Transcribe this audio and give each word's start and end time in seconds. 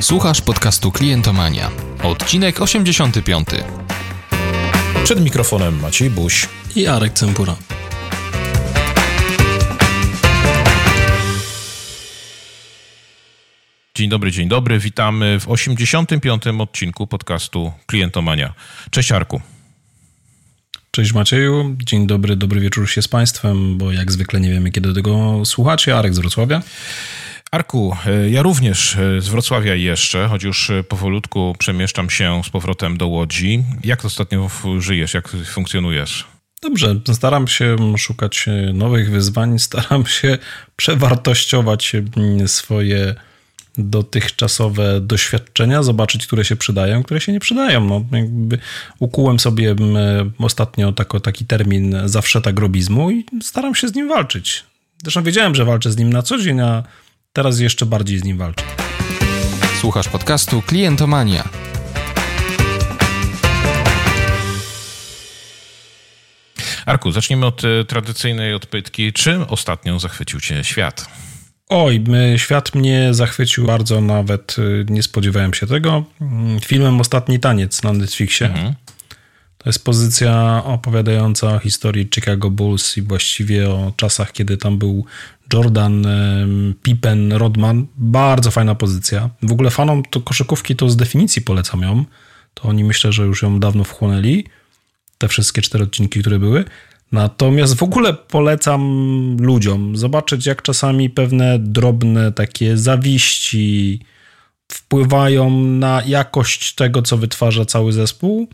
Słuchasz 0.00 0.40
podcastu 0.40 0.92
Klientomania. 0.92 1.70
Odcinek 2.02 2.60
85. 2.60 3.48
Przed 5.04 5.20
mikrofonem 5.20 5.80
Maciej 5.80 6.10
Buś 6.10 6.48
i 6.76 6.86
Arek 6.86 7.12
Cempura. 7.12 7.56
Dzień 13.94 14.08
dobry, 14.08 14.32
dzień 14.32 14.48
dobry. 14.48 14.78
Witamy 14.78 15.40
w 15.40 15.48
85. 15.48 16.42
odcinku 16.58 17.06
podcastu 17.06 17.72
Klientomania. 17.86 18.54
Cześć 18.90 19.12
Arku. 19.12 19.40
Cześć 20.90 21.12
Macieju, 21.12 21.76
dzień 21.78 22.06
dobry, 22.06 22.36
dobry 22.36 22.60
wieczór 22.60 22.90
się 22.90 23.02
z 23.02 23.08
Państwem, 23.08 23.78
bo 23.78 23.92
jak 23.92 24.12
zwykle 24.12 24.40
nie 24.40 24.50
wiemy 24.50 24.70
kiedy 24.70 24.94
tego 24.94 25.44
słuchacie. 25.44 25.96
Arek 25.96 26.14
z 26.14 26.18
Wrocławia. 26.18 26.62
Arku, 27.56 27.96
e, 28.06 28.30
ja 28.30 28.42
również 28.42 28.96
e, 28.96 29.20
z 29.20 29.28
Wrocławia 29.28 29.74
jeszcze, 29.74 30.28
choć 30.28 30.42
już 30.42 30.70
e, 30.70 30.84
powolutku 30.84 31.54
przemieszczam 31.58 32.10
się 32.10 32.42
z 32.44 32.50
powrotem 32.50 32.98
do 32.98 33.06
Łodzi. 33.06 33.64
Jak 33.84 34.04
ostatnio 34.04 34.50
żyjesz, 34.78 35.14
jak 35.14 35.28
funkcjonujesz? 35.28 36.26
Dobrze, 36.62 37.00
staram 37.12 37.48
się 37.48 37.76
szukać 37.98 38.46
nowych 38.74 39.10
wyzwań, 39.10 39.58
staram 39.68 40.06
się 40.06 40.38
przewartościować 40.76 41.92
swoje 42.46 43.14
dotychczasowe 43.78 45.00
doświadczenia, 45.00 45.82
zobaczyć, 45.82 46.26
które 46.26 46.44
się 46.44 46.56
przydają, 46.56 47.02
które 47.02 47.20
się 47.20 47.32
nie 47.32 47.40
przydają. 47.40 47.84
No, 47.84 48.04
jakby 48.12 48.58
ukułem 48.98 49.40
sobie 49.40 49.74
ostatnio 50.38 50.92
tako, 50.92 51.20
taki 51.20 51.44
termin 51.44 51.96
zawsze 52.04 52.40
tak 52.40 52.58
robizmu 52.58 53.10
i 53.10 53.26
staram 53.42 53.74
się 53.74 53.88
z 53.88 53.94
nim 53.94 54.08
walczyć. 54.08 54.64
Zresztą 55.02 55.22
wiedziałem, 55.22 55.54
że 55.54 55.64
walczę 55.64 55.92
z 55.92 55.96
nim 55.96 56.12
na 56.12 56.22
co 56.22 56.38
dzień, 56.38 56.60
a 56.60 56.82
teraz 57.36 57.60
jeszcze 57.60 57.86
bardziej 57.86 58.18
z 58.18 58.24
nim 58.24 58.38
walczę. 58.38 58.64
Słuchasz 59.80 60.08
podcastu 60.08 60.62
Klientomania. 60.62 61.48
Arku, 66.86 67.12
zacznijmy 67.12 67.46
od 67.46 67.62
e, 67.64 67.84
tradycyjnej 67.84 68.54
odpytki. 68.54 69.12
Czym 69.12 69.44
ostatnio 69.48 69.98
zachwycił 70.00 70.40
Cię 70.40 70.64
świat? 70.64 71.06
Oj, 71.68 72.04
świat 72.36 72.74
mnie 72.74 73.14
zachwycił 73.14 73.66
bardzo, 73.66 74.00
nawet 74.00 74.56
y, 74.58 74.86
nie 74.88 75.02
spodziewałem 75.02 75.54
się 75.54 75.66
tego. 75.66 76.04
Mm, 76.20 76.60
filmem 76.60 77.00
Ostatni 77.00 77.40
Taniec 77.40 77.82
na 77.82 77.92
Netflixie. 77.92 78.46
Mhm. 78.46 78.74
To 79.66 79.70
jest 79.70 79.84
pozycja 79.84 80.62
opowiadająca 80.64 81.54
o 81.54 81.58
historii 81.58 82.08
Chicago 82.14 82.50
Bulls 82.50 82.96
i 82.96 83.02
właściwie 83.02 83.70
o 83.70 83.92
czasach, 83.96 84.32
kiedy 84.32 84.56
tam 84.56 84.78
był 84.78 85.04
Jordan, 85.52 86.06
Pippen, 86.82 87.32
Rodman. 87.32 87.86
Bardzo 87.96 88.50
fajna 88.50 88.74
pozycja. 88.74 89.30
W 89.42 89.52
ogóle 89.52 89.70
fanom 89.70 90.02
to 90.10 90.20
koszykówki 90.20 90.76
to 90.76 90.90
z 90.90 90.96
definicji 90.96 91.42
polecam 91.42 91.82
ją. 91.82 92.04
To 92.54 92.62
oni 92.68 92.84
myślę, 92.84 93.12
że 93.12 93.22
już 93.22 93.42
ją 93.42 93.60
dawno 93.60 93.84
wchłonęli. 93.84 94.44
Te 95.18 95.28
wszystkie 95.28 95.62
cztery 95.62 95.84
odcinki, 95.84 96.20
które 96.20 96.38
były. 96.38 96.64
Natomiast 97.12 97.74
w 97.74 97.82
ogóle 97.82 98.14
polecam 98.14 98.82
ludziom 99.40 99.96
zobaczyć, 99.96 100.46
jak 100.46 100.62
czasami 100.62 101.10
pewne 101.10 101.58
drobne 101.58 102.32
takie 102.32 102.76
zawiści 102.76 104.00
wpływają 104.68 105.50
na 105.60 106.02
jakość 106.06 106.74
tego, 106.74 107.02
co 107.02 107.16
wytwarza 107.16 107.64
cały 107.64 107.92
zespół. 107.92 108.48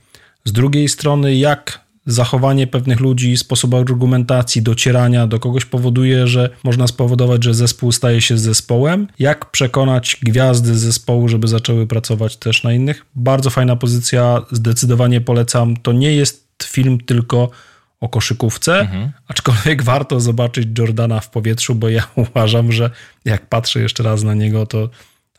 Z 0.44 0.52
drugiej 0.52 0.88
strony, 0.88 1.36
jak 1.36 1.82
zachowanie 2.06 2.66
pewnych 2.66 3.00
ludzi, 3.00 3.36
sposób 3.36 3.74
argumentacji, 3.74 4.62
docierania 4.62 5.26
do 5.26 5.38
kogoś 5.38 5.64
powoduje, 5.64 6.26
że 6.26 6.50
można 6.64 6.86
spowodować, 6.86 7.44
że 7.44 7.54
zespół 7.54 7.92
staje 7.92 8.20
się 8.20 8.38
zespołem. 8.38 9.08
Jak 9.18 9.50
przekonać 9.50 10.16
gwiazdy 10.22 10.78
zespołu, 10.78 11.28
żeby 11.28 11.48
zaczęły 11.48 11.86
pracować 11.86 12.36
też 12.36 12.62
na 12.62 12.72
innych? 12.72 13.06
Bardzo 13.14 13.50
fajna 13.50 13.76
pozycja, 13.76 14.42
zdecydowanie 14.50 15.20
polecam. 15.20 15.76
To 15.76 15.92
nie 15.92 16.14
jest 16.14 16.46
film 16.64 16.98
tylko 17.00 17.50
o 18.00 18.08
koszykówce, 18.08 18.80
mhm. 18.80 19.12
aczkolwiek 19.28 19.82
warto 19.92 20.20
zobaczyć 20.20 20.78
Jordana 20.78 21.20
w 21.20 21.30
powietrzu, 21.30 21.74
bo 21.74 21.88
ja 21.88 22.02
uważam, 22.30 22.72
że 22.72 22.90
jak 23.24 23.46
patrzę 23.46 23.80
jeszcze 23.80 24.02
raz 24.02 24.22
na 24.22 24.34
niego, 24.34 24.66
to 24.66 24.88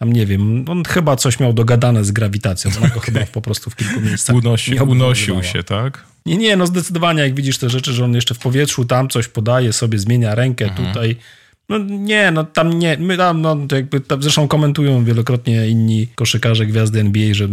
tam 0.03 0.13
nie 0.13 0.25
wiem, 0.25 0.65
on 0.67 0.83
chyba 0.83 1.15
coś 1.15 1.39
miał 1.39 1.53
dogadane 1.53 2.03
z 2.03 2.11
grawitacją, 2.11 2.71
ona 2.77 2.89
go 2.89 2.99
chyba 2.99 3.19
po 3.25 3.41
prostu 3.41 3.69
w 3.69 3.75
kilku 3.75 4.01
miejscach 4.01 4.35
Unosi, 4.35 4.79
Unosił 4.79 5.43
się, 5.43 5.63
tak? 5.63 6.05
Nie, 6.25 6.37
nie, 6.37 6.55
no 6.55 6.67
zdecydowanie 6.67 7.21
jak 7.21 7.35
widzisz 7.35 7.57
te 7.57 7.69
rzeczy, 7.69 7.93
że 7.93 8.05
on 8.05 8.13
jeszcze 8.13 8.35
w 8.35 8.39
powietrzu 8.39 8.85
tam 8.85 9.09
coś 9.09 9.27
podaje 9.27 9.73
sobie, 9.73 9.99
zmienia 9.99 10.35
rękę 10.35 10.65
mhm. 10.65 10.87
tutaj, 10.87 11.15
no 11.69 11.77
nie, 11.77 12.31
no 12.31 12.43
tam 12.43 12.79
nie, 12.79 12.97
my 12.99 13.17
tam, 13.17 13.41
no 13.41 13.57
jakby 13.71 13.99
tam, 13.99 14.23
zresztą 14.23 14.47
komentują 14.47 15.05
wielokrotnie 15.05 15.67
inni 15.67 16.07
koszykarze 16.15 16.65
gwiazdy 16.65 16.99
NBA, 16.99 17.33
że 17.33 17.47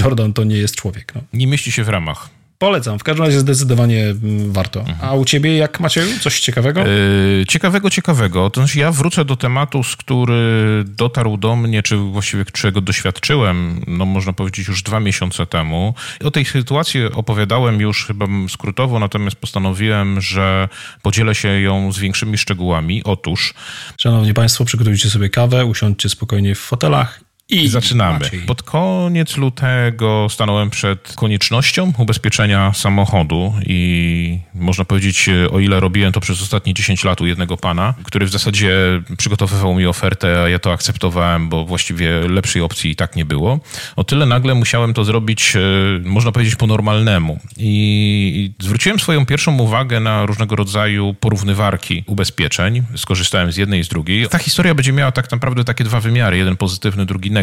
Jordan 0.00 0.32
to 0.32 0.44
nie 0.44 0.56
jest 0.56 0.74
człowiek. 0.74 1.12
No. 1.14 1.20
Nie 1.32 1.46
mieści 1.46 1.72
się 1.72 1.84
w 1.84 1.88
ramach. 1.88 2.28
Polecam, 2.58 2.98
w 2.98 3.02
każdym 3.02 3.24
razie 3.24 3.40
zdecydowanie 3.40 4.04
mm, 4.04 4.52
warto. 4.52 4.84
A 5.00 5.14
u 5.14 5.24
ciebie 5.24 5.56
jak 5.56 5.80
Macieju? 5.80 6.18
Coś 6.20 6.40
ciekawego? 6.40 6.86
Yy, 6.86 7.44
ciekawego, 7.48 7.90
ciekawego. 7.90 8.50
To 8.50 8.60
znaczy 8.60 8.78
ja 8.78 8.92
wrócę 8.92 9.24
do 9.24 9.36
tematu, 9.36 9.82
z 9.82 9.96
który 9.96 10.84
dotarł 10.86 11.36
do 11.36 11.56
mnie, 11.56 11.82
czy 11.82 11.96
właściwie 11.96 12.44
czego 12.44 12.80
doświadczyłem, 12.80 13.84
no 13.86 14.04
można 14.04 14.32
powiedzieć 14.32 14.68
już 14.68 14.82
dwa 14.82 15.00
miesiące 15.00 15.46
temu. 15.46 15.94
O 16.24 16.30
tej 16.30 16.44
sytuacji 16.44 17.04
opowiadałem 17.04 17.80
już 17.80 18.06
chyba 18.06 18.26
skrótowo, 18.48 18.98
natomiast 18.98 19.36
postanowiłem, 19.36 20.20
że 20.20 20.68
podzielę 21.02 21.34
się 21.34 21.60
ją 21.60 21.92
z 21.92 21.98
większymi 21.98 22.38
szczegółami. 22.38 23.04
Otóż... 23.04 23.54
Szanowni 24.00 24.34
Państwo, 24.34 24.64
przygotujcie 24.64 25.10
sobie 25.10 25.30
kawę, 25.30 25.66
usiądźcie 25.66 26.08
spokojnie 26.08 26.54
w 26.54 26.58
fotelach 26.58 27.27
i 27.48 27.68
zaczynamy. 27.68 28.18
Maciej. 28.18 28.40
Pod 28.40 28.62
koniec 28.62 29.36
lutego 29.36 30.26
stanąłem 30.30 30.70
przed 30.70 31.12
koniecznością 31.16 31.92
ubezpieczenia 31.98 32.72
samochodu 32.72 33.54
i 33.66 34.38
można 34.54 34.84
powiedzieć, 34.84 35.28
o 35.50 35.60
ile 35.60 35.80
robiłem 35.80 36.12
to 36.12 36.20
przez 36.20 36.42
ostatnie 36.42 36.74
10 36.74 37.04
lat 37.04 37.20
u 37.20 37.26
jednego 37.26 37.56
pana, 37.56 37.94
który 38.04 38.26
w 38.26 38.30
zasadzie 38.30 38.76
przygotowywał 39.18 39.74
mi 39.74 39.86
ofertę, 39.86 40.42
a 40.42 40.48
ja 40.48 40.58
to 40.58 40.72
akceptowałem, 40.72 41.48
bo 41.48 41.64
właściwie 41.64 42.10
lepszej 42.28 42.62
opcji 42.62 42.90
i 42.90 42.96
tak 42.96 43.16
nie 43.16 43.24
było. 43.24 43.60
O 43.96 44.04
tyle 44.04 44.26
nagle 44.26 44.54
musiałem 44.54 44.94
to 44.94 45.04
zrobić, 45.04 45.56
e, 45.56 45.60
można 46.04 46.32
powiedzieć, 46.32 46.56
po 46.56 46.66
normalnemu. 46.66 47.40
I 47.56 48.50
zwróciłem 48.58 48.98
swoją 48.98 49.26
pierwszą 49.26 49.58
uwagę 49.58 50.00
na 50.00 50.26
różnego 50.26 50.56
rodzaju 50.56 51.14
porównywarki 51.20 52.04
ubezpieczeń. 52.06 52.82
Skorzystałem 52.96 53.52
z 53.52 53.56
jednej 53.56 53.80
i 53.80 53.84
z 53.84 53.88
drugiej. 53.88 54.28
Ta 54.28 54.38
historia 54.38 54.74
będzie 54.74 54.92
miała 54.92 55.12
tak 55.12 55.30
naprawdę 55.30 55.64
takie 55.64 55.84
dwa 55.84 56.00
wymiary, 56.00 56.38
jeden 56.38 56.56
pozytywny, 56.56 57.06
drugi 57.06 57.30
negatywny. 57.30 57.37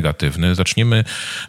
Zaczniemy 0.54 1.04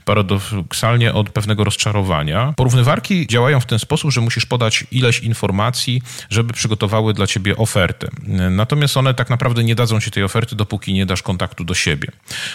paradoksalnie 0.04 1.12
od 1.12 1.30
pewnego 1.30 1.64
rozczarowania. 1.64 2.54
Porównywarki 2.56 3.26
działają 3.26 3.60
w 3.60 3.66
ten 3.66 3.78
sposób, 3.78 4.12
że 4.12 4.20
musisz 4.20 4.46
podać 4.46 4.84
ileś 4.90 5.20
informacji, 5.20 6.02
żeby 6.30 6.52
przygotowały 6.52 7.14
dla 7.14 7.26
ciebie 7.26 7.56
ofertę. 7.56 8.08
Natomiast 8.50 8.96
one 8.96 9.14
tak 9.14 9.30
naprawdę 9.30 9.64
nie 9.64 9.74
dadzą 9.74 10.00
ci 10.00 10.10
tej 10.10 10.22
oferty, 10.22 10.56
dopóki 10.56 10.92
nie 10.92 11.06
dasz 11.06 11.22
kontaktu 11.22 11.64
do 11.64 11.74
siebie. 11.74 12.08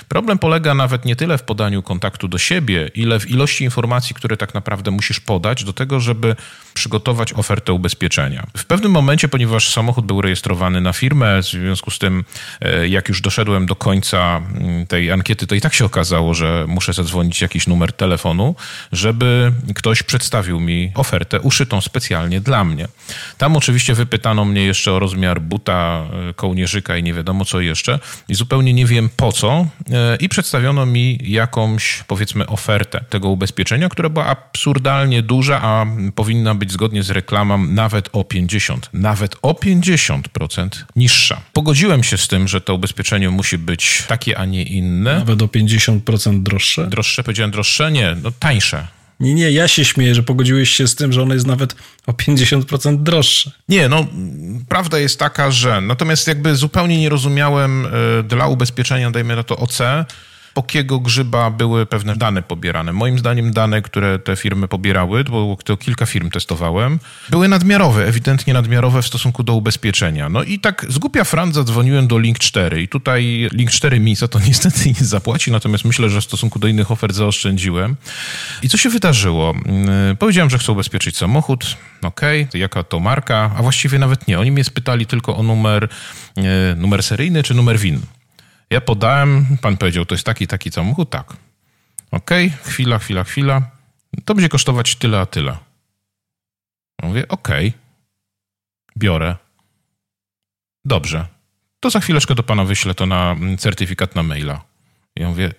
Problem 0.07 0.38
polega 0.38 0.74
nawet 0.74 1.06
nie 1.06 1.16
tyle 1.16 1.38
w 1.38 1.44
podaniu 1.44 1.84
kontaktu 1.84 2.28
do 2.28 2.38
siebie, 2.38 2.90
ile 2.96 3.19
w 3.19 3.30
ilości 3.30 3.63
informacji, 3.63 4.16
które 4.16 4.38
tak 4.38 4.53
naprawdę 4.53 4.91
musisz 4.91 5.19
podać 5.19 5.63
do 5.63 5.74
tego, 5.74 6.00
żeby 6.00 6.35
przygotować 6.74 7.34
ofertę 7.34 7.74
ubezpieczenia. 7.74 8.47
W 8.57 8.66
pewnym 8.66 8.91
momencie, 8.91 9.28
ponieważ 9.28 9.69
samochód 9.69 10.06
był 10.06 10.22
rejestrowany 10.22 10.81
na 10.81 10.94
firmę, 10.94 11.41
w 11.41 11.46
związku 11.46 11.91
z 11.91 12.00
tym, 12.00 12.24
e, 12.62 12.88
jak 12.88 13.09
już 13.09 13.22
doszedłem 13.22 13.66
do 13.66 13.75
końca 13.75 14.38
mm, 14.38 14.88
tej 14.88 15.12
ankiety, 15.12 15.47
to 15.47 15.56
i 15.56 15.62
tak 15.62 15.74
się 15.74 15.81
okazało, 15.81 16.34
że 16.34 16.66
muszę 16.68 16.94
zadzwonić 16.94 17.42
jakiś 17.42 17.68
numer 17.68 17.94
telefonu, 17.94 18.56
żeby 18.92 19.52
ktoś 19.75 20.03
przedstawił 20.03 20.59
mi 20.59 20.92
ofertę 20.96 21.40
uszytą 21.40 21.81
specjalnie 21.81 22.42
dla 22.42 22.64
mnie. 22.64 22.88
Tam 23.38 23.58
oczywiście 23.58 23.94
wypytano 23.94 24.46
mnie 24.46 24.64
jeszcze 24.64 24.94
o 24.94 25.00
rozmiar 25.00 25.42
buta, 25.42 26.03
e, 26.30 26.34
kołnierzyka 26.34 26.97
i 26.97 27.03
nie 27.03 27.14
wiadomo 27.14 27.46
co 27.46 27.62
jeszcze 27.62 28.00
i 28.28 28.36
zupełnie 28.36 28.74
nie 28.74 28.86
wiem 28.86 29.09
po 29.18 29.31
co 29.31 29.66
e, 29.92 30.16
i 30.16 30.30
przedstawiono 30.30 30.86
mi 30.86 31.19
jakąś 31.24 32.04
powiedzmy 32.07 32.48
ofertę 32.48 33.04
tego 33.10 33.30
ubezpieczenia, 33.30 33.89
która 33.89 34.10
była 34.10 34.25
absurdalnie 34.25 35.22
duża, 35.22 35.62
a 35.62 35.86
powinna 36.16 36.56
być 36.56 36.72
zgodnie 36.72 37.04
z 37.04 37.10
reklamą 37.10 37.57
nawet 37.57 38.10
o 38.13 38.24
50, 38.24 38.89
nawet 38.94 39.36
o 39.42 39.54
50% 39.54 40.69
niższa. 40.95 41.42
Pogodziłem 41.54 42.04
się 42.04 42.18
z 42.18 42.27
tym, 42.27 42.48
że 42.48 42.62
to 42.62 42.75
ubezpieczenie 42.75 43.30
musi 43.30 43.57
być 43.57 44.04
takie, 44.07 44.38
a 44.38 44.45
nie 44.45 44.63
inne. 44.63 45.16
Nawet 45.16 45.42
o 45.42 45.45
50% 45.45 45.70
droższe? 46.33 46.88
Droższe, 46.88 47.23
powiedziałem 47.23 47.51
droższe? 47.51 47.91
Nie, 47.91 48.15
no 48.23 48.31
tańsze. 48.39 48.88
Nie, 49.19 49.33
nie, 49.33 49.51
ja 49.51 49.68
się 49.68 49.85
śmieję, 49.85 50.15
że 50.15 50.23
pogodziłeś 50.23 50.69
się 50.69 50.88
z 50.88 50.95
tym, 50.95 51.13
że 51.13 51.21
ono 51.21 51.33
jest 51.33 51.47
nawet 51.47 51.75
o 52.07 52.12
50% 52.12 53.03
droższe. 53.03 53.51
Nie, 53.69 53.89
no 53.89 54.06
prawda 54.69 55.00
jest 55.00 55.19
taka, 55.19 55.51
że 55.51 55.81
natomiast 55.81 56.27
jakby 56.27 56.56
zupełnie 56.56 57.00
nie 57.00 57.09
rozumiałem 57.09 57.85
y, 57.85 58.23
dla 58.23 58.47
ubezpieczenia, 58.47 59.12
dajmy 59.12 59.35
na 59.35 59.44
to 59.44 59.57
OC, 59.57 59.79
Pokiego 60.53 61.00
Grzyba 61.00 61.51
były 61.51 61.86
pewne 61.86 62.15
dane 62.15 62.44
pobierane. 62.44 62.94
Moim 62.94 63.19
zdaniem 63.19 63.51
dane, 63.53 63.81
które 63.81 64.19
te 64.19 64.36
firmy 64.36 64.68
pobierały, 64.68 65.24
bo 65.24 65.57
to 65.63 65.77
kilka 65.77 66.06
firm 66.06 66.30
testowałem, 66.30 67.00
były 67.30 67.48
nadmiarowe, 67.48 68.07
ewidentnie 68.07 68.53
nadmiarowe 68.53 69.01
w 69.01 69.07
stosunku 69.07 69.44
do 69.44 69.53
ubezpieczenia. 69.53 70.30
No 70.30 70.44
i 70.44 70.59
tak 70.59 70.86
z 70.89 70.98
głupia 70.98 71.24
Fran 71.24 71.53
zadzwoniłem 71.53 72.07
do 72.07 72.19
Link 72.19 72.39
4 72.39 72.81
i 72.81 72.88
tutaj 72.88 73.50
Link 73.51 73.71
4 73.71 74.00
mi 74.00 74.15
za 74.15 74.27
to 74.27 74.39
niestety 74.48 74.89
nie 74.89 75.06
zapłaci, 75.06 75.51
natomiast 75.51 75.86
myślę, 75.86 76.09
że 76.09 76.21
w 76.21 76.24
stosunku 76.24 76.59
do 76.59 76.68
innych 76.68 76.92
ofert 76.92 77.15
zaoszczędziłem. 77.15 77.95
I 78.63 78.69
co 78.69 78.77
się 78.77 78.89
wydarzyło? 78.89 79.53
Yy, 80.09 80.15
powiedziałem, 80.15 80.50
że 80.50 80.57
chcę 80.57 80.71
ubezpieczyć 80.71 81.18
samochód. 81.18 81.77
Okej, 82.01 82.44
okay. 82.44 82.59
jaka 82.59 82.83
to 82.83 83.00
marka? 83.00 83.51
A 83.57 83.62
właściwie 83.62 84.00
nawet 84.00 84.27
nie. 84.27 84.39
Oni 84.39 84.51
mnie 84.51 84.63
spytali 84.63 85.06
tylko 85.06 85.38
o 85.38 85.44
numer, 85.44 85.88
yy, 86.38 86.44
numer 86.77 87.03
seryjny 87.03 87.44
czy 87.44 87.53
numer 87.53 87.80
WIN. 87.80 88.01
Ja 88.71 88.81
podałem, 88.81 89.57
pan 89.62 89.77
powiedział, 89.77 90.06
to 90.06 90.15
jest 90.15 90.25
taki, 90.25 90.47
taki 90.47 90.71
samochód? 90.71 91.09
Tak. 91.09 91.33
Okej, 92.12 92.47
okay. 92.47 92.71
chwila, 92.71 93.00
chwila, 93.00 93.23
chwila. 93.23 93.62
To 94.25 94.35
będzie 94.35 94.50
kosztować 94.50 94.95
tyle, 94.95 95.19
a 95.19 95.25
tyle. 95.25 95.57
Mówię, 97.03 97.27
okej. 97.27 97.68
Okay. 97.68 97.79
Biorę. 98.97 99.35
Dobrze. 100.85 101.27
To 101.79 101.89
za 101.89 102.00
chwileczkę 102.00 102.35
do 102.35 102.44
pana 102.44 102.65
wyślę 102.65 102.94
to 102.94 103.06
na 103.06 103.35
certyfikat 103.57 104.15
na 104.15 104.23
maila. 104.23 104.62
Ja 105.15 105.29
mówię, 105.29 105.53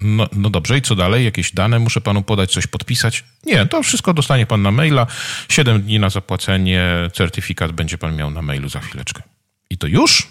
no, 0.00 0.28
no 0.32 0.50
dobrze, 0.50 0.78
i 0.78 0.82
co 0.82 0.94
dalej? 0.94 1.24
Jakieś 1.24 1.52
dane 1.52 1.78
muszę 1.78 2.00
panu 2.00 2.22
podać, 2.22 2.52
coś 2.52 2.66
podpisać? 2.66 3.24
Nie, 3.46 3.66
to 3.66 3.82
wszystko 3.82 4.14
dostanie 4.14 4.46
pan 4.46 4.62
na 4.62 4.70
maila. 4.70 5.06
Siedem 5.48 5.82
dni 5.82 5.98
na 5.98 6.10
zapłacenie, 6.10 6.84
certyfikat 7.12 7.72
będzie 7.72 7.98
pan 7.98 8.16
miał 8.16 8.30
na 8.30 8.42
mailu 8.42 8.68
za 8.68 8.80
chwileczkę. 8.80 9.22
I 9.70 9.78
to 9.78 9.86
już? 9.86 10.28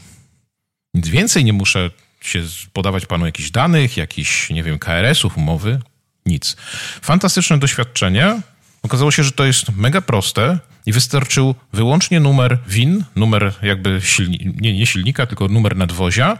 Nic 0.93 1.07
więcej 1.07 1.45
nie 1.45 1.53
muszę 1.53 1.89
się 2.21 2.43
podawać 2.73 3.05
panu 3.05 3.25
jakichś 3.25 3.51
danych, 3.51 3.97
jakichś, 3.97 4.49
nie 4.49 4.63
wiem, 4.63 4.79
KRS-ów, 4.79 5.37
umowy? 5.37 5.79
Nic. 6.25 6.57
Fantastyczne 7.01 7.57
doświadczenie. 7.57 8.41
Okazało 8.83 9.11
się, 9.11 9.23
że 9.23 9.31
to 9.31 9.45
jest 9.45 9.75
mega 9.75 10.01
proste 10.01 10.59
i 10.85 10.91
wystarczył 10.91 11.55
wyłącznie 11.73 12.19
numer 12.19 12.57
WIN, 12.67 13.03
numer 13.15 13.53
jakby 13.61 14.01
silni, 14.01 14.53
nie, 14.61 14.73
nie 14.73 14.85
silnika, 14.85 15.25
tylko 15.25 15.47
numer 15.47 15.75
nadwozia 15.75 16.37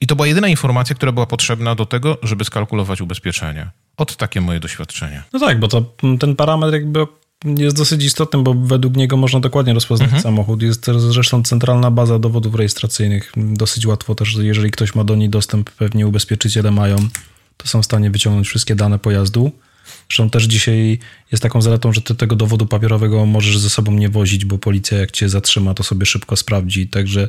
i 0.00 0.06
to 0.06 0.16
była 0.16 0.26
jedyna 0.26 0.48
informacja, 0.48 0.96
która 0.96 1.12
była 1.12 1.26
potrzebna 1.26 1.74
do 1.74 1.86
tego, 1.86 2.18
żeby 2.22 2.44
skalkulować 2.44 3.00
ubezpieczenie. 3.00 3.70
Od 3.96 4.16
takie 4.16 4.40
moje 4.40 4.60
doświadczenie. 4.60 5.22
No 5.32 5.38
tak, 5.38 5.60
bo 5.60 5.68
to 5.68 5.94
ten 6.20 6.36
parametr 6.36 6.74
jakby 6.74 7.06
jest 7.44 7.76
dosyć 7.76 8.04
istotny, 8.04 8.42
bo 8.42 8.54
według 8.54 8.96
niego 8.96 9.16
można 9.16 9.40
dokładnie 9.40 9.74
rozpoznać 9.74 10.06
mhm. 10.06 10.22
samochód. 10.22 10.62
Jest 10.62 10.86
zresztą 10.96 11.42
centralna 11.42 11.90
baza 11.90 12.18
dowodów 12.18 12.54
rejestracyjnych. 12.54 13.32
Dosyć 13.36 13.86
łatwo 13.86 14.14
też, 14.14 14.36
jeżeli 14.40 14.70
ktoś 14.70 14.94
ma 14.94 15.04
do 15.04 15.16
niej 15.16 15.28
dostęp, 15.28 15.70
pewnie 15.70 16.06
ubezpieczyciele 16.06 16.70
mają, 16.70 16.96
to 17.56 17.68
są 17.68 17.82
w 17.82 17.84
stanie 17.84 18.10
wyciągnąć 18.10 18.48
wszystkie 18.48 18.74
dane 18.74 18.98
pojazdu. 18.98 19.52
Zresztą 20.08 20.30
też 20.30 20.44
dzisiaj 20.44 20.98
jest 21.32 21.42
taką 21.42 21.62
zaletą, 21.62 21.92
że 21.92 22.00
ty 22.00 22.14
tego 22.14 22.36
dowodu 22.36 22.66
papierowego 22.66 23.26
możesz 23.26 23.58
ze 23.58 23.70
sobą 23.70 23.92
nie 23.92 24.08
wozić, 24.08 24.44
bo 24.44 24.58
policja 24.58 24.98
jak 24.98 25.10
cię 25.10 25.28
zatrzyma, 25.28 25.74
to 25.74 25.82
sobie 25.82 26.06
szybko 26.06 26.36
sprawdzi. 26.36 26.88
Także 26.88 27.28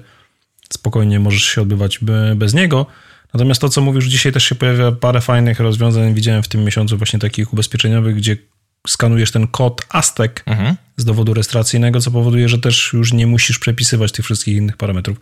spokojnie 0.73 1.19
możesz 1.19 1.43
się 1.43 1.61
odbywać 1.61 1.99
bez 2.35 2.53
niego. 2.53 2.85
Natomiast 3.33 3.61
to, 3.61 3.69
co 3.69 3.81
mówisz, 3.81 4.05
dzisiaj 4.05 4.31
też 4.31 4.43
się 4.43 4.55
pojawia 4.55 4.91
parę 4.91 5.21
fajnych 5.21 5.59
rozwiązań. 5.59 6.13
Widziałem 6.13 6.43
w 6.43 6.47
tym 6.47 6.63
miesiącu 6.63 6.97
właśnie 6.97 7.19
takich 7.19 7.53
ubezpieczeniowych, 7.53 8.15
gdzie 8.15 8.37
skanujesz 8.87 9.31
ten 9.31 9.47
kod 9.47 9.85
Aztec 9.89 10.31
mhm. 10.45 10.75
z 10.97 11.05
dowodu 11.05 11.33
rejestracyjnego, 11.33 12.01
co 12.01 12.11
powoduje, 12.11 12.49
że 12.49 12.59
też 12.59 12.93
już 12.93 13.13
nie 13.13 13.27
musisz 13.27 13.59
przepisywać 13.59 14.11
tych 14.11 14.25
wszystkich 14.25 14.57
innych 14.57 14.77
parametrów. 14.77 15.17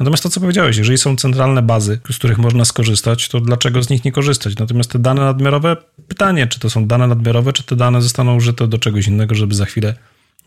Natomiast 0.00 0.22
to, 0.22 0.30
co 0.30 0.40
powiedziałeś, 0.40 0.76
jeżeli 0.76 0.98
są 0.98 1.16
centralne 1.16 1.62
bazy, 1.62 2.00
z 2.10 2.16
których 2.16 2.38
można 2.38 2.64
skorzystać, 2.64 3.28
to 3.28 3.40
dlaczego 3.40 3.82
z 3.82 3.90
nich 3.90 4.04
nie 4.04 4.12
korzystać? 4.12 4.56
Natomiast 4.56 4.90
te 4.90 4.98
dane 4.98 5.20
nadmiarowe, 5.20 5.76
pytanie, 6.08 6.46
czy 6.46 6.60
to 6.60 6.70
są 6.70 6.86
dane 6.86 7.06
nadmiarowe, 7.06 7.52
czy 7.52 7.62
te 7.62 7.76
dane 7.76 8.02
zostaną 8.02 8.36
użyte 8.36 8.68
do 8.68 8.78
czegoś 8.78 9.06
innego, 9.06 9.34
żeby 9.34 9.54
za 9.54 9.64
chwilę 9.64 9.94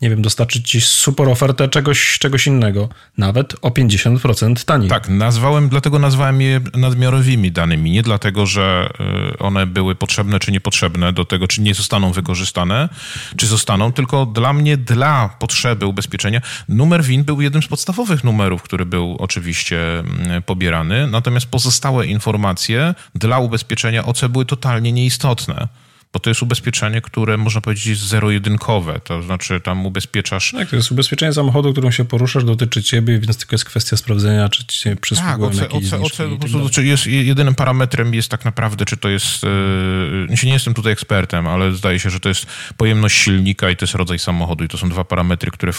nie 0.02 0.10
wiem, 0.10 0.22
dostarczyć 0.22 0.70
ci 0.70 0.80
super 0.80 1.28
ofertę 1.28 1.68
czegoś, 1.68 2.18
czegoś 2.18 2.46
innego, 2.46 2.88
nawet 3.18 3.54
o 3.62 3.68
50% 3.68 4.64
taniej. 4.64 4.88
Tak, 4.88 5.08
nazwałem, 5.08 5.68
dlatego 5.68 5.98
nazwałem 5.98 6.40
je 6.40 6.60
nadmiarowymi 6.74 7.52
danymi, 7.52 7.90
nie 7.90 8.02
dlatego, 8.02 8.46
że 8.46 8.88
y, 9.34 9.38
one 9.38 9.66
były 9.66 9.94
potrzebne 9.94 10.40
czy 10.40 10.52
niepotrzebne 10.52 11.12
do 11.12 11.24
tego, 11.24 11.48
czy 11.48 11.60
nie 11.60 11.74
zostaną 11.74 12.12
wykorzystane, 12.12 12.88
czy 13.36 13.46
zostaną, 13.46 13.92
tylko 13.92 14.26
dla 14.26 14.52
mnie, 14.52 14.76
dla 14.76 15.36
potrzeby 15.38 15.86
ubezpieczenia, 15.86 16.40
numer 16.68 17.04
WIN 17.04 17.24
był 17.24 17.40
jednym 17.40 17.62
z 17.62 17.66
podstawowych 17.66 18.24
numerów, 18.24 18.62
który 18.62 18.86
był 18.86 19.16
oczywiście 19.20 19.98
mm, 19.98 20.42
pobierany, 20.42 21.06
natomiast 21.06 21.46
pozostałe 21.46 22.06
informacje 22.06 22.94
dla 23.14 23.38
ubezpieczenia 23.38 24.04
OC 24.04 24.24
były 24.24 24.46
totalnie 24.46 24.92
nieistotne 24.92 25.68
bo 26.12 26.20
to 26.20 26.30
jest 26.30 26.42
ubezpieczenie, 26.42 27.00
które 27.00 27.36
można 27.36 27.60
powiedzieć 27.60 27.98
zero-jedynkowe, 27.98 29.00
to 29.04 29.22
znaczy 29.22 29.60
tam 29.60 29.86
ubezpieczasz... 29.86 30.52
Tak, 30.52 30.68
to 30.68 30.76
jest 30.76 30.92
ubezpieczenie 30.92 31.32
samochodu, 31.32 31.72
którym 31.72 31.92
się 31.92 32.04
poruszasz, 32.04 32.44
dotyczy 32.44 32.82
ciebie, 32.82 33.18
więc 33.18 33.38
tylko 33.38 33.54
jest 33.54 33.64
kwestia 33.64 33.96
sprawdzenia, 33.96 34.48
czy 34.48 34.66
ci 34.66 34.80
się 34.80 34.96
przysługują 34.96 35.50
tak, 35.50 35.60
jakieś 35.60 35.92
oce, 35.92 36.00
oce, 36.00 36.28
po 36.28 36.48
prostu, 36.48 36.82
jest 36.82 37.06
Jedynym 37.06 37.54
parametrem 37.54 38.14
jest 38.14 38.28
tak 38.28 38.44
naprawdę, 38.44 38.84
czy 38.84 38.96
to 38.96 39.08
jest... 39.08 39.42
Yy, 39.42 40.36
nie 40.44 40.52
jestem 40.52 40.74
tutaj 40.74 40.92
ekspertem, 40.92 41.46
ale 41.46 41.72
zdaje 41.72 41.98
się, 41.98 42.10
że 42.10 42.20
to 42.20 42.28
jest 42.28 42.46
pojemność 42.76 43.16
silnika 43.16 43.70
i 43.70 43.76
to 43.76 43.84
jest 43.84 43.94
rodzaj 43.94 44.18
samochodu 44.18 44.64
i 44.64 44.68
to 44.68 44.78
są 44.78 44.88
dwa 44.88 45.04
parametry, 45.04 45.50
które 45.50 45.72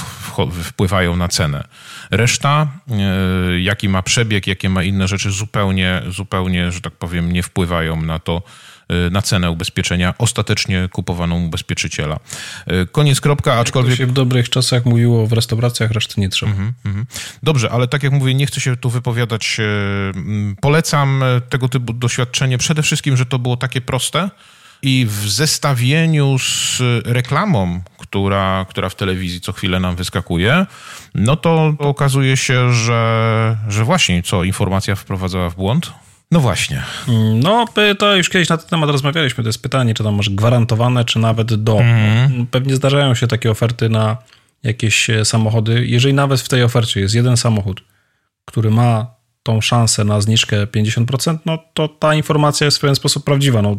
wpływają 0.63 1.15
na 1.15 1.27
cenę. 1.27 1.68
Reszta, 2.12 2.68
yy, 2.88 3.62
jaki 3.62 3.89
ma 3.89 4.01
przebieg, 4.01 4.47
jakie 4.47 4.69
ma 4.69 4.83
inne 4.83 5.07
rzeczy, 5.07 5.31
zupełnie, 5.31 6.01
zupełnie, 6.09 6.71
że 6.71 6.81
tak 6.81 6.94
powiem, 6.94 7.31
nie 7.31 7.44
wpływają 7.44 8.01
na 8.01 8.19
to, 8.19 8.41
na 9.12 9.21
cenę 9.21 9.51
ubezpieczenia 9.51 10.13
ostatecznie 10.18 10.89
kupowaną 10.91 11.45
ubezpieczyciela. 11.45 12.19
Y, 12.71 12.88
koniec 12.91 13.21
kropka, 13.21 13.53
aczkolwiek... 13.53 13.89
Jak 13.89 13.97
się 13.97 14.06
w 14.07 14.13
dobrych 14.13 14.50
czasach 14.50 14.85
mówiło 14.85 15.27
w 15.27 15.33
restauracjach, 15.33 15.91
reszty 15.91 16.21
nie 16.21 16.30
trzeba. 16.30 16.51
Mm 16.51 16.74
-hmm. 16.85 17.06
Dobrze, 17.44 17.71
ale 17.71 17.88
tak 17.88 18.03
jak 18.03 18.13
mówię, 18.13 18.33
nie 18.33 18.45
chcę 18.45 18.62
się 18.62 18.77
tu 18.77 18.89
wypowiadać. 18.89 19.57
Y, 19.59 20.56
polecam 20.62 21.24
tego 21.50 21.69
typu 21.69 21.94
doświadczenie 21.94 22.57
przede 22.57 22.83
wszystkim, 22.83 23.18
że 23.18 23.25
to 23.25 23.39
było 23.39 23.57
takie 23.57 23.81
proste, 23.81 24.30
i 24.83 25.06
w 25.06 25.30
zestawieniu 25.30 26.38
z 26.39 26.81
reklamą, 27.06 27.81
która, 27.97 28.65
która 28.69 28.89
w 28.89 28.95
telewizji 28.95 29.41
co 29.41 29.53
chwilę 29.53 29.80
nam 29.80 29.95
wyskakuje, 29.95 30.65
no 31.15 31.35
to 31.35 31.74
okazuje 31.80 32.38
się, 32.38 32.74
że, 32.74 33.57
że 33.68 33.83
właśnie 33.83 34.24
co 34.24 34.44
informacja 34.44 34.95
wprowadzała 34.95 35.50
w 35.50 35.56
błąd, 35.56 35.91
no 36.33 36.39
właśnie. 36.39 36.83
No, 37.35 37.65
to 38.00 38.15
już 38.15 38.30
kiedyś 38.30 38.50
na 38.50 38.57
ten 38.57 38.69
temat 38.69 38.89
rozmawialiśmy. 38.89 39.44
To 39.44 39.50
jest 39.50 39.62
pytanie, 39.62 39.94
czy 39.94 40.03
tam 40.03 40.15
masz 40.15 40.30
gwarantowane, 40.30 41.06
czy 41.06 41.19
nawet 41.19 41.53
do. 41.53 41.80
Mm. 41.80 42.47
Pewnie 42.47 42.75
zdarzają 42.75 43.15
się 43.15 43.27
takie 43.27 43.51
oferty 43.51 43.89
na 43.89 44.18
jakieś 44.63 45.09
e, 45.09 45.25
samochody. 45.25 45.85
Jeżeli 45.88 46.13
nawet 46.13 46.41
w 46.41 46.50
tej 46.50 46.63
ofercie 46.63 47.00
jest 47.00 47.15
jeden 47.15 47.38
samochód, 47.38 47.83
który 48.45 48.71
ma 48.71 49.07
tą 49.44 49.62
szansę 49.62 50.03
na 50.03 50.21
zniżkę 50.21 50.65
50%, 50.65 51.38
no 51.45 51.59
to 51.74 51.88
ta 51.88 52.15
informacja 52.15 52.65
jest 52.65 52.77
w 52.77 52.81
pewien 52.81 52.95
sposób 52.95 53.24
prawdziwa. 53.24 53.62
No, 53.62 53.77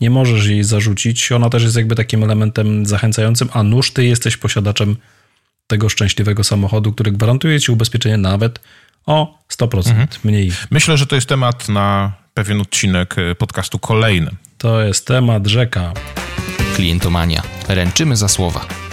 nie 0.00 0.10
możesz 0.10 0.46
jej 0.46 0.64
zarzucić. 0.64 1.32
Ona 1.32 1.50
też 1.50 1.62
jest 1.62 1.76
jakby 1.76 1.94
takim 1.94 2.24
elementem 2.24 2.86
zachęcającym, 2.86 3.48
a 3.52 3.62
nuż 3.62 3.90
ty 3.90 4.04
jesteś 4.04 4.36
posiadaczem 4.36 4.96
tego 5.66 5.88
szczęśliwego 5.88 6.44
samochodu, 6.44 6.92
który 6.92 7.12
gwarantuje 7.12 7.60
ci 7.60 7.72
ubezpieczenie 7.72 8.16
nawet 8.16 8.60
o 9.06 9.38
100% 9.52 9.76
mhm. 9.76 10.08
mniej. 10.24 10.52
Myślę, 10.70 10.96
że 10.96 11.06
to 11.06 11.14
jest 11.14 11.28
temat 11.28 11.68
na 11.68 12.12
pewien 12.34 12.60
odcinek 12.60 13.16
e, 13.18 13.34
podcastu 13.34 13.78
kolejny. 13.78 14.30
To 14.58 14.80
jest 14.80 15.06
temat 15.06 15.46
rzeka. 15.46 15.92
Klientomania. 16.76 17.42
Ręczymy 17.68 18.16
za 18.16 18.28
słowa. 18.28 18.83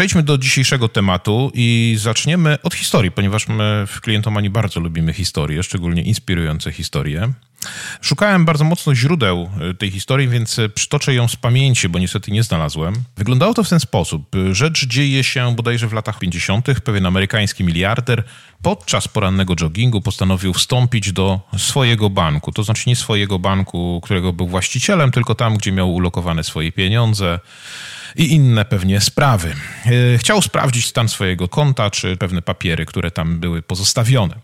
Przejdźmy 0.00 0.22
do 0.22 0.38
dzisiejszego 0.38 0.88
tematu 0.88 1.50
i 1.54 1.96
zaczniemy 1.98 2.58
od 2.62 2.74
historii, 2.74 3.10
ponieważ 3.10 3.48
my 3.48 3.84
w 3.86 4.00
Klientomanii 4.00 4.50
bardzo 4.50 4.80
lubimy 4.80 5.12
historie, 5.12 5.62
szczególnie 5.62 6.02
inspirujące 6.02 6.72
historie. 6.72 7.32
Szukałem 8.00 8.44
bardzo 8.44 8.64
mocno 8.64 8.94
źródeł 8.94 9.50
e, 9.70 9.74
tej 9.74 9.90
historii, 9.90 10.28
więc 10.28 10.58
e, 10.58 10.68
przytoczę 10.68 11.14
ją 11.14 11.28
z 11.28 11.36
pamięci, 11.36 11.88
bo 11.88 11.98
niestety 11.98 12.30
nie 12.30 12.42
znalazłem. 12.42 12.94
Wyglądało 13.16 13.54
to 13.54 13.64
w 13.64 13.68
ten 13.68 13.80
sposób. 13.80 14.36
Rzecz 14.52 14.86
dzieje 14.86 15.24
się 15.24 15.54
bodajże 15.56 15.88
w 15.88 15.92
latach 15.92 16.18
50. 16.18 16.66
Pewien 16.84 17.06
amerykański 17.06 17.64
miliarder 17.64 18.24
podczas 18.62 19.08
porannego 19.08 19.54
joggingu 19.60 20.00
postanowił 20.00 20.52
wstąpić 20.52 21.12
do 21.12 21.40
swojego 21.58 22.10
banku. 22.10 22.52
To 22.52 22.62
znaczy 22.62 22.82
nie 22.86 22.96
swojego 22.96 23.38
banku, 23.38 24.00
którego 24.04 24.32
był 24.32 24.46
właścicielem, 24.46 25.10
tylko 25.10 25.34
tam, 25.34 25.56
gdzie 25.56 25.72
miał 25.72 25.94
ulokowane 25.94 26.44
swoje 26.44 26.72
pieniądze. 26.72 27.40
I 28.16 28.32
inne 28.32 28.64
pewnie 28.64 29.00
sprawy. 29.00 29.54
E, 30.14 30.18
chciał 30.18 30.42
sprawdzić 30.42 30.86
stan 30.86 31.08
swojego 31.08 31.48
konta, 31.48 31.90
czy 31.90 32.16
pewne 32.16 32.42
papiery, 32.42 32.86
które 32.86 33.10
tam 33.10 33.40
były 33.40 33.62
pozostawione. 33.62 34.34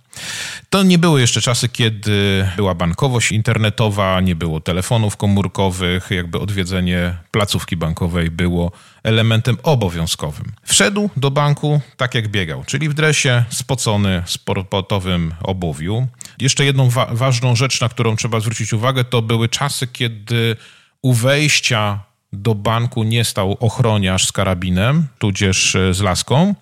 To 0.70 0.82
nie 0.82 0.98
były 0.98 1.20
jeszcze 1.20 1.40
czasy, 1.40 1.68
kiedy 1.68 2.48
była 2.56 2.74
bankowość 2.74 3.32
internetowa, 3.32 4.20
nie 4.20 4.34
było 4.34 4.60
telefonów 4.60 5.16
komórkowych, 5.16 6.10
jakby 6.10 6.38
odwiedzenie 6.38 7.16
placówki 7.30 7.76
bankowej 7.76 8.30
było 8.30 8.72
elementem 9.02 9.56
obowiązkowym. 9.62 10.52
Wszedł 10.64 11.10
do 11.16 11.30
banku 11.30 11.80
tak 11.96 12.14
jak 12.14 12.28
biegał, 12.28 12.64
czyli 12.64 12.88
w 12.88 12.94
dresie, 12.94 13.44
spocony, 13.50 14.22
sportowym 14.26 15.34
obuwiu. 15.42 16.06
Jeszcze 16.40 16.64
jedną 16.64 16.90
wa 16.90 17.06
ważną 17.06 17.56
rzecz, 17.56 17.80
na 17.80 17.88
którą 17.88 18.16
trzeba 18.16 18.40
zwrócić 18.40 18.72
uwagę, 18.72 19.04
to 19.04 19.22
były 19.22 19.48
czasy, 19.48 19.86
kiedy 19.86 20.56
u 21.02 21.12
wejścia 21.12 22.00
do 22.42 22.54
banku 22.54 23.04
nie 23.04 23.24
stał 23.24 23.56
ochroniarz 23.60 24.26
z 24.26 24.32
karabinem, 24.32 25.06
tudzież 25.18 25.76
z 25.90 26.00
laską, 26.00 26.54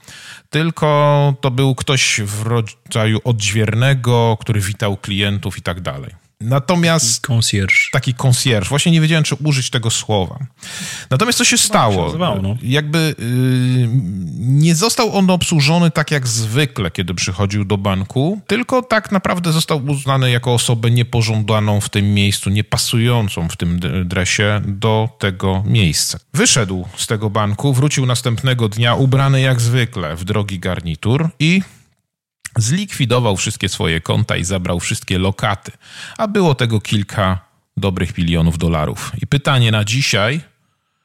tylko 0.51 1.35
to 1.41 1.51
był 1.51 1.75
ktoś 1.75 2.21
w 2.25 2.43
rodzaju 2.43 3.21
odźwiernego, 3.25 4.37
który 4.41 4.61
witał 4.61 4.97
klientów 4.97 5.59
i 5.59 5.63
tak 5.63 5.81
dalej. 5.81 6.24
Natomiast. 6.41 7.23
Taki 7.23 7.27
concierge. 7.27 7.91
Taki 7.93 8.15
concierge. 8.15 8.69
Właśnie 8.69 8.93
nie 8.93 9.01
wiedziałem, 9.01 9.25
czy 9.25 9.35
użyć 9.35 9.71
tego 9.71 9.91
słowa. 9.91 10.39
Natomiast 11.11 11.39
co 11.39 11.45
się 11.45 11.59
stało? 11.59 11.95
Się 11.95 12.03
nazywało, 12.03 12.43
no. 12.43 12.57
Jakby 12.63 13.15
yy, 13.19 13.89
nie 14.39 14.75
został 14.75 15.17
on 15.17 15.31
obsłużony 15.31 15.91
tak 15.91 16.11
jak 16.11 16.27
zwykle, 16.27 16.91
kiedy 16.91 17.15
przychodził 17.15 17.65
do 17.65 17.79
banku, 17.79 18.41
tylko 18.47 18.83
tak 18.83 19.13
naprawdę 19.13 19.53
został 19.53 19.85
uznany 19.87 20.31
jako 20.31 20.55
osobę 20.55 20.91
niepożądaną 20.91 21.81
w 21.81 21.89
tym 21.89 22.15
miejscu, 22.15 22.51
niepasującą 22.51 23.49
w 23.49 23.57
tym 23.57 23.81
dresie 24.05 24.61
do 24.67 25.09
tego 25.19 25.63
miejsca. 25.67 26.19
Wyszedł 26.35 26.89
z 26.97 27.07
tego 27.07 27.31
banku, 27.31 27.73
wrócił 27.73 28.07
następnego 28.07 28.69
dnia 28.69 28.95
ubrany 28.95 29.41
jak 29.41 29.61
zwykle 29.61 30.17
w 30.17 30.25
drogi 30.25 30.59
garnitur 30.59 31.29
i 31.39 31.63
Zlikwidował 32.59 33.37
wszystkie 33.37 33.69
swoje 33.69 34.01
konta 34.01 34.37
i 34.37 34.45
zabrał 34.45 34.81
wszystkie 34.81 35.19
lokaty, 35.19 35.73
a 36.19 36.29
było 36.29 36.55
tego 36.55 36.81
kilka 36.81 37.39
dobrych 37.77 38.19
milionów 38.19 38.59
dolarów. 38.59 39.13
I 39.23 39.27
pytanie 39.27 39.71
na 39.71 39.85
dzisiaj: 39.85 40.41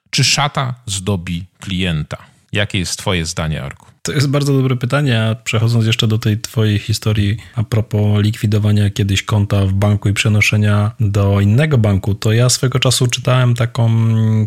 czy 0.09 0.23
szata 0.23 0.73
zdobi 0.85 1.45
klienta? 1.59 2.17
Jakie 2.51 2.79
jest 2.79 2.99
Twoje 2.99 3.25
zdanie, 3.25 3.63
Arku? 3.63 3.88
To 4.09 4.15
jest 4.15 4.29
bardzo 4.29 4.53
dobre 4.53 4.75
pytanie, 4.75 5.21
a 5.21 5.35
przechodząc 5.35 5.85
jeszcze 5.85 6.07
do 6.07 6.17
tej 6.17 6.41
twojej 6.41 6.79
historii 6.79 7.37
a 7.55 7.63
propos 7.63 8.23
likwidowania 8.23 8.89
kiedyś 8.89 9.23
konta 9.23 9.65
w 9.65 9.73
banku 9.73 10.09
i 10.09 10.13
przenoszenia 10.13 10.91
do 10.99 11.41
innego 11.41 11.77
banku, 11.77 12.15
to 12.15 12.33
ja 12.33 12.49
swego 12.49 12.79
czasu 12.79 13.07
czytałem 13.07 13.55
taką 13.55 13.89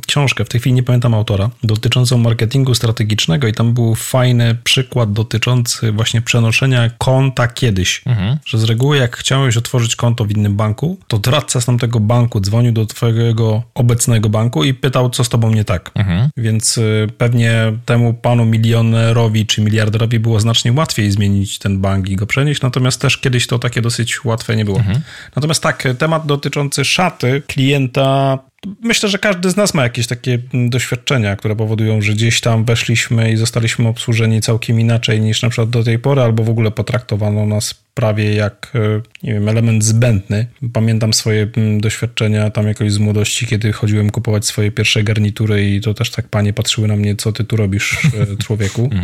książkę, 0.06 0.44
w 0.44 0.48
tej 0.48 0.60
chwili 0.60 0.74
nie 0.74 0.82
pamiętam 0.82 1.14
autora, 1.14 1.50
dotyczącą 1.64 2.18
marketingu 2.18 2.74
strategicznego 2.74 3.48
i 3.48 3.52
tam 3.52 3.74
był 3.74 3.94
fajny 3.94 4.56
przykład 4.64 5.12
dotyczący 5.12 5.92
właśnie 5.92 6.22
przenoszenia 6.22 6.90
konta 6.98 7.48
kiedyś, 7.48 8.02
mhm. 8.06 8.38
że 8.46 8.58
z 8.58 8.64
reguły 8.64 8.96
jak 8.96 9.16
chciałeś 9.16 9.56
otworzyć 9.56 9.96
konto 9.96 10.24
w 10.24 10.30
innym 10.30 10.56
banku, 10.56 10.98
to 11.08 11.18
doradca 11.18 11.60
z 11.60 11.66
tamtego 11.66 12.00
banku 12.00 12.40
dzwonił 12.40 12.72
do 12.72 12.86
twojego 12.86 13.62
obecnego 13.74 14.28
banku 14.28 14.64
i 14.64 14.74
pytał, 14.74 15.10
co 15.10 15.24
z 15.24 15.28
tobą 15.28 15.50
nie 15.50 15.64
tak. 15.64 15.90
Mhm. 15.94 16.30
Więc 16.36 16.78
y, 16.78 17.06
pewnie 17.18 17.72
temu 17.84 18.14
panu 18.14 18.44
milionerowi 18.44 19.46
czy 19.52 19.60
miliarderowi 19.60 20.18
było 20.18 20.40
znacznie 20.40 20.72
łatwiej 20.72 21.10
zmienić 21.10 21.58
ten 21.58 21.80
bank 21.80 22.08
i 22.08 22.16
go 22.16 22.26
przenieść, 22.26 22.62
natomiast 22.62 23.00
też 23.00 23.18
kiedyś 23.18 23.46
to 23.46 23.58
takie 23.58 23.82
dosyć 23.82 24.24
łatwe 24.24 24.56
nie 24.56 24.64
było. 24.64 24.78
Mhm. 24.78 25.00
Natomiast 25.36 25.62
tak, 25.62 25.88
temat 25.98 26.26
dotyczący 26.26 26.84
szaty 26.84 27.42
klienta 27.46 28.38
Myślę, 28.82 29.08
że 29.08 29.18
każdy 29.18 29.50
z 29.50 29.56
nas 29.56 29.74
ma 29.74 29.82
jakieś 29.82 30.06
takie 30.06 30.38
doświadczenia, 30.54 31.36
które 31.36 31.56
powodują, 31.56 32.02
że 32.02 32.12
gdzieś 32.12 32.40
tam 32.40 32.64
weszliśmy 32.64 33.32
i 33.32 33.36
zostaliśmy 33.36 33.88
obsłużeni 33.88 34.40
całkiem 34.40 34.80
inaczej 34.80 35.20
niż 35.20 35.42
na 35.42 35.48
przykład 35.48 35.70
do 35.70 35.84
tej 35.84 35.98
pory, 35.98 36.22
albo 36.22 36.44
w 36.44 36.48
ogóle 36.48 36.70
potraktowano 36.70 37.46
nas 37.46 37.74
prawie 37.94 38.34
jak, 38.34 38.72
e, 38.74 39.00
nie 39.22 39.32
wiem, 39.32 39.48
element 39.48 39.84
zbędny. 39.84 40.46
Pamiętam 40.72 41.14
swoje 41.14 41.48
doświadczenia 41.78 42.50
tam 42.50 42.66
jakoś 42.66 42.92
z 42.92 42.98
młodości, 42.98 43.46
kiedy 43.46 43.72
chodziłem 43.72 44.10
kupować 44.10 44.46
swoje 44.46 44.70
pierwsze 44.70 45.02
garnitury 45.02 45.70
i 45.70 45.80
to 45.80 45.94
też 45.94 46.10
tak 46.10 46.28
panie 46.28 46.52
patrzyły 46.52 46.88
na 46.88 46.96
mnie, 46.96 47.16
co 47.16 47.32
ty 47.32 47.44
tu 47.44 47.56
robisz, 47.56 47.98
e, 48.04 48.36
człowieku. 48.36 48.90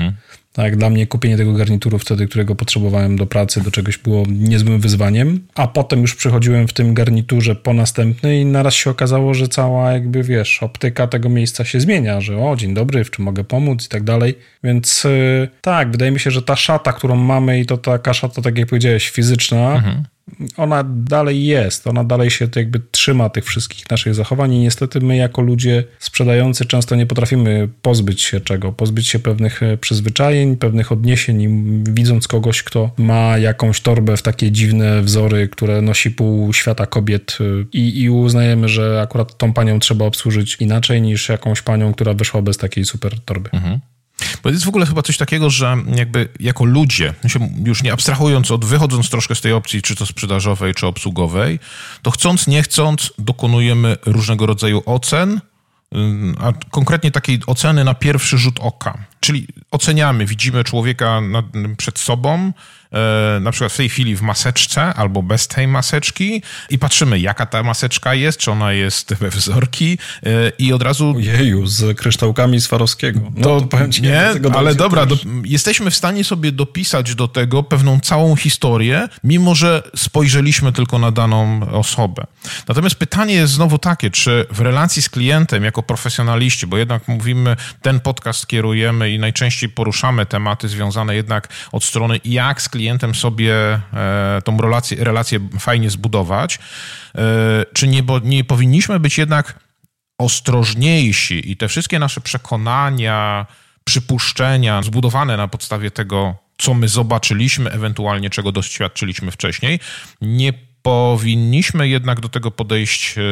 Tak, 0.58 0.76
dla 0.76 0.90
mnie 0.90 1.06
kupienie 1.06 1.36
tego 1.36 1.52
garnituru 1.52 1.98
wtedy, 1.98 2.26
którego 2.26 2.54
potrzebowałem 2.54 3.16
do 3.16 3.26
pracy, 3.26 3.60
do 3.60 3.70
czegoś 3.70 3.98
było 3.98 4.24
niezłym 4.28 4.80
wyzwaniem, 4.80 5.40
a 5.54 5.66
potem 5.66 6.00
już 6.00 6.14
przychodziłem 6.14 6.68
w 6.68 6.72
tym 6.72 6.94
garniturze 6.94 7.54
po 7.54 7.72
następny 7.72 8.40
i 8.40 8.44
naraz 8.44 8.74
się 8.74 8.90
okazało, 8.90 9.34
że 9.34 9.48
cała 9.48 9.92
jakby, 9.92 10.22
wiesz, 10.22 10.62
optyka 10.62 11.06
tego 11.06 11.28
miejsca 11.28 11.64
się 11.64 11.80
zmienia, 11.80 12.20
że 12.20 12.38
o, 12.38 12.56
dzień 12.56 12.74
dobry, 12.74 13.04
w 13.04 13.10
czym 13.10 13.24
mogę 13.24 13.44
pomóc 13.44 13.86
i 13.86 13.88
tak 13.88 14.02
dalej. 14.02 14.38
Więc 14.64 15.04
yy, 15.04 15.48
tak, 15.60 15.90
wydaje 15.90 16.10
mi 16.10 16.20
się, 16.20 16.30
że 16.30 16.42
ta 16.42 16.56
szata, 16.56 16.92
którą 16.92 17.16
mamy 17.16 17.60
i 17.60 17.66
to 17.66 17.76
taka 17.76 18.14
szata, 18.14 18.42
tak 18.42 18.58
jak 18.58 18.68
powiedziałeś, 18.68 19.10
fizyczna, 19.10 19.74
mhm 19.74 20.04
ona 20.56 20.84
dalej 20.86 21.46
jest, 21.46 21.86
ona 21.86 22.04
dalej 22.04 22.30
się 22.30 22.48
jakby 22.56 22.80
trzyma 22.90 23.30
tych 23.30 23.44
wszystkich 23.44 23.90
naszych 23.90 24.14
zachowań 24.14 24.54
i 24.54 24.58
niestety 24.58 25.00
my 25.00 25.16
jako 25.16 25.42
ludzie 25.42 25.84
sprzedający 25.98 26.66
często 26.66 26.96
nie 26.96 27.06
potrafimy 27.06 27.68
pozbyć 27.82 28.22
się 28.22 28.40
czego, 28.40 28.72
pozbyć 28.72 29.08
się 29.08 29.18
pewnych 29.18 29.62
e, 29.62 29.76
przyzwyczajeń, 29.76 30.56
pewnych 30.56 30.92
odniesień 30.92 31.48
widząc 31.94 32.28
kogoś, 32.28 32.62
kto 32.62 32.90
ma 32.96 33.38
jakąś 33.38 33.80
torbę 33.80 34.16
w 34.16 34.22
takie 34.22 34.52
dziwne 34.52 35.02
wzory, 35.02 35.48
które 35.48 35.82
nosi 35.82 36.10
pół 36.10 36.52
świata 36.52 36.86
kobiet 36.86 37.38
e, 37.40 37.44
i, 37.72 38.02
i 38.02 38.10
uznajemy, 38.10 38.68
że 38.68 39.00
akurat 39.02 39.38
tą 39.38 39.52
panią 39.52 39.78
trzeba 39.78 40.04
obsłużyć 40.04 40.56
inaczej 40.60 41.02
niż 41.02 41.28
jakąś 41.28 41.62
panią, 41.62 41.92
która 41.92 42.14
wyszła 42.14 42.42
bez 42.42 42.56
takiej 42.56 42.84
super 42.84 43.20
torby. 43.20 43.50
Mhm. 43.52 43.80
Bo 44.42 44.50
jest 44.50 44.64
w 44.64 44.68
ogóle 44.68 44.86
chyba 44.86 45.02
coś 45.02 45.16
takiego, 45.16 45.50
że 45.50 45.76
jakby 45.94 46.28
jako 46.40 46.64
ludzie, 46.64 47.14
już 47.64 47.82
nie 47.82 47.92
abstrahując 47.92 48.50
od, 48.50 48.64
wychodząc 48.64 49.10
troszkę 49.10 49.34
z 49.34 49.40
tej 49.40 49.52
opcji, 49.52 49.82
czy 49.82 49.96
to 49.96 50.06
sprzedażowej, 50.06 50.74
czy 50.74 50.86
obsługowej, 50.86 51.58
to 52.02 52.10
chcąc, 52.10 52.46
nie 52.46 52.62
chcąc, 52.62 53.12
dokonujemy 53.18 53.96
różnego 54.06 54.46
rodzaju 54.46 54.82
ocen, 54.86 55.40
a 56.40 56.52
konkretnie 56.70 57.10
takiej 57.10 57.40
oceny 57.46 57.84
na 57.84 57.94
pierwszy 57.94 58.38
rzut 58.38 58.60
oka. 58.60 58.98
Czyli 59.20 59.46
oceniamy, 59.70 60.26
widzimy 60.26 60.64
człowieka 60.64 61.20
nad, 61.20 61.44
przed 61.76 61.98
sobą, 61.98 62.52
na 63.40 63.50
przykład 63.50 63.72
w 63.72 63.76
tej 63.76 63.88
chwili 63.88 64.16
w 64.16 64.22
maseczce 64.22 64.82
albo 64.82 65.22
bez 65.22 65.48
tej 65.48 65.68
maseczki 65.68 66.42
i 66.70 66.78
patrzymy, 66.78 67.20
jaka 67.20 67.46
ta 67.46 67.62
maseczka 67.62 68.14
jest, 68.14 68.38
czy 68.38 68.50
ona 68.50 68.72
jest 68.72 69.14
we 69.14 69.30
wzorki 69.30 69.98
e, 70.22 70.52
i 70.58 70.72
od 70.72 70.82
razu... 70.82 71.14
Jeju, 71.18 71.66
z 71.66 71.98
kryształkami 71.98 72.60
Swarowskiego. 72.60 73.20
No, 73.34 73.42
to, 73.42 73.60
to 73.60 73.66
powiem 73.66 73.92
ci, 73.92 74.02
nie, 74.02 74.22
ale 74.56 74.74
dobra, 74.74 75.06
do, 75.06 75.16
jesteśmy 75.44 75.90
w 75.90 75.94
stanie 75.94 76.24
sobie 76.24 76.52
dopisać 76.52 77.14
do 77.14 77.28
tego 77.28 77.62
pewną 77.62 78.00
całą 78.00 78.36
historię, 78.36 79.08
mimo 79.24 79.54
że 79.54 79.82
spojrzeliśmy 79.96 80.72
tylko 80.72 80.98
na 80.98 81.10
daną 81.10 81.60
osobę. 81.72 82.26
Natomiast 82.68 82.96
pytanie 82.96 83.34
jest 83.34 83.52
znowu 83.52 83.78
takie, 83.78 84.10
czy 84.10 84.46
w 84.50 84.60
relacji 84.60 85.02
z 85.02 85.08
klientem 85.08 85.64
jako 85.64 85.82
profesjonaliści, 85.82 86.66
bo 86.66 86.78
jednak 86.78 87.08
mówimy, 87.08 87.56
ten 87.82 88.00
podcast 88.00 88.46
kierujemy 88.46 89.10
i 89.10 89.18
najczęściej 89.18 89.68
poruszamy 89.68 90.26
tematy 90.26 90.68
związane 90.68 91.14
jednak 91.14 91.48
od 91.72 91.84
strony 91.84 92.20
jak 92.24 92.62
z 92.62 92.68
klientem 92.68 92.77
klientem 92.78 93.14
sobie 93.14 93.54
e, 93.92 94.42
tą 94.44 94.58
relację, 94.58 95.04
relację 95.04 95.48
fajnie 95.58 95.90
zbudować, 95.90 96.58
e, 97.14 97.64
czy 97.72 97.88
nie, 97.88 98.02
bo 98.02 98.18
nie 98.18 98.44
powinniśmy 98.44 99.00
być 99.00 99.18
jednak 99.18 99.58
ostrożniejsi 100.18 101.50
i 101.50 101.56
te 101.56 101.68
wszystkie 101.68 101.98
nasze 101.98 102.20
przekonania, 102.20 103.46
przypuszczenia 103.84 104.82
zbudowane 104.82 105.36
na 105.36 105.48
podstawie 105.48 105.90
tego, 105.90 106.36
co 106.58 106.74
my 106.74 106.88
zobaczyliśmy, 106.88 107.70
ewentualnie 107.70 108.30
czego 108.30 108.52
doświadczyliśmy 108.52 109.30
wcześniej, 109.30 109.80
nie 110.20 110.52
powinniśmy 110.82 111.88
jednak 111.88 112.20
do 112.20 112.28
tego 112.28 112.50
podejść 112.50 113.18
e, 113.18 113.22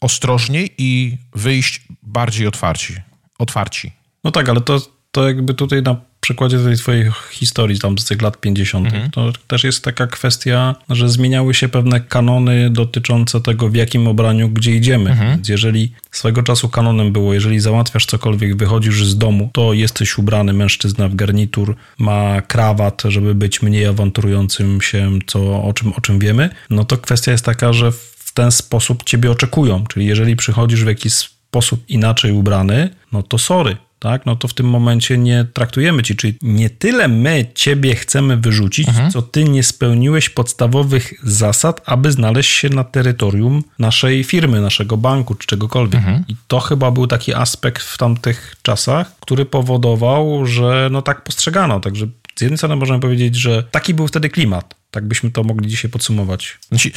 ostrożniej 0.00 0.74
i 0.78 1.18
wyjść 1.34 1.82
bardziej 2.02 2.46
otwarci. 2.46 2.96
otwarci. 3.38 3.92
No 4.24 4.30
tak, 4.30 4.48
ale 4.48 4.60
to, 4.60 4.80
to 5.10 5.28
jakby 5.28 5.54
tutaj 5.54 5.82
na 5.82 6.11
przykładzie 6.22 6.58
tej 6.58 6.76
twojej 6.76 7.10
historii 7.30 7.78
tam 7.78 7.98
z 7.98 8.04
tych 8.04 8.22
lat 8.22 8.40
50. 8.40 8.86
Mhm. 8.86 9.10
to 9.10 9.32
też 9.46 9.64
jest 9.64 9.84
taka 9.84 10.06
kwestia, 10.06 10.74
że 10.88 11.08
zmieniały 11.08 11.54
się 11.54 11.68
pewne 11.68 12.00
kanony 12.00 12.70
dotyczące 12.70 13.40
tego, 13.40 13.68
w 13.68 13.74
jakim 13.74 14.08
obraniu 14.08 14.48
gdzie 14.48 14.72
idziemy. 14.74 15.10
Mhm. 15.10 15.30
Więc 15.30 15.48
jeżeli 15.48 15.92
swego 16.10 16.42
czasu 16.42 16.68
kanonem 16.68 17.12
było, 17.12 17.34
jeżeli 17.34 17.60
załatwiasz 17.60 18.06
cokolwiek, 18.06 18.56
wychodzisz 18.56 19.04
z 19.04 19.18
domu, 19.18 19.50
to 19.52 19.72
jesteś 19.72 20.18
ubrany 20.18 20.52
mężczyzna 20.52 21.08
w 21.08 21.14
garnitur, 21.14 21.76
ma 21.98 22.40
krawat, 22.40 23.02
żeby 23.08 23.34
być 23.34 23.62
mniej 23.62 23.86
awanturującym 23.86 24.80
się, 24.80 25.18
co, 25.26 25.62
o, 25.62 25.72
czym, 25.72 25.92
o 25.92 26.00
czym 26.00 26.18
wiemy, 26.18 26.50
no 26.70 26.84
to 26.84 26.98
kwestia 26.98 27.32
jest 27.32 27.44
taka, 27.44 27.72
że 27.72 27.92
w 27.92 28.32
ten 28.34 28.52
sposób 28.52 29.04
ciebie 29.04 29.30
oczekują. 29.30 29.84
Czyli 29.86 30.06
jeżeli 30.06 30.36
przychodzisz 30.36 30.84
w 30.84 30.86
jakiś 30.86 31.12
sposób 31.12 31.84
inaczej 31.88 32.32
ubrany, 32.32 32.90
no 33.12 33.22
to 33.22 33.38
sorry, 33.38 33.76
tak, 34.02 34.26
no 34.26 34.36
to 34.36 34.48
w 34.48 34.54
tym 34.54 34.66
momencie 34.66 35.18
nie 35.18 35.44
traktujemy 35.52 36.02
ci, 36.02 36.16
czyli 36.16 36.34
nie 36.42 36.70
tyle 36.70 37.08
my 37.08 37.46
ciebie 37.54 37.94
chcemy 37.94 38.36
wyrzucić, 38.36 38.88
mhm. 38.88 39.10
co 39.10 39.22
ty 39.22 39.44
nie 39.44 39.62
spełniłeś 39.62 40.28
podstawowych 40.28 41.14
zasad, 41.22 41.80
aby 41.86 42.12
znaleźć 42.12 42.50
się 42.50 42.68
na 42.68 42.84
terytorium 42.84 43.62
naszej 43.78 44.24
firmy, 44.24 44.60
naszego 44.60 44.96
banku 44.96 45.34
czy 45.34 45.46
czegokolwiek. 45.46 46.00
Mhm. 46.00 46.24
I 46.28 46.36
to 46.48 46.60
chyba 46.60 46.90
był 46.90 47.06
taki 47.06 47.34
aspekt 47.34 47.82
w 47.82 47.98
tamtych 47.98 48.56
czasach, 48.62 49.12
który 49.20 49.44
powodował, 49.44 50.46
że 50.46 50.88
no 50.92 51.02
tak 51.02 51.24
postrzegano, 51.24 51.80
także 51.80 52.06
z 52.36 52.40
jednej 52.40 52.58
strony 52.58 52.76
możemy 52.76 53.00
powiedzieć, 53.00 53.36
że 53.36 53.62
taki 53.62 53.94
był 53.94 54.08
wtedy 54.08 54.28
klimat. 54.30 54.81
Tak 54.92 55.08
byśmy 55.08 55.30
to 55.30 55.42
mogli 55.42 55.68
dzisiaj 55.68 55.90
podsumować. 55.90 56.58
Znaczy, 56.68 56.90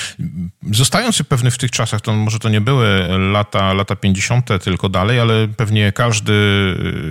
zostając 0.71 1.23
pewny 1.23 1.51
w 1.51 1.57
tych 1.57 1.71
czasach, 1.71 2.01
to 2.01 2.13
może 2.13 2.39
to 2.39 2.49
nie 2.49 2.61
były 2.61 3.07
lata, 3.17 3.73
lata 3.73 3.95
50., 3.95 4.49
tylko 4.63 4.89
dalej, 4.89 5.19
ale 5.19 5.47
pewnie 5.47 5.91
każdy 5.91 6.33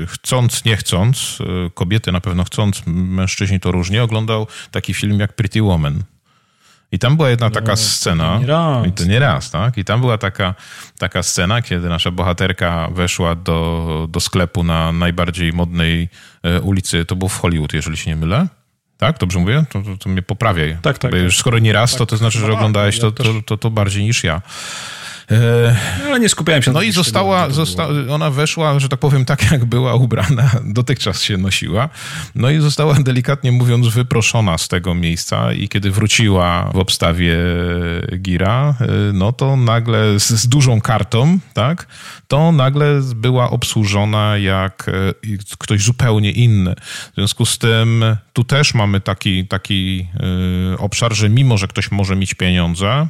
chcąc, 0.08 0.64
nie 0.64 0.76
chcąc, 0.76 1.38
kobiety 1.74 2.12
na 2.12 2.20
pewno 2.20 2.44
chcąc, 2.44 2.82
mężczyźni 2.86 3.60
to 3.60 3.72
różnie, 3.72 4.02
oglądał 4.02 4.46
taki 4.70 4.94
film 4.94 5.20
jak 5.20 5.32
Pretty 5.32 5.62
Woman. 5.62 6.04
I 6.92 6.98
tam 6.98 7.16
była 7.16 7.30
jedna 7.30 7.50
taka 7.50 7.72
no, 7.72 7.76
scena. 7.76 8.38
Nie 8.38 8.46
raz. 8.46 8.86
I 8.86 8.92
to 8.92 9.04
nie 9.04 9.18
raz, 9.18 9.50
tak? 9.50 9.78
I 9.78 9.84
tam 9.84 10.00
była 10.00 10.18
taka, 10.18 10.54
taka 10.98 11.22
scena, 11.22 11.62
kiedy 11.62 11.88
nasza 11.88 12.10
bohaterka 12.10 12.88
weszła 12.90 13.34
do, 13.34 14.06
do 14.10 14.20
sklepu 14.20 14.64
na 14.64 14.92
najbardziej 14.92 15.52
modnej 15.52 16.08
e, 16.42 16.60
ulicy. 16.60 17.04
To 17.04 17.16
było 17.16 17.28
w 17.28 17.38
Hollywood, 17.38 17.72
jeżeli 17.72 17.96
się 17.96 18.10
nie 18.10 18.16
mylę. 18.16 18.48
Tak? 18.98 19.18
Dobrze 19.18 19.38
mówię? 19.38 19.64
To, 19.70 19.82
to, 19.82 19.96
to 19.96 20.10
mnie 20.10 20.22
poprawiaj. 20.22 20.76
Tak, 20.82 20.98
tak. 20.98 21.10
Bo 21.10 21.16
już 21.16 21.34
tak. 21.34 21.40
skoro 21.40 21.58
nie 21.58 21.72
raz, 21.72 21.90
tak, 21.90 21.98
to 21.98 22.06
to 22.06 22.16
znaczy, 22.16 22.38
że 22.38 22.52
oglądałeś 22.52 22.98
to, 22.98 23.12
to, 23.12 23.24
to, 23.46 23.56
to 23.56 23.70
bardziej 23.70 24.04
niż 24.04 24.24
ja. 24.24 24.42
No, 25.30 26.06
ale 26.06 26.20
nie 26.20 26.28
skupiałem 26.28 26.62
się 26.62 26.70
no 26.70 26.74
na 26.74 26.80
No 26.80 26.86
i 26.86 26.92
została, 26.92 27.50
zosta 27.50 27.88
ona 28.10 28.30
weszła, 28.30 28.80
że 28.80 28.88
tak 28.88 29.00
powiem, 29.00 29.24
tak 29.24 29.50
jak 29.50 29.64
była 29.64 29.94
ubrana, 29.94 30.50
dotychczas 30.64 31.22
się 31.22 31.36
nosiła. 31.36 31.88
No 32.34 32.50
i 32.50 32.60
została 32.60 32.94
delikatnie 32.94 33.52
mówiąc 33.52 33.88
wyproszona 33.88 34.58
z 34.58 34.68
tego 34.68 34.94
miejsca 34.94 35.52
i 35.52 35.68
kiedy 35.68 35.90
wróciła 35.90 36.70
w 36.74 36.76
obstawie 36.76 37.36
Gira, 38.16 38.74
e, 38.80 38.86
no 39.12 39.32
to 39.32 39.56
nagle 39.56 40.20
z, 40.20 40.28
z 40.28 40.48
dużą 40.48 40.80
kartą, 40.80 41.38
tak, 41.54 41.86
to 42.28 42.52
nagle 42.52 43.00
była 43.16 43.50
obsłużona 43.50 44.38
jak 44.38 44.88
e, 44.88 45.36
ktoś 45.58 45.82
zupełnie 45.82 46.30
inny. 46.30 46.74
W 47.12 47.14
związku 47.14 47.46
z 47.46 47.58
tym 47.58 48.04
tu 48.32 48.44
też 48.44 48.74
mamy 48.74 49.00
taki, 49.00 49.46
taki 49.46 50.08
obszar, 50.78 51.14
że 51.14 51.28
mimo, 51.28 51.58
że 51.58 51.68
ktoś 51.68 51.90
może 51.90 52.16
mieć 52.16 52.34
pieniądze, 52.34 53.08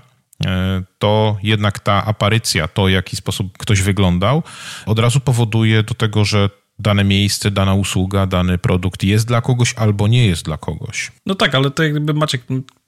to 0.98 1.36
jednak 1.42 1.80
ta 1.80 2.04
aparycja, 2.04 2.68
to 2.68 2.84
w 2.84 2.90
jaki 2.90 3.16
sposób 3.16 3.58
ktoś 3.58 3.82
wyglądał, 3.82 4.42
od 4.86 4.98
razu 4.98 5.20
powoduje 5.20 5.82
do 5.82 5.94
tego, 5.94 6.24
że 6.24 6.50
dane 6.78 7.04
miejsce, 7.04 7.50
dana 7.50 7.74
usługa, 7.74 8.26
dany 8.26 8.58
produkt 8.58 9.02
jest 9.04 9.26
dla 9.26 9.40
kogoś 9.40 9.74
albo 9.74 10.08
nie 10.08 10.26
jest 10.26 10.44
dla 10.44 10.56
kogoś. 10.56 11.12
No 11.26 11.34
tak, 11.34 11.54
ale 11.54 11.70
to 11.70 11.82
jakby 11.82 12.14
Maciek, 12.14 12.42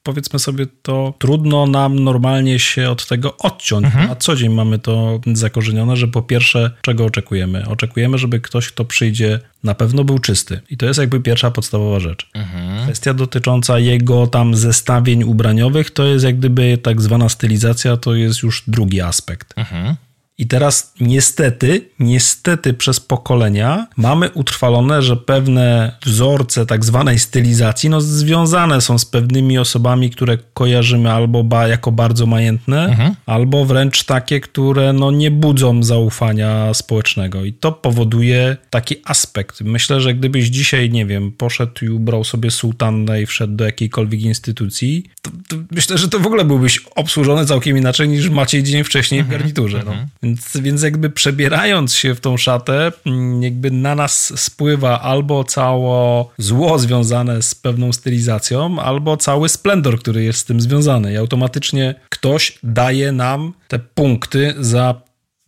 powiedzmy 0.07 0.39
sobie, 0.39 0.67
to 0.83 1.15
trudno 1.19 1.67
nam 1.67 2.05
normalnie 2.05 2.59
się 2.59 2.91
od 2.91 3.07
tego 3.07 3.37
odciąć. 3.37 3.85
Mhm. 3.85 4.09
Na 4.09 4.17
co 4.17 4.37
dzień 4.37 4.53
mamy 4.53 4.79
to 4.79 5.21
zakorzenione, 5.33 5.97
że 5.97 6.09
po 6.09 6.23
pierwsze, 6.23 6.71
czego 6.83 7.05
oczekujemy? 7.05 7.69
Oczekujemy, 7.69 8.19
żeby 8.19 8.41
ktoś, 8.41 8.69
kto 8.69 8.85
przyjdzie, 8.85 9.41
na 9.65 9.75
pewno 9.75 10.05
był 10.05 10.19
czysty. 10.19 10.61
I 10.71 10.77
to 10.77 10.87
jest 10.87 11.01
jakby 11.01 11.21
pierwsza 11.21 11.51
podstawowa 11.51 12.01
rzecz. 12.01 12.29
Mhm. 12.35 12.85
Kwestia 12.85 13.15
dotycząca 13.15 13.79
jego 13.79 14.27
tam 14.27 14.57
zestawień 14.57 15.25
ubraniowych, 15.25 15.91
to 15.91 16.05
jest 16.05 16.25
jak 16.25 16.39
gdyby 16.39 16.79
tak 16.79 17.03
zwana 17.03 17.29
stylizacja, 17.29 17.97
to 17.97 18.15
jest 18.15 18.43
już 18.43 18.63
drugi 18.67 19.01
aspekt. 19.01 19.55
Mhm. 19.57 19.97
I 20.38 20.47
teraz 20.47 20.93
niestety, 21.00 21.88
niestety 21.99 22.75
przez 22.75 23.00
pokolenia 23.00 23.87
mamy 23.97 24.31
utrwalone, 24.31 25.02
że 25.02 25.16
pewne 25.16 25.97
wzorce 26.05 26.66
tak 26.66 26.85
zwanej 26.85 27.19
stylizacji 27.19 27.90
no, 27.90 28.00
związane 28.00 28.81
są 28.81 28.99
z 28.99 29.05
pewnymi 29.05 29.59
osobami, 29.59 30.11
które 30.11 30.38
kojarzymy 30.55 31.12
albo 31.12 31.45
ba, 31.45 31.69
jako 31.69 31.93
bardzo 31.93 32.26
majętne, 32.26 32.85
mhm. 32.85 33.14
albo 33.26 33.64
wręcz 33.64 34.05
takie, 34.05 34.40
które 34.40 34.93
no, 34.93 35.11
nie 35.11 35.31
budzą 35.31 35.83
zaufania 35.83 36.75
społecznego. 36.75 37.45
I 37.45 37.52
to 37.52 37.73
powoduje 37.73 38.57
taki 38.71 38.97
aspekt. 39.05 39.61
Myślę, 39.61 40.00
że 40.00 40.14
gdybyś 40.14 40.47
dzisiaj, 40.47 40.90
nie 40.90 41.07
wiem, 41.07 41.33
poszedł 41.33 41.85
i 41.85 41.88
ubrał 41.88 42.25
sobie 42.25 42.50
sułtannę 42.50 43.23
i 43.23 43.26
wszedł 43.26 43.57
do 43.57 43.64
jakiejkolwiek 43.64 44.21
instytucji, 44.21 45.05
to, 45.23 45.31
to 45.49 45.57
myślę, 45.71 45.99
że 45.99 46.09
to 46.09 46.19
w 46.19 46.26
ogóle 46.26 46.45
byłbyś 46.45 46.81
obsłużony 46.95 47.47
całkiem 47.47 47.78
inaczej 47.78 48.09
niż 48.09 48.31
Maciej 48.31 48.62
dzień 48.62 48.85
wcześniej 48.85 49.21
w 49.23 49.25
mhm. 49.25 49.40
garniturze. 49.40 49.83
No. 49.87 49.93
Więc, 50.26 50.56
więc 50.56 50.83
jakby 50.83 51.11
przebierając 51.11 51.95
się 51.95 52.14
w 52.14 52.21
tą 52.21 52.37
szatę, 52.37 52.92
mm, 53.06 53.42
jakby 53.42 53.71
na 53.71 53.95
nas 53.95 54.33
spływa 54.40 55.00
albo 55.00 55.45
całe 55.45 56.25
zło 56.38 56.78
związane 56.78 57.42
z 57.42 57.54
pewną 57.54 57.92
stylizacją, 57.92 58.80
albo 58.80 59.16
cały 59.16 59.49
splendor, 59.49 59.99
który 59.99 60.25
jest 60.25 60.38
z 60.38 60.45
tym 60.45 60.61
związany. 60.61 61.12
I 61.12 61.16
automatycznie 61.16 61.95
ktoś 62.09 62.59
daje 62.62 63.12
nam 63.12 63.52
te 63.68 63.78
punkty 63.78 64.54
za 64.59 64.95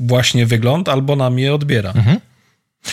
właśnie 0.00 0.46
wygląd, 0.46 0.88
albo 0.88 1.16
nam 1.16 1.38
je 1.38 1.54
odbiera. 1.54 1.92
Mhm. 1.92 2.20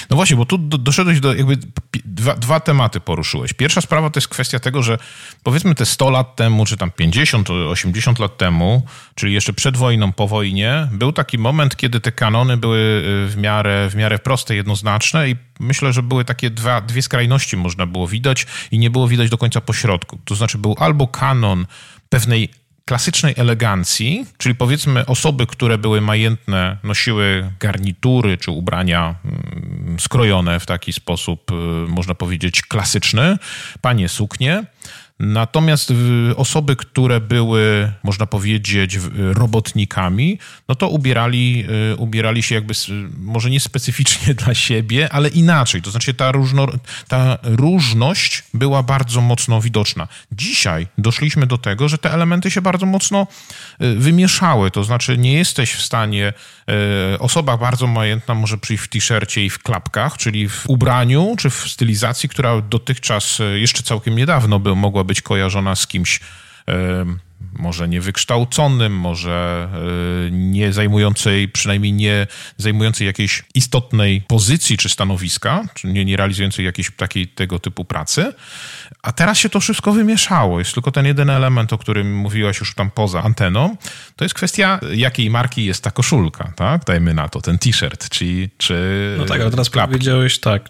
No 0.10 0.16
właśnie, 0.16 0.36
bo 0.36 0.46
tu 0.46 0.58
doszedłeś 0.58 1.20
do 1.20 1.34
jakby 1.34 1.58
dwa, 2.06 2.36
dwa, 2.36 2.60
tematy 2.60 3.00
poruszyłeś. 3.00 3.54
Pierwsza 3.54 3.82
sprawa 3.82 4.10
to 4.10 4.18
jest 4.18 4.28
kwestia 4.28 4.60
tego, 4.60 4.84
że 4.84 4.98
powiedzmy 5.44 5.76
te 5.76 5.86
100 5.86 6.10
lat 6.10 6.36
temu, 6.36 6.66
czy 6.66 6.78
tam 6.78 6.92
50, 6.92 7.50
80 7.50 8.20
lat 8.20 8.38
temu, 8.38 8.86
czyli 9.16 9.34
jeszcze 9.34 9.54
przed 9.54 9.78
wojną, 9.78 10.12
po 10.12 10.28
wojnie, 10.28 10.88
był 10.92 11.12
taki 11.12 11.38
moment, 11.38 11.76
kiedy 11.76 12.00
te 12.00 12.12
kanony 12.12 12.58
były 12.58 12.78
y, 12.78 13.30
w 13.30 13.38
miarę, 13.38 13.90
w 13.90 13.96
miarę 13.96 14.20
proste, 14.20 14.56
jednoznaczne 14.56 15.30
i 15.30 15.36
myślę, 15.60 15.94
że 15.94 16.04
były 16.04 16.26
takie 16.26 16.50
dwa, 16.50 16.82
dwie 16.82 17.02
skrajności 17.02 17.58
można 17.58 17.86
było 17.86 18.08
widać 18.08 18.48
i 18.72 18.80
nie 18.80 18.90
było 18.90 19.08
widać 19.08 19.30
do 19.30 19.38
końca 19.38 19.62
pośrodku. 19.62 20.20
To 20.26 20.36
znaczy 20.36 20.58
był 20.58 20.76
albo 20.80 21.08
kanon 21.08 21.66
pewnej 22.10 22.50
klasycznej 22.86 23.34
elegancji, 23.38 24.26
czyli 24.38 24.56
powiedzmy 24.56 25.06
osoby, 25.06 25.48
które 25.48 25.78
były 25.78 26.02
majętne, 26.02 26.78
nosiły 26.84 27.52
garnitury 27.60 28.38
czy 28.38 28.52
ubrania 28.52 29.16
mm, 29.26 30.00
skrojone 30.00 30.60
w 30.60 30.66
taki 30.66 30.94
sposób, 30.94 31.52
y, 31.52 31.54
można 31.88 32.16
powiedzieć, 32.16 32.62
klasyczny, 32.62 33.38
panie 33.82 34.10
suknie, 34.10 34.64
Natomiast 35.20 35.94
osoby, 36.36 36.76
które 36.76 37.20
były, 37.20 37.92
można 38.04 38.26
powiedzieć, 38.26 39.00
robotnikami, 39.16 40.40
no 40.68 40.76
to 40.76 40.90
ubierali, 40.90 41.66
y, 41.94 41.96
ubierali 41.96 42.44
się 42.44 42.56
jakby 42.56 42.74
może 43.18 43.50
nie 43.50 43.60
specyficznie 43.60 44.34
dla 44.46 44.54
siebie, 44.54 45.14
ale 45.14 45.30
inaczej. 45.30 45.82
To 45.82 45.92
znaczy 45.92 46.14
ta, 46.14 46.32
różno, 46.32 46.68
ta 47.08 47.38
różność 47.44 48.44
była 48.54 48.84
bardzo 48.84 49.22
mocno 49.22 49.62
widoczna. 49.62 50.08
Dzisiaj 50.32 50.88
doszliśmy 50.98 51.48
do 51.48 51.58
tego, 51.58 51.90
że 51.90 51.98
te 51.98 52.14
elementy 52.14 52.52
się 52.52 52.62
bardzo 52.62 52.86
mocno 52.86 53.28
y, 53.82 53.96
wymieszały. 53.96 54.72
To 54.72 54.84
znaczy 54.84 55.18
nie 55.18 55.34
jesteś 55.34 55.74
w 55.74 55.82
stanie, 55.82 56.34
osoba 57.20 57.58
bardzo 57.58 57.88
majętna 57.88 58.34
może 58.34 58.58
przyjść 58.58 58.84
w 58.84 58.88
t-shircie 58.88 59.46
i 59.46 59.50
w 59.50 59.60
klapkach, 59.60 60.18
czyli 60.18 60.50
w 60.50 60.64
ubraniu 60.68 61.36
czy 61.38 61.50
w 61.50 61.56
stylizacji, 61.56 62.30
która 62.30 62.62
dotychczas 62.62 63.42
jeszcze 63.56 63.84
całkiem 63.84 64.16
niedawno 64.16 64.60
by 64.60 64.76
mogła 64.76 65.04
być 65.04 65.22
kojarzona 65.22 65.76
z 65.76 65.88
kimś 65.88 66.20
może 67.60 67.88
niewykształconym, 67.88 68.94
może 68.98 69.68
e, 70.28 70.32
nie 70.32 70.74
zajmującej, 70.74 71.48
przynajmniej 71.48 71.94
nie 71.94 72.28
zajmującej 72.58 73.08
jakiejś 73.08 73.44
istotnej 73.54 74.22
pozycji 74.28 74.78
czy 74.78 74.90
stanowiska, 74.90 75.64
czy 75.74 75.88
nie, 75.88 76.06
nie 76.06 76.18
realizującej 76.18 76.66
jakiejś 76.66 76.92
takiej 76.98 77.28
tego 77.28 77.60
typu 77.60 77.86
pracy. 77.86 78.34
A 79.02 79.12
teraz 79.12 79.38
się 79.38 79.50
to 79.50 79.60
wszystko 79.60 79.92
wymieszało. 79.92 80.60
Jest 80.60 80.74
tylko 80.74 80.92
ten 80.92 81.06
jeden 81.06 81.30
element, 81.30 81.74
o 81.74 81.78
którym 81.78 82.16
mówiłaś 82.18 82.60
już 82.60 82.76
tam 82.76 82.92
poza 82.92 83.24
anteną. 83.24 83.78
To 84.16 84.26
jest 84.26 84.36
kwestia, 84.36 84.80
jakiej 84.94 85.30
marki 85.30 85.66
jest 85.66 85.84
ta 85.84 85.92
koszulka, 85.92 86.54
tak? 86.56 86.86
Dajmy 86.86 87.14
na 87.14 87.30
to, 87.30 87.42
ten 87.42 87.58
t-shirt, 87.58 88.10
czy, 88.10 88.50
czy 88.58 89.16
No 89.18 89.26
tak, 89.26 89.42
ale 89.42 89.52
teraz 89.52 89.70
klapki. 89.70 89.92
powiedziałeś 89.92 90.40
tak, 90.40 90.70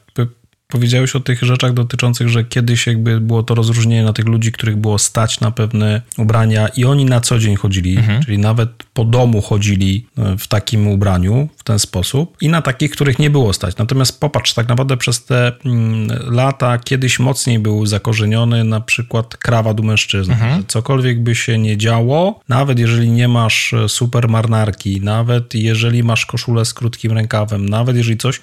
Powiedziałeś 0.76 1.16
o 1.16 1.20
tych 1.20 1.44
rzeczach 1.44 1.74
dotyczących, 1.74 2.30
że 2.30 2.44
kiedyś 2.44 2.88
jakby 2.88 3.22
było 3.22 3.44
to 3.44 3.56
rozróżnienie 3.56 4.04
na 4.04 4.14
tych 4.14 4.26
ludzi, 4.26 4.52
których 4.52 4.76
było 4.76 5.00
stać 5.00 5.40
na 5.40 5.52
pewne 5.52 6.02
ubrania 6.18 6.68
i 6.68 6.86
oni 6.86 7.06
na 7.06 7.22
co 7.22 7.40
dzień 7.40 7.56
chodzili, 7.56 7.98
mhm. 7.98 8.24
czyli 8.24 8.38
nawet 8.38 8.70
po 8.94 9.06
domu 9.06 9.42
chodzili 9.42 10.06
e, 10.18 10.38
w 10.38 10.48
takim 10.48 10.88
ubraniu, 10.88 11.50
w 11.58 11.64
ten 11.64 11.80
sposób 11.80 12.38
i 12.42 12.50
na 12.50 12.62
takich, 12.62 12.92
których 12.92 13.20
nie 13.20 13.30
było 13.30 13.54
stać. 13.54 13.78
Natomiast 13.78 14.20
popatrz, 14.20 14.54
tak 14.54 14.68
naprawdę 14.68 14.98
przez 14.98 15.26
te 15.26 15.52
mm, 15.66 16.08
lata 16.32 16.78
kiedyś 16.78 17.20
mocniej 17.20 17.60
był 17.60 17.86
zakorzeniony 17.86 18.64
na 18.64 18.82
przykład 18.82 19.38
krawat 19.38 19.80
u 19.80 19.84
mężczyzn. 19.84 20.32
Mhm. 20.32 20.64
Cokolwiek 20.68 21.24
by 21.24 21.36
się 21.36 21.58
nie 21.58 21.78
działo, 21.78 22.40
nawet 22.50 22.80
jeżeli 22.80 23.12
nie 23.12 23.28
masz 23.28 23.74
e, 23.74 23.90
super 23.90 24.30
marnarki, 24.30 25.02
nawet 25.02 25.54
jeżeli 25.54 26.04
masz 26.04 26.26
koszulę 26.26 26.66
z 26.66 26.74
krótkim 26.74 27.12
rękawem, 27.12 27.70
nawet 27.70 27.96
jeżeli 27.96 28.18
coś, 28.18 28.42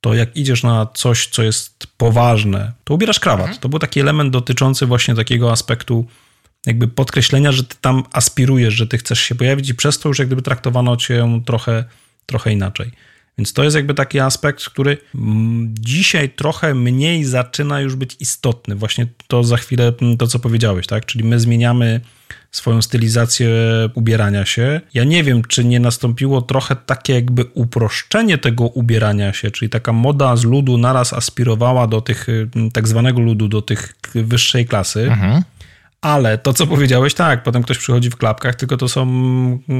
to 0.00 0.14
jak 0.14 0.36
idziesz 0.36 0.62
na 0.62 0.86
coś, 0.94 1.26
co 1.26 1.42
jest 1.42 1.86
poważne, 1.96 2.72
to 2.84 2.94
ubierasz 2.94 3.20
krawat. 3.20 3.46
Mhm. 3.46 3.60
To 3.60 3.68
był 3.68 3.78
taki 3.78 4.00
element 4.00 4.30
dotyczący 4.30 4.86
właśnie 4.86 5.14
takiego 5.14 5.52
aspektu 5.52 6.06
jakby 6.66 6.88
podkreślenia, 6.88 7.52
że 7.52 7.64
ty 7.64 7.76
tam 7.80 8.04
aspirujesz, 8.12 8.74
że 8.74 8.86
ty 8.86 8.98
chcesz 8.98 9.20
się 9.20 9.34
pojawić 9.34 9.68
i 9.68 9.74
przez 9.74 9.98
to 9.98 10.08
już 10.08 10.18
jak 10.18 10.28
gdyby 10.28 10.42
traktowano 10.42 10.96
cię 10.96 11.42
trochę, 11.46 11.84
trochę 12.26 12.52
inaczej. 12.52 12.90
Więc 13.38 13.52
to 13.52 13.64
jest 13.64 13.76
jakby 13.76 13.94
taki 13.94 14.20
aspekt, 14.20 14.64
który 14.64 14.98
mm, 15.14 15.74
dzisiaj 15.78 16.30
trochę 16.30 16.74
mniej 16.74 17.24
zaczyna 17.24 17.80
już 17.80 17.96
być 17.96 18.16
istotny. 18.20 18.74
Właśnie 18.74 19.06
to 19.26 19.44
za 19.44 19.56
chwilę, 19.56 19.92
mm, 20.02 20.16
to 20.16 20.26
co 20.26 20.38
powiedziałeś, 20.38 20.86
tak? 20.86 21.06
Czyli 21.06 21.24
my 21.24 21.40
zmieniamy 21.40 22.00
swoją 22.50 22.82
stylizację 22.82 23.50
ubierania 23.94 24.44
się. 24.46 24.80
Ja 24.94 25.04
nie 25.04 25.24
wiem, 25.24 25.42
czy 25.44 25.64
nie 25.64 25.80
nastąpiło 25.80 26.42
trochę 26.42 26.76
takie 26.76 27.14
jakby 27.14 27.44
uproszczenie 27.44 28.38
tego 28.38 28.64
ubierania 28.64 29.32
się, 29.32 29.50
czyli 29.50 29.68
taka 29.68 29.92
moda 29.92 30.36
z 30.36 30.44
ludu 30.44 30.78
naraz 30.78 31.12
aspirowała 31.12 31.86
do 31.86 32.00
tych 32.00 32.26
mm, 32.28 32.70
tak 32.70 32.88
zwanego 32.88 33.20
ludu, 33.20 33.48
do 33.48 33.62
tych 33.62 33.94
wyższej 34.14 34.66
klasy. 34.66 35.02
Mhm. 35.02 35.42
Ale 36.00 36.38
to, 36.38 36.52
co 36.52 36.66
powiedziałeś, 36.66 37.14
tak, 37.14 37.42
potem 37.42 37.62
ktoś 37.62 37.78
przychodzi 37.78 38.10
w 38.10 38.16
klapkach, 38.16 38.54
tylko 38.54 38.76
to 38.76 38.88
są 38.88 39.08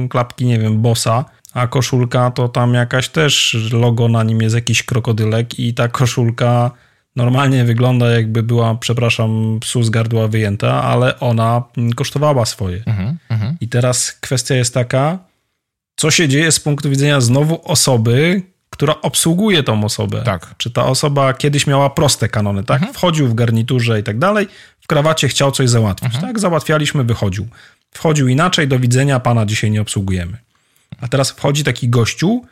klapki, 0.09 0.45
nie 0.45 0.59
wiem, 0.59 0.81
bossa, 0.81 1.25
a 1.53 1.67
koszulka 1.67 2.31
to 2.31 2.49
tam 2.49 2.73
jakaś 2.73 3.09
też 3.09 3.57
logo 3.71 4.07
na 4.07 4.23
nim 4.23 4.41
jest 4.41 4.55
jakiś 4.55 4.83
krokodylek 4.83 5.59
i 5.59 5.73
ta 5.73 5.87
koszulka 5.87 6.71
normalnie 7.15 7.65
wygląda 7.65 8.11
jakby 8.11 8.43
była, 8.43 8.75
przepraszam, 8.75 9.57
psu 9.61 9.83
z 9.83 9.89
gardła 9.89 10.27
wyjęta, 10.27 10.83
ale 10.83 11.19
ona 11.19 11.63
kosztowała 11.95 12.45
swoje. 12.45 12.83
Mhm, 12.85 13.17
mhm. 13.29 13.57
I 13.61 13.67
teraz 13.67 14.11
kwestia 14.11 14.55
jest 14.55 14.73
taka, 14.73 15.19
co 15.95 16.11
się 16.11 16.27
dzieje 16.27 16.51
z 16.51 16.59
punktu 16.59 16.89
widzenia 16.89 17.21
znowu 17.21 17.61
osoby, 17.63 18.41
która 18.69 18.95
obsługuje 19.01 19.63
tą 19.63 19.83
osobę. 19.83 20.21
Tak. 20.21 20.55
Czy 20.57 20.71
ta 20.71 20.85
osoba 20.85 21.33
kiedyś 21.33 21.67
miała 21.67 21.89
proste 21.89 22.29
kanony, 22.29 22.63
tak? 22.63 22.77
Mhm. 22.77 22.93
Wchodził 22.93 23.27
w 23.27 23.33
garniturze 23.33 23.99
i 23.99 24.03
tak 24.03 24.19
dalej, 24.19 24.47
w 24.81 24.87
krawacie 24.87 25.27
chciał 25.27 25.51
coś 25.51 25.69
załatwić, 25.69 26.15
mhm. 26.15 26.27
tak? 26.27 26.39
Załatwialiśmy, 26.39 27.03
wychodził. 27.03 27.47
Wchodził 27.91 28.27
inaczej, 28.27 28.67
do 28.67 28.79
widzenia, 28.79 29.19
pana 29.19 29.45
dzisiaj 29.45 29.71
nie 29.71 29.81
obsługujemy. 29.81 30.37
A 31.01 31.07
teraz 31.07 31.31
wchodzi 31.31 31.63
taki 31.63 31.89
gościu, 31.89 32.45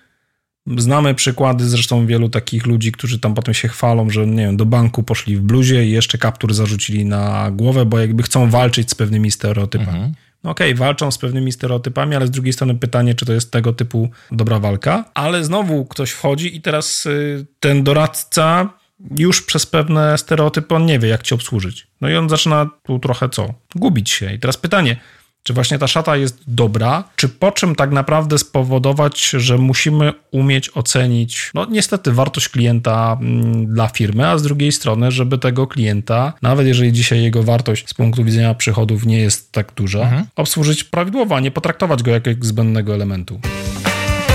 Znamy 0.77 1.15
przykłady 1.15 1.65
zresztą 1.65 2.05
wielu 2.05 2.29
takich 2.29 2.65
ludzi, 2.65 2.91
którzy 2.91 3.19
tam 3.19 3.33
potem 3.33 3.53
się 3.53 3.67
chwalą, 3.67 4.09
że 4.09 4.27
nie 4.27 4.43
wiem, 4.45 4.57
do 4.57 4.65
banku 4.65 5.03
poszli 5.03 5.37
w 5.37 5.41
bluzie 5.41 5.85
i 5.85 5.91
jeszcze 5.91 6.17
kaptur 6.17 6.53
zarzucili 6.53 7.05
na 7.05 7.51
głowę, 7.51 7.85
bo 7.85 7.99
jakby 7.99 8.23
chcą 8.23 8.49
walczyć 8.49 8.91
z 8.91 8.95
pewnymi 8.95 9.31
stereotypami. 9.31 9.89
Mhm. 9.89 10.13
No 10.43 10.51
okej, 10.51 10.73
okay, 10.73 10.79
walczą 10.79 11.11
z 11.11 11.17
pewnymi 11.17 11.51
stereotypami, 11.51 12.15
ale 12.15 12.27
z 12.27 12.31
drugiej 12.31 12.53
strony 12.53 12.75
pytanie, 12.75 13.15
czy 13.15 13.25
to 13.25 13.33
jest 13.33 13.51
tego 13.51 13.73
typu 13.73 14.09
dobra 14.31 14.59
walka. 14.59 15.05
Ale 15.13 15.43
znowu 15.43 15.85
ktoś 15.85 16.11
wchodzi 16.11 16.55
i 16.55 16.61
teraz 16.61 17.05
y, 17.05 17.45
ten 17.59 17.83
doradca 17.83 18.69
już 19.17 19.41
przez 19.41 19.65
pewne 19.65 20.17
stereotypy 20.17 20.75
on 20.75 20.85
nie 20.85 20.99
wie, 20.99 21.09
jak 21.09 21.23
cię 21.23 21.35
obsłużyć. 21.35 21.87
No 22.01 22.09
i 22.09 22.15
on 22.15 22.29
zaczyna 22.29 22.69
tu 22.83 22.99
trochę 22.99 23.29
co? 23.29 23.53
Gubić 23.75 24.09
się. 24.09 24.33
I 24.33 24.39
teraz 24.39 24.57
pytanie, 24.57 24.99
czy 25.43 25.54
właśnie 25.54 25.80
ta 25.80 25.88
szata 25.88 26.17
jest 26.17 26.39
dobra, 26.47 27.04
czy 27.15 27.30
po 27.30 27.52
czym 27.52 27.75
tak 27.75 27.91
naprawdę 27.91 28.38
spowodować, 28.38 29.30
że 29.30 29.58
musimy 29.58 30.13
umieć 30.32 30.69
ocenić, 30.73 31.52
no 31.54 31.65
niestety, 31.65 32.12
wartość 32.12 32.49
klienta 32.49 33.17
mm, 33.21 33.73
dla 33.73 33.88
firmy, 33.88 34.28
a 34.28 34.38
z 34.38 34.43
drugiej 34.43 34.71
strony, 34.71 35.12
żeby 35.12 35.38
tego 35.38 35.67
klienta, 35.67 36.34
nawet 36.41 36.67
jeżeli 36.67 36.93
dzisiaj 36.93 37.23
jego 37.23 37.43
wartość 37.43 37.89
z 37.89 37.93
punktu 37.93 38.23
widzenia 38.23 38.54
przychodów 38.54 39.06
nie 39.06 39.19
jest 39.19 39.52
tak 39.52 39.73
duża, 39.75 40.02
mhm. 40.02 40.25
obsłużyć 40.36 40.84
prawidłowo, 40.84 41.36
a 41.36 41.39
nie 41.39 41.52
potraktować 41.52 42.04
go 42.04 42.12
jako 42.12 42.30
zbędnego 42.41 42.93
elementu. 42.93 43.39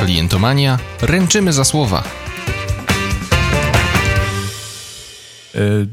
Klientomania, 0.04 0.78
ręczymy 1.02 1.52
za 1.52 1.64
słowa. 1.64 2.04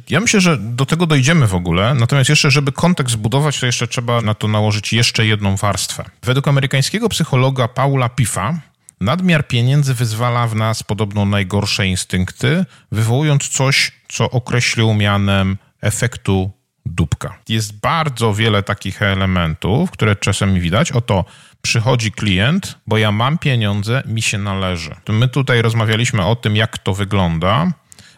Ja 0.09 0.19
myślę, 0.19 0.41
że 0.41 0.57
do 0.57 0.85
tego 0.85 1.07
dojdziemy 1.07 1.47
w 1.47 1.55
ogóle, 1.55 1.93
natomiast 1.93 2.29
jeszcze, 2.29 2.51
żeby 2.51 2.71
kontekst 2.71 3.13
zbudować, 3.13 3.59
to 3.59 3.65
jeszcze 3.65 3.87
trzeba 3.87 4.21
na 4.21 4.33
to 4.33 4.47
nałożyć 4.47 4.93
jeszcze 4.93 5.25
jedną 5.25 5.55
warstwę. 5.55 6.05
Według 6.23 6.47
amerykańskiego 6.47 7.09
psychologa 7.09 7.67
Paula 7.67 8.09
Piffa, 8.09 8.59
nadmiar 9.01 9.47
pieniędzy 9.47 9.93
wyzwala 9.93 10.47
w 10.47 10.55
nas 10.55 10.83
podobno 10.83 11.25
najgorsze 11.25 11.87
instynkty, 11.87 12.65
wywołując 12.91 13.49
coś, 13.49 13.91
co 14.09 14.29
określił 14.29 14.93
mianem 14.93 15.57
efektu 15.81 16.51
dupka. 16.85 17.37
Jest 17.49 17.79
bardzo 17.79 18.33
wiele 18.33 18.63
takich 18.63 19.01
elementów, 19.01 19.91
które 19.91 20.15
czasem 20.15 20.59
widać. 20.59 20.91
Oto 20.91 21.25
przychodzi 21.61 22.11
klient, 22.11 22.77
bo 22.87 22.97
ja 22.97 23.11
mam 23.11 23.37
pieniądze, 23.37 24.03
mi 24.05 24.21
się 24.21 24.37
należy. 24.37 24.95
My 25.09 25.27
tutaj 25.27 25.61
rozmawialiśmy 25.61 26.25
o 26.25 26.35
tym, 26.35 26.55
jak 26.55 26.77
to 26.77 26.93
wygląda 26.93 27.71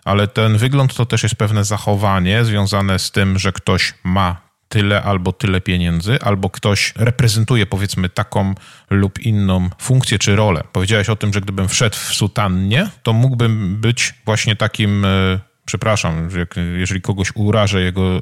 ale 0.05 0.27
ten 0.27 0.57
wygląd 0.57 0.95
to 0.95 1.05
też 1.05 1.23
jest 1.23 1.35
pewne 1.35 1.63
zachowanie 1.63 2.45
związane 2.45 2.99
z 2.99 3.11
tym, 3.11 3.39
że 3.39 3.51
ktoś 3.51 3.93
ma 4.03 4.43
tyle 4.69 5.03
albo 5.03 5.31
tyle 5.31 5.61
pieniędzy, 5.61 6.21
albo 6.21 6.49
ktoś 6.49 6.93
reprezentuje 6.95 7.65
powiedzmy 7.65 8.09
taką 8.09 8.55
lub 8.89 9.19
inną 9.19 9.69
funkcję 9.81 10.19
czy 10.19 10.35
rolę. 10.35 10.63
Powiedziałeś 10.71 11.09
o 11.09 11.15
tym, 11.15 11.33
że 11.33 11.41
gdybym 11.41 11.67
wszedł 11.67 11.95
w 11.95 12.13
sutannie, 12.13 12.89
to 13.03 13.13
mógłbym 13.13 13.75
być 13.81 14.13
właśnie 14.25 14.55
takim 14.55 15.05
e, 15.05 15.39
przepraszam, 15.65 16.29
jeżeli 16.77 17.01
kogoś 17.01 17.31
urażę 17.35 17.81
jego 17.81 18.17
e, 18.17 18.21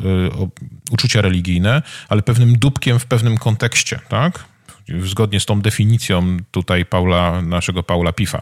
uczucia 0.91 1.21
religijne, 1.21 1.81
ale 2.09 2.21
pewnym 2.21 2.59
dupkiem 2.59 2.99
w 2.99 3.05
pewnym 3.05 3.37
kontekście, 3.37 3.99
tak? 4.09 4.45
Zgodnie 5.03 5.39
z 5.39 5.45
tą 5.45 5.61
definicją 5.61 6.37
tutaj 6.51 6.85
Paula, 6.85 7.41
naszego 7.41 7.83
Paula 7.83 8.13
Pifa. 8.13 8.41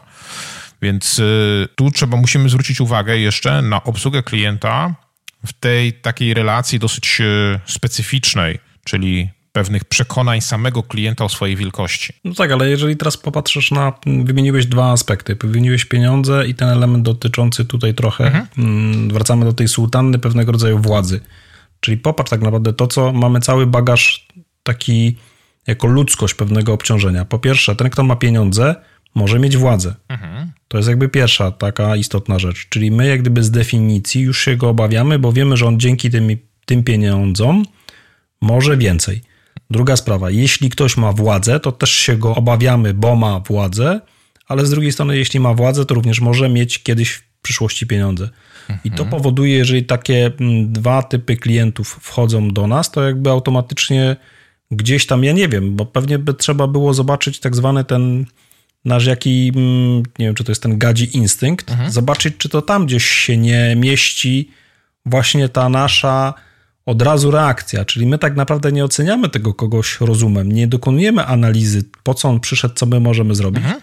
Więc 0.82 1.18
y, 1.18 1.68
tu 1.74 1.90
trzeba, 1.90 2.16
musimy 2.16 2.48
zwrócić 2.48 2.80
uwagę 2.80 3.18
jeszcze 3.18 3.62
na 3.62 3.84
obsługę 3.84 4.22
klienta 4.22 4.94
w 5.46 5.52
tej 5.52 5.92
takiej 5.92 6.34
relacji 6.34 6.78
dosyć 6.78 7.20
y, 7.20 7.60
specyficznej, 7.66 8.58
czyli 8.84 9.28
pewnych 9.52 9.84
przekonań 9.84 10.40
samego 10.40 10.82
klienta 10.82 11.24
o 11.24 11.28
swojej 11.28 11.56
wielkości. 11.56 12.12
No 12.24 12.34
tak, 12.34 12.52
ale 12.52 12.70
jeżeli 12.70 12.96
teraz 12.96 13.16
popatrzysz 13.16 13.70
na, 13.70 13.92
wymieniłeś 14.06 14.66
dwa 14.66 14.92
aspekty, 14.92 15.36
wymieniłeś 15.40 15.84
pieniądze 15.84 16.48
i 16.48 16.54
ten 16.54 16.68
element 16.68 17.04
dotyczący 17.04 17.64
tutaj 17.64 17.94
trochę, 17.94 18.24
mhm. 18.26 18.46
Mm, 18.58 19.10
wracamy 19.10 19.44
do 19.44 19.52
tej 19.52 19.68
sułtanny 19.68 20.18
pewnego 20.18 20.52
rodzaju 20.52 20.78
władzy. 20.78 21.20
Czyli 21.80 21.96
popatrz 21.96 22.30
tak 22.30 22.40
naprawdę 22.40 22.72
to, 22.72 22.86
co 22.86 23.12
mamy 23.12 23.40
cały 23.40 23.66
bagaż 23.66 24.26
taki 24.62 25.16
jako 25.66 25.86
ludzkość 25.86 26.34
pewnego 26.34 26.72
obciążenia. 26.72 27.24
Po 27.24 27.38
pierwsze, 27.38 27.76
ten, 27.76 27.90
kto 27.90 28.02
ma 28.02 28.16
pieniądze, 28.16 28.74
może 29.14 29.38
mieć 29.38 29.56
władzę. 29.56 29.94
Mhm. 30.08 30.52
To 30.70 30.76
jest 30.76 30.88
jakby 30.88 31.08
pierwsza 31.08 31.50
taka 31.50 31.96
istotna 31.96 32.38
rzecz. 32.38 32.66
Czyli 32.68 32.90
my, 32.90 33.06
jak 33.06 33.20
gdyby 33.20 33.42
z 33.42 33.50
definicji, 33.50 34.22
już 34.22 34.44
się 34.44 34.56
go 34.56 34.68
obawiamy, 34.68 35.18
bo 35.18 35.32
wiemy, 35.32 35.56
że 35.56 35.66
on 35.66 35.80
dzięki 35.80 36.10
tym, 36.10 36.28
tym 36.64 36.84
pieniądzom 36.84 37.64
może 38.40 38.76
więcej. 38.76 39.20
Druga 39.70 39.96
sprawa, 39.96 40.30
jeśli 40.30 40.70
ktoś 40.70 40.96
ma 40.96 41.12
władzę, 41.12 41.60
to 41.60 41.72
też 41.72 41.90
się 41.90 42.16
go 42.16 42.34
obawiamy, 42.34 42.94
bo 42.94 43.16
ma 43.16 43.40
władzę, 43.40 44.00
ale 44.46 44.66
z 44.66 44.70
drugiej 44.70 44.92
strony, 44.92 45.16
jeśli 45.16 45.40
ma 45.40 45.54
władzę, 45.54 45.86
to 45.86 45.94
również 45.94 46.20
może 46.20 46.48
mieć 46.48 46.82
kiedyś 46.82 47.10
w 47.10 47.22
przyszłości 47.42 47.86
pieniądze. 47.86 48.24
Mhm. 48.60 48.80
I 48.84 48.90
to 48.90 49.02
mhm. 49.02 49.10
powoduje, 49.10 49.56
jeżeli 49.56 49.84
takie 49.84 50.32
mm, 50.40 50.72
dwa 50.72 51.02
typy 51.02 51.36
klientów 51.36 51.98
wchodzą 52.02 52.48
do 52.48 52.66
nas, 52.66 52.90
to 52.90 53.02
jakby 53.02 53.30
automatycznie 53.30 54.16
gdzieś 54.70 55.06
tam, 55.06 55.24
ja 55.24 55.32
nie 55.32 55.48
wiem, 55.48 55.76
bo 55.76 55.86
pewnie 55.86 56.18
by 56.18 56.34
trzeba 56.34 56.66
było 56.66 56.94
zobaczyć 56.94 57.40
tak 57.40 57.56
zwany 57.56 57.84
ten 57.84 58.26
nasz 58.84 59.06
jaki, 59.06 59.52
mm, 59.56 60.02
nie 60.18 60.26
wiem, 60.26 60.34
czy 60.34 60.44
to 60.44 60.52
jest 60.52 60.62
ten 60.62 60.78
gadzi 60.78 61.16
instynkt, 61.16 61.70
mhm. 61.70 61.90
zobaczyć, 61.90 62.34
czy 62.38 62.48
to 62.48 62.62
tam 62.62 62.86
gdzieś 62.86 63.04
się 63.04 63.36
nie 63.36 63.76
mieści 63.76 64.50
właśnie 65.06 65.48
ta 65.48 65.68
nasza 65.68 66.34
od 66.86 67.02
razu 67.02 67.30
reakcja, 67.30 67.84
czyli 67.84 68.06
my 68.06 68.18
tak 68.18 68.36
naprawdę 68.36 68.72
nie 68.72 68.84
oceniamy 68.84 69.28
tego 69.28 69.54
kogoś 69.54 70.00
rozumem, 70.00 70.52
nie 70.52 70.66
dokonujemy 70.66 71.24
analizy, 71.24 71.84
po 72.02 72.14
co 72.14 72.28
on 72.28 72.40
przyszedł, 72.40 72.74
co 72.74 72.86
my 72.86 73.00
możemy 73.00 73.34
zrobić, 73.34 73.64
mhm 73.64 73.80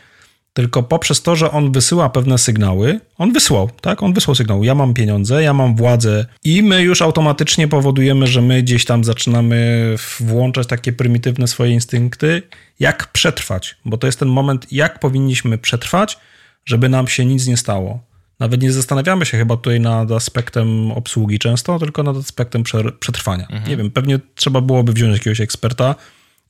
tylko 0.58 0.84
poprzez 0.84 1.22
to, 1.22 1.36
że 1.36 1.52
on 1.52 1.72
wysyła 1.72 2.10
pewne 2.10 2.38
sygnały, 2.38 3.00
on 3.18 3.34
wysłał, 3.34 3.70
tak? 3.82 4.04
On 4.04 4.14
wysłał 4.14 4.36
sygnał, 4.36 4.64
ja 4.64 4.76
mam 4.76 4.94
pieniądze, 4.94 5.44
ja 5.44 5.54
mam 5.54 5.76
władzę 5.76 6.26
i 6.44 6.64
my 6.64 6.82
już 6.82 7.02
automatycznie 7.02 7.68
powodujemy, 7.68 8.28
że 8.28 8.42
my 8.42 8.64
gdzieś 8.64 8.86
tam 8.86 9.04
zaczynamy 9.04 9.96
włączać 10.20 10.68
takie 10.68 10.94
prymitywne 10.94 11.48
swoje 11.48 11.72
instynkty, 11.72 12.42
jak 12.80 13.08
przetrwać, 13.12 13.76
bo 13.86 13.98
to 13.98 14.08
jest 14.08 14.20
ten 14.20 14.28
moment, 14.28 14.68
jak 14.72 15.00
powinniśmy 15.00 15.58
przetrwać, 15.58 16.18
żeby 16.66 16.90
nam 16.90 17.08
się 17.08 17.26
nic 17.26 17.48
nie 17.48 17.58
stało. 17.58 18.00
Nawet 18.40 18.62
nie 18.62 18.72
zastanawiamy 18.72 19.26
się 19.26 19.38
chyba 19.38 19.58
tutaj 19.58 19.80
nad 19.80 20.12
aspektem 20.12 20.92
obsługi 20.92 21.40
często, 21.40 21.80
tylko 21.80 22.04
nad 22.04 22.18
aspektem 22.18 22.64
przetrwania. 23.00 23.48
Mhm. 23.50 23.70
Nie 23.70 23.78
wiem, 23.78 23.92
pewnie 23.92 24.20
trzeba 24.36 24.62
byłoby 24.62 24.94
wziąć 24.94 25.18
jakiegoś 25.18 25.42
eksperta 25.42 25.96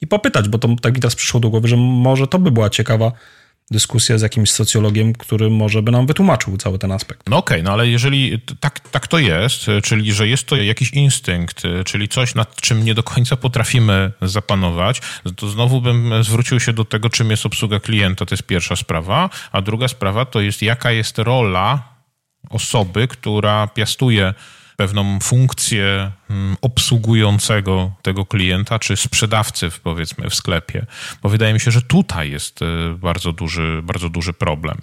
i 0.01 0.07
popytać, 0.07 0.49
bo 0.49 0.57
to 0.57 0.75
tak 0.81 0.93
mi 0.93 0.99
teraz 0.99 1.15
przyszło 1.15 1.39
do 1.39 1.49
głowy, 1.49 1.67
że 1.67 1.77
może 1.77 2.27
to 2.27 2.39
by 2.39 2.51
była 2.51 2.69
ciekawa 2.69 3.11
dyskusję 3.71 4.19
z 4.19 4.21
jakimś 4.21 4.51
socjologiem, 4.51 5.13
który 5.13 5.49
może 5.49 5.81
by 5.81 5.91
nam 5.91 6.07
wytłumaczył 6.07 6.57
cały 6.57 6.79
ten 6.79 6.91
aspekt. 6.91 7.29
No 7.29 7.37
okej, 7.37 7.57
okay, 7.57 7.63
no 7.63 7.71
ale 7.71 7.87
jeżeli 7.87 8.41
tak, 8.59 8.79
tak 8.79 9.07
to 9.07 9.19
jest, 9.19 9.65
czyli 9.83 10.13
że 10.13 10.27
jest 10.27 10.45
to 10.45 10.55
jakiś 10.55 10.91
instynkt, 10.91 11.63
czyli 11.85 12.07
coś, 12.07 12.35
nad 12.35 12.61
czym 12.61 12.85
nie 12.85 12.93
do 12.93 13.03
końca 13.03 13.35
potrafimy 13.35 14.11
zapanować, 14.21 15.01
to 15.35 15.49
znowu 15.49 15.81
bym 15.81 16.23
zwrócił 16.23 16.59
się 16.59 16.73
do 16.73 16.85
tego, 16.85 17.09
czym 17.09 17.31
jest 17.31 17.45
obsługa 17.45 17.79
klienta, 17.79 18.25
to 18.25 18.33
jest 18.33 18.43
pierwsza 18.43 18.75
sprawa, 18.75 19.29
a 19.51 19.61
druga 19.61 19.87
sprawa 19.87 20.25
to 20.25 20.41
jest 20.41 20.61
jaka 20.61 20.91
jest 20.91 21.17
rola 21.17 21.97
osoby, 22.49 23.07
która 23.07 23.67
piastuje 23.67 24.33
pewną 24.77 25.19
funkcję 25.19 26.11
obsługującego 26.61 27.91
tego 28.01 28.25
klienta, 28.25 28.79
czy 28.79 28.97
sprzedawcy, 28.97 29.69
powiedzmy, 29.83 30.29
w 30.29 30.35
sklepie. 30.35 30.85
Bo 31.23 31.29
wydaje 31.29 31.53
mi 31.53 31.59
się, 31.59 31.71
że 31.71 31.81
tutaj 31.81 32.31
jest 32.31 32.61
y, 32.61 32.65
bardzo 32.97 33.33
duży, 33.33 33.81
bardzo 33.83 34.09
duży 34.09 34.33
problem. 34.33 34.77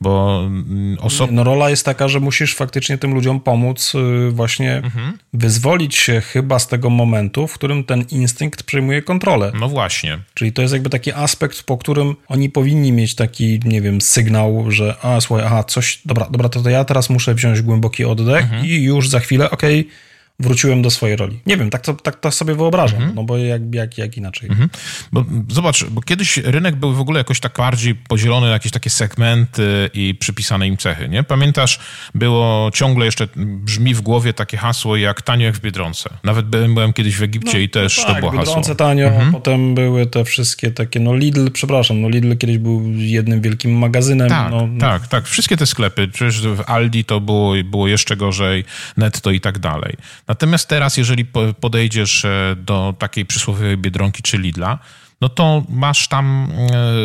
Bo 0.00 0.42
mm, 0.46 0.96
No 1.30 1.44
rola 1.44 1.70
jest 1.70 1.84
taka, 1.84 2.08
że 2.08 2.20
musisz 2.20 2.54
faktycznie 2.54 2.98
tym 2.98 3.14
ludziom 3.14 3.40
pomóc 3.40 3.94
y, 3.94 4.30
właśnie 4.30 4.76
mhm. 4.76 5.18
wyzwolić 5.32 5.96
się 5.96 6.20
chyba 6.20 6.58
z 6.58 6.68
tego 6.68 6.90
momentu, 6.90 7.46
w 7.46 7.54
którym 7.54 7.84
ten 7.84 8.04
instynkt 8.10 8.62
przejmuje 8.62 9.02
kontrolę. 9.02 9.52
No 9.54 9.68
właśnie. 9.68 10.18
Czyli 10.34 10.52
to 10.52 10.62
jest 10.62 10.74
jakby 10.74 10.90
taki 10.90 11.12
aspekt, 11.12 11.62
po 11.62 11.78
którym 11.78 12.16
oni 12.28 12.50
powinni 12.50 12.92
mieć 12.92 13.14
taki, 13.14 13.60
nie 13.64 13.82
wiem, 13.82 14.00
sygnał, 14.00 14.70
że 14.70 14.94
a 15.02 15.20
słuchaj, 15.20 15.46
aha, 15.46 15.64
coś, 15.64 16.00
dobra, 16.04 16.26
dobra, 16.30 16.48
to, 16.48 16.62
to 16.62 16.70
ja 16.70 16.84
teraz 16.84 17.10
muszę 17.10 17.34
wziąć 17.34 17.62
głęboki 17.62 18.04
oddech 18.04 18.42
mhm. 18.42 18.66
i 18.66 18.82
już 18.82 19.08
za 19.08 19.20
chwilę, 19.20 19.50
okej, 19.50 19.80
okay, 19.80 20.07
wróciłem 20.40 20.82
do 20.82 20.90
swojej 20.90 21.16
roli. 21.16 21.40
Nie 21.46 21.56
wiem, 21.56 21.70
tak 21.70 21.82
to, 21.82 21.94
tak 21.94 22.20
to 22.20 22.30
sobie 22.30 22.54
wyobrażam, 22.54 22.98
mhm. 22.98 23.14
no 23.14 23.24
bo 23.24 23.38
jak, 23.38 23.74
jak, 23.74 23.98
jak 23.98 24.16
inaczej. 24.16 24.48
Mhm. 24.48 24.68
Bo 25.12 25.24
zobacz, 25.48 25.84
bo 25.84 26.00
kiedyś 26.00 26.36
rynek 26.36 26.76
był 26.76 26.94
w 26.94 27.00
ogóle 27.00 27.20
jakoś 27.20 27.40
tak 27.40 27.56
bardziej 27.58 27.94
podzielony 27.94 28.46
na 28.46 28.52
jakieś 28.52 28.72
takie 28.72 28.90
segmenty 28.90 29.90
i 29.94 30.14
przypisane 30.14 30.68
im 30.68 30.76
cechy, 30.76 31.08
nie? 31.08 31.22
Pamiętasz, 31.22 31.78
było 32.14 32.70
ciągle 32.74 33.04
jeszcze, 33.04 33.28
brzmi 33.36 33.94
w 33.94 34.00
głowie 34.00 34.32
takie 34.32 34.56
hasło 34.56 34.96
jak 34.96 35.22
tanio 35.22 35.46
jak 35.46 35.54
w 35.54 35.60
Biedronce. 35.60 36.10
Nawet 36.24 36.46
byłem, 36.46 36.74
byłem 36.74 36.92
kiedyś 36.92 37.16
w 37.16 37.22
Egipcie 37.22 37.52
no, 37.52 37.58
i 37.58 37.68
też 37.68 37.98
no 37.98 38.04
tak, 38.04 38.14
to 38.14 38.20
było 38.20 38.32
Biedronce 38.32 38.60
hasło. 38.60 38.74
tanio, 38.74 39.06
mhm. 39.06 39.32
potem 39.32 39.74
były 39.74 40.06
te 40.06 40.24
wszystkie 40.24 40.70
takie, 40.70 41.00
no 41.00 41.16
Lidl, 41.16 41.50
przepraszam, 41.50 42.00
no 42.00 42.08
Lidl 42.08 42.36
kiedyś 42.36 42.58
był 42.58 42.82
jednym 42.96 43.40
wielkim 43.40 43.78
magazynem. 43.78 44.28
Tak, 44.28 44.50
no, 44.50 44.66
no. 44.66 44.80
tak, 44.80 45.08
tak. 45.08 45.26
Wszystkie 45.26 45.56
te 45.56 45.66
sklepy, 45.66 46.08
przecież 46.08 46.40
w 46.40 46.62
Aldi 46.66 47.04
to 47.04 47.20
było, 47.20 47.54
było 47.64 47.88
jeszcze 47.88 48.16
gorzej, 48.16 48.64
Netto 48.96 49.30
i 49.30 49.40
tak 49.40 49.58
dalej. 49.58 49.96
Natomiast 50.28 50.68
teraz, 50.68 50.96
jeżeli 50.96 51.24
podejdziesz 51.60 52.24
e, 52.24 52.56
do 52.58 52.94
takiej 52.98 53.26
przysłowiowej 53.26 53.76
Biedronki 53.76 54.22
czy 54.22 54.38
Lidla, 54.38 54.78
no 55.20 55.28
to 55.28 55.62
masz 55.68 56.08
tam, 56.08 56.52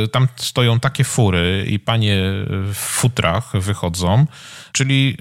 e, 0.04 0.08
tam 0.08 0.28
stoją 0.36 0.80
takie 0.80 1.04
fury 1.04 1.66
i 1.70 1.80
panie 1.80 2.22
w 2.48 2.76
futrach 2.76 3.52
wychodzą, 3.54 4.26
czyli 4.72 5.18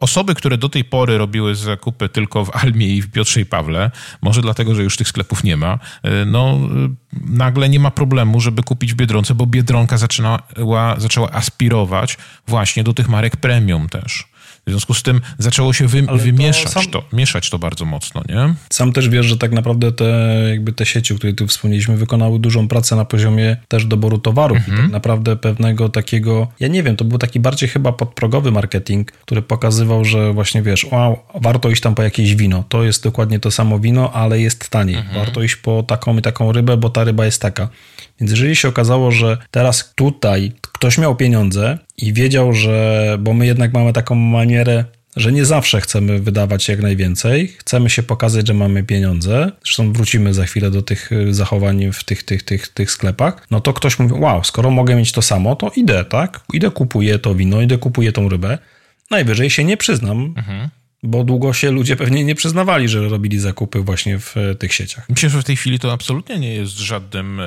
osoby, 0.00 0.34
które 0.34 0.58
do 0.58 0.68
tej 0.68 0.84
pory 0.84 1.18
robiły 1.18 1.54
zakupy 1.54 2.08
tylko 2.08 2.44
w 2.44 2.56
Almie 2.56 2.88
i 2.88 3.02
w 3.02 3.10
Piotrze 3.10 3.40
i 3.40 3.46
Pawle, 3.46 3.90
może 4.22 4.42
dlatego, 4.42 4.74
że 4.74 4.82
już 4.82 4.96
tych 4.96 5.08
sklepów 5.08 5.44
nie 5.44 5.56
ma, 5.56 5.78
e, 6.02 6.24
no 6.24 6.58
nagle 7.12 7.68
nie 7.68 7.80
ma 7.80 7.90
problemu, 7.90 8.40
żeby 8.40 8.62
kupić 8.62 8.92
w 8.92 8.96
Biedronce, 8.96 9.34
bo 9.34 9.46
Biedronka 9.46 9.98
zaczynała, 9.98 10.42
zaczęła 10.98 11.30
aspirować 11.32 12.16
właśnie 12.46 12.84
do 12.84 12.94
tych 12.94 13.08
marek 13.08 13.36
premium 13.36 13.88
też. 13.88 14.28
W 14.66 14.70
związku 14.70 14.94
z 14.94 15.02
tym 15.02 15.20
zaczęło 15.38 15.72
się 15.72 15.86
wy, 15.86 16.02
wymieszać 16.02 16.64
to, 16.64 16.70
sam... 16.70 16.90
to, 16.90 17.02
mieszać 17.12 17.50
to 17.50 17.58
bardzo 17.58 17.84
mocno, 17.84 18.22
nie? 18.28 18.54
Sam 18.70 18.92
też 18.92 19.08
wiesz, 19.08 19.26
że 19.26 19.38
tak 19.38 19.52
naprawdę 19.52 19.92
te, 19.92 20.04
jakby 20.50 20.72
te 20.72 20.86
sieci, 20.86 21.14
o 21.14 21.16
których 21.16 21.36
tu 21.36 21.46
wspomnieliśmy, 21.46 21.96
wykonały 21.96 22.38
dużą 22.38 22.68
pracę 22.68 22.96
na 22.96 23.04
poziomie 23.04 23.56
też 23.68 23.84
doboru 23.84 24.18
towarów 24.18 24.58
mhm. 24.58 24.78
i 24.78 24.82
tak 24.82 24.90
naprawdę 24.90 25.36
pewnego 25.36 25.88
takiego, 25.88 26.48
ja 26.60 26.68
nie 26.68 26.82
wiem, 26.82 26.96
to 26.96 27.04
był 27.04 27.18
taki 27.18 27.40
bardziej 27.40 27.68
chyba 27.68 27.92
podprogowy 27.92 28.50
marketing, 28.50 29.12
który 29.12 29.42
pokazywał, 29.42 30.04
że 30.04 30.32
właśnie 30.32 30.62
wiesz, 30.62 30.84
wow, 30.84 31.18
warto 31.34 31.70
iść 31.70 31.82
tam 31.82 31.94
po 31.94 32.02
jakieś 32.02 32.34
wino. 32.34 32.64
To 32.68 32.84
jest 32.84 33.02
dokładnie 33.02 33.40
to 33.40 33.50
samo 33.50 33.78
wino, 33.78 34.12
ale 34.12 34.40
jest 34.40 34.68
taniej. 34.68 34.96
Mhm. 34.96 35.14
Warto 35.16 35.42
iść 35.42 35.56
po 35.56 35.82
taką 35.82 36.18
i 36.18 36.22
taką 36.22 36.52
rybę, 36.52 36.76
bo 36.76 36.90
ta 36.90 37.04
ryba 37.04 37.24
jest 37.24 37.42
taka. 37.42 37.68
Więc 38.20 38.30
jeżeli 38.30 38.56
się 38.56 38.68
okazało, 38.68 39.10
że 39.10 39.38
teraz 39.50 39.92
tutaj 39.94 40.52
ktoś 40.72 40.98
miał 40.98 41.16
pieniądze 41.16 41.78
i 41.98 42.12
wiedział, 42.12 42.52
że, 42.52 43.16
bo 43.20 43.32
my 43.32 43.46
jednak 43.46 43.72
mamy 43.72 43.92
taką 43.92 44.14
manierę, 44.14 44.84
że 45.16 45.32
nie 45.32 45.44
zawsze 45.44 45.80
chcemy 45.80 46.18
wydawać 46.18 46.68
jak 46.68 46.82
najwięcej, 46.82 47.48
chcemy 47.48 47.90
się 47.90 48.02
pokazać, 48.02 48.46
że 48.46 48.54
mamy 48.54 48.82
pieniądze. 48.84 49.52
Zresztą 49.64 49.92
wrócimy 49.92 50.34
za 50.34 50.44
chwilę 50.44 50.70
do 50.70 50.82
tych 50.82 51.12
y, 51.12 51.34
zachowań 51.34 51.92
w 51.92 52.04
tych, 52.04 52.22
tych, 52.22 52.42
tych, 52.42 52.68
tych 52.68 52.90
sklepach. 52.90 53.46
No 53.50 53.60
to 53.60 53.72
ktoś 53.72 53.98
mówi: 53.98 54.14
Wow, 54.14 54.44
skoro 54.44 54.70
mogę 54.70 54.94
mieć 54.94 55.12
to 55.12 55.22
samo, 55.22 55.56
to 55.56 55.70
idę, 55.76 56.04
tak? 56.04 56.40
Idę, 56.52 56.70
kupuję 56.70 57.18
to 57.18 57.34
wino, 57.34 57.60
idę, 57.60 57.78
kupuję 57.78 58.12
tą 58.12 58.28
rybę. 58.28 58.58
Najwyżej 59.10 59.50
się 59.50 59.64
nie 59.64 59.76
przyznam. 59.76 60.34
Mhm 60.36 60.70
bo 61.02 61.24
długo 61.24 61.52
się 61.52 61.70
ludzie 61.70 61.96
pewnie 61.96 62.24
nie 62.24 62.34
przyznawali, 62.34 62.88
że 62.88 63.08
robili 63.08 63.38
zakupy 63.38 63.80
właśnie 63.80 64.18
w 64.18 64.36
e, 64.36 64.54
tych 64.54 64.74
sieciach. 64.74 65.08
Myślę, 65.08 65.30
że 65.30 65.42
w 65.42 65.44
tej 65.44 65.56
chwili 65.56 65.78
to 65.78 65.92
absolutnie 65.92 66.38
nie 66.38 66.54
jest 66.54 66.78
żadnym 66.78 67.40
e, 67.40 67.46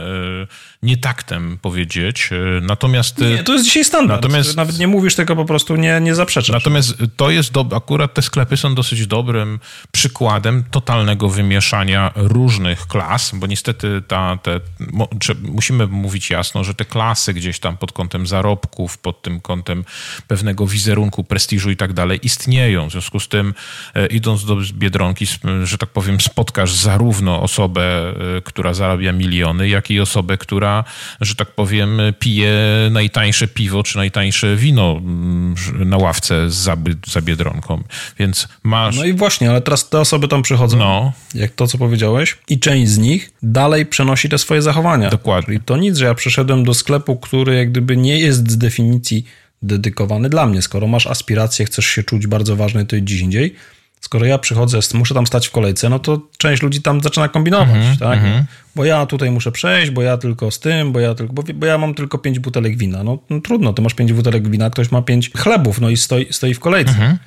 nietaktem 0.83 1.57
powiedzieć. 1.61 2.29
E, 2.31 2.61
natomiast... 2.61 3.17
Nie, 3.17 3.43
to 3.43 3.53
jest 3.53 3.65
dzisiaj 3.65 3.85
standard. 3.85 4.21
Natomiast, 4.21 4.55
Nawet 4.55 4.79
nie 4.79 4.87
mówisz 4.87 5.15
tego, 5.15 5.35
po 5.35 5.45
prostu 5.45 5.75
nie, 5.75 5.99
nie 6.01 6.15
zaprzeczasz. 6.15 6.53
Natomiast 6.53 6.93
to 7.15 7.29
jest, 7.29 7.51
do, 7.51 7.65
akurat 7.75 8.13
te 8.13 8.21
sklepy 8.21 8.57
są 8.57 8.75
dosyć 8.75 9.07
dobrym 9.07 9.59
przykładem 9.91 10.63
totalnego 10.71 11.29
wymieszania 11.29 12.11
różnych 12.15 12.87
klas, 12.87 13.31
bo 13.35 13.47
niestety 13.47 14.01
ta, 14.07 14.37
te, 14.43 14.59
musimy 15.41 15.87
mówić 15.87 16.29
jasno, 16.29 16.63
że 16.63 16.73
te 16.73 16.85
klasy 16.85 17.33
gdzieś 17.33 17.59
tam 17.59 17.77
pod 17.77 17.91
kątem 17.91 18.27
zarobków, 18.27 18.97
pod 18.97 19.21
tym 19.21 19.41
kątem 19.41 19.85
pewnego 20.27 20.67
wizerunku, 20.67 21.23
prestiżu 21.23 21.71
i 21.71 21.75
tak 21.75 21.93
dalej 21.93 22.19
istnieją. 22.23 22.89
W 22.89 22.91
związku 22.91 23.19
z 23.19 23.27
tym 23.27 23.38
E, 23.95 24.07
idąc 24.07 24.45
do 24.45 24.57
Biedronki, 24.73 25.25
że 25.63 25.77
tak 25.77 25.89
powiem, 25.89 26.21
spotkasz 26.21 26.73
zarówno 26.73 27.41
osobę, 27.41 28.13
e, 28.37 28.41
która 28.41 28.73
zarabia 28.73 29.11
miliony, 29.11 29.69
jak 29.69 29.91
i 29.91 29.99
osobę, 29.99 30.37
która, 30.37 30.83
że 31.21 31.35
tak 31.35 31.51
powiem, 31.55 32.01
pije 32.19 32.53
najtańsze 32.91 33.47
piwo 33.47 33.83
czy 33.83 33.97
najtańsze 33.97 34.55
wino 34.55 34.91
mm, 34.97 35.55
na 35.75 35.97
ławce 35.97 36.51
za, 36.51 36.77
za 37.07 37.21
Biedronką. 37.21 37.83
Więc 38.19 38.47
masz... 38.63 38.97
No 38.97 39.05
i 39.05 39.13
właśnie, 39.13 39.49
ale 39.49 39.61
teraz 39.61 39.89
te 39.89 39.99
osoby 39.99 40.27
tam 40.27 40.41
przychodzą, 40.41 40.77
no. 40.77 41.13
jak 41.35 41.51
to, 41.51 41.67
co 41.67 41.77
powiedziałeś, 41.77 42.37
i 42.49 42.59
część 42.59 42.91
z 42.91 42.97
nich 42.97 43.31
dalej 43.43 43.85
przenosi 43.85 44.29
te 44.29 44.37
swoje 44.37 44.61
zachowania. 44.61 45.09
Dokładnie. 45.09 45.55
I 45.55 45.59
to 45.59 45.77
nic, 45.77 45.97
że 45.97 46.05
ja 46.05 46.13
przyszedłem 46.13 46.63
do 46.63 46.73
sklepu, 46.73 47.15
który 47.15 47.55
jak 47.55 47.71
gdyby 47.71 47.97
nie 47.97 48.19
jest 48.19 48.51
z 48.51 48.57
definicji 48.57 49.25
dedykowany 49.61 50.29
dla 50.29 50.45
mnie. 50.45 50.61
Skoro 50.61 50.87
masz 50.87 51.07
aspiracje, 51.07 51.65
chcesz 51.65 51.85
się 51.85 52.03
czuć 52.03 52.27
bardzo 52.27 52.55
ważny, 52.55 52.85
to 52.85 52.95
gdzieś 52.95 53.21
indziej. 53.21 53.55
Skoro 54.01 54.25
ja 54.25 54.37
przychodzę, 54.37 54.79
muszę 54.93 55.13
tam 55.13 55.27
stać 55.27 55.47
w 55.47 55.51
kolejce, 55.51 55.89
no 55.89 55.99
to 55.99 56.21
część 56.37 56.61
ludzi 56.61 56.81
tam 56.81 57.01
zaczyna 57.01 57.27
kombinować, 57.27 57.69
mm 57.69 57.95
-hmm, 57.95 57.99
tak? 57.99 58.19
Mm 58.19 58.41
-hmm. 58.41 58.43
Bo 58.75 58.85
ja 58.85 59.05
tutaj 59.05 59.31
muszę 59.31 59.51
przejść, 59.51 59.91
bo 59.91 60.01
ja 60.01 60.17
tylko 60.17 60.51
z 60.51 60.59
tym, 60.59 60.91
bo 60.91 60.99
ja 60.99 61.15
tylko, 61.15 61.33
bo, 61.33 61.43
bo 61.53 61.65
ja 61.65 61.77
mam 61.77 61.93
tylko 61.93 62.17
pięć 62.17 62.39
butelek 62.39 62.77
wina. 62.77 63.03
No, 63.03 63.17
no, 63.29 63.41
trudno, 63.41 63.73
ty 63.73 63.81
masz 63.81 63.93
pięć 63.93 64.13
butelek 64.13 64.49
wina, 64.49 64.69
ktoś 64.69 64.91
ma 64.91 65.01
pięć 65.01 65.31
chlebów, 65.37 65.81
no 65.81 65.89
i 65.89 65.97
stoi, 65.97 66.33
stoi 66.33 66.53
w 66.53 66.59
kolejce. 66.59 66.91
Mm 66.91 67.13
-hmm. 67.13 67.17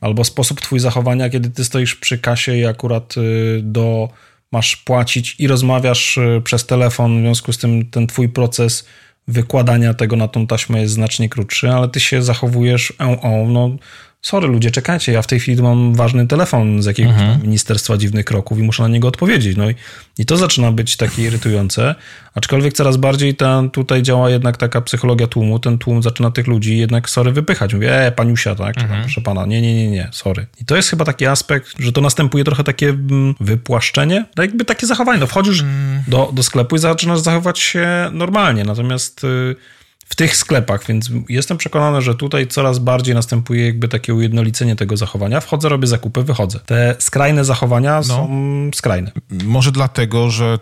Albo 0.00 0.24
sposób 0.24 0.60
twój 0.60 0.78
zachowania, 0.80 1.30
kiedy 1.30 1.50
ty 1.50 1.64
stoisz 1.64 1.94
przy 1.94 2.18
kasie 2.18 2.56
i 2.56 2.66
akurat 2.66 3.16
y, 3.16 3.60
do 3.62 4.08
masz 4.52 4.76
płacić 4.76 5.36
i 5.38 5.46
rozmawiasz 5.46 6.18
y, 6.18 6.42
przez 6.44 6.66
telefon, 6.66 7.18
w 7.18 7.20
związku 7.20 7.52
z 7.52 7.58
tym 7.58 7.90
ten 7.90 8.06
twój 8.06 8.28
proces 8.28 8.86
wykładania 9.28 9.94
tego 9.94 10.16
na 10.16 10.28
tą 10.28 10.46
taśmę 10.46 10.80
jest 10.80 10.94
znacznie 10.94 11.28
krótszy, 11.28 11.70
ale 11.70 11.88
ty 11.88 12.00
się 12.00 12.22
zachowujesz, 12.22 12.92
o, 12.98 13.20
o 13.20 13.48
no 13.48 13.76
sorry 14.22 14.48
ludzie, 14.48 14.70
czekajcie, 14.70 15.12
ja 15.12 15.22
w 15.22 15.26
tej 15.26 15.40
chwili 15.40 15.62
mam 15.62 15.94
ważny 15.94 16.26
telefon 16.26 16.82
z 16.82 16.86
jakiegoś 16.86 17.12
mhm. 17.12 17.42
ministerstwa 17.42 17.96
dziwnych 17.96 18.24
kroków 18.24 18.58
i 18.58 18.62
muszę 18.62 18.82
na 18.82 18.88
niego 18.88 19.08
odpowiedzieć. 19.08 19.56
No 19.56 19.70
i, 19.70 19.74
i 20.18 20.26
to 20.26 20.36
zaczyna 20.36 20.72
być 20.72 20.96
takie 20.96 21.22
irytujące, 21.22 21.94
aczkolwiek 22.34 22.72
coraz 22.72 22.96
bardziej 22.96 23.34
ta, 23.34 23.62
tutaj 23.72 24.02
działa 24.02 24.30
jednak 24.30 24.56
taka 24.56 24.80
psychologia 24.80 25.26
tłumu, 25.26 25.58
ten 25.58 25.78
tłum 25.78 26.02
zaczyna 26.02 26.30
tych 26.30 26.46
ludzi 26.46 26.78
jednak, 26.78 27.10
sorry, 27.10 27.32
wypychać. 27.32 27.74
Mówię, 27.74 28.06
e, 28.06 28.12
paniusia, 28.12 28.54
tak, 28.54 28.78
mhm. 28.78 29.02
proszę 29.02 29.20
pana, 29.20 29.46
nie, 29.46 29.62
nie, 29.62 29.74
nie, 29.74 29.90
nie, 29.90 30.08
sorry. 30.12 30.46
I 30.60 30.64
to 30.64 30.76
jest 30.76 30.90
chyba 30.90 31.04
taki 31.04 31.26
aspekt, 31.26 31.74
że 31.78 31.92
to 31.92 32.00
następuje 32.00 32.44
trochę 32.44 32.64
takie 32.64 32.88
mm, 32.88 33.34
wypłaszczenie, 33.40 34.24
no 34.36 34.42
jakby 34.42 34.64
takie 34.64 34.86
zachowanie, 34.86 35.20
no 35.20 35.26
wchodzisz 35.26 35.60
mm. 35.60 36.02
do, 36.08 36.30
do 36.32 36.42
sklepu 36.42 36.76
i 36.76 36.78
zaczynasz 36.78 37.20
zachowywać 37.20 37.58
się 37.58 38.10
normalnie, 38.12 38.64
natomiast... 38.64 39.24
Y, 39.24 39.77
w 40.08 40.16
tych 40.16 40.36
sklepach, 40.36 40.86
więc 40.86 41.10
jestem 41.28 41.58
przekonany, 41.58 42.02
że 42.02 42.14
tutaj 42.14 42.46
coraz 42.46 42.78
bardziej 42.78 43.14
następuje 43.14 43.66
jakby 43.66 43.88
takie 43.88 44.14
ujednolicenie 44.14 44.76
tego 44.76 44.96
zachowania. 44.96 45.40
Wchodzę, 45.40 45.68
robię 45.68 45.86
zakupy, 45.86 46.22
wychodzę. 46.22 46.60
Te 46.66 46.96
skrajne 46.98 47.44
zachowania 47.44 47.96
no, 47.96 48.04
są 48.04 48.70
skrajne. 48.74 49.12
Może 49.44 49.72
dlatego, 49.72 50.30
że 50.30 50.58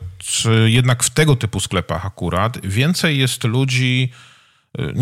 jednak 0.67 1.03
w 1.03 1.11
tego 1.11 1.37
typu 1.37 1.61
sklepach 1.61 2.07
akurat 2.07 2.67
więcej 2.67 3.19
jest 3.19 3.45
ludzi. 3.45 4.11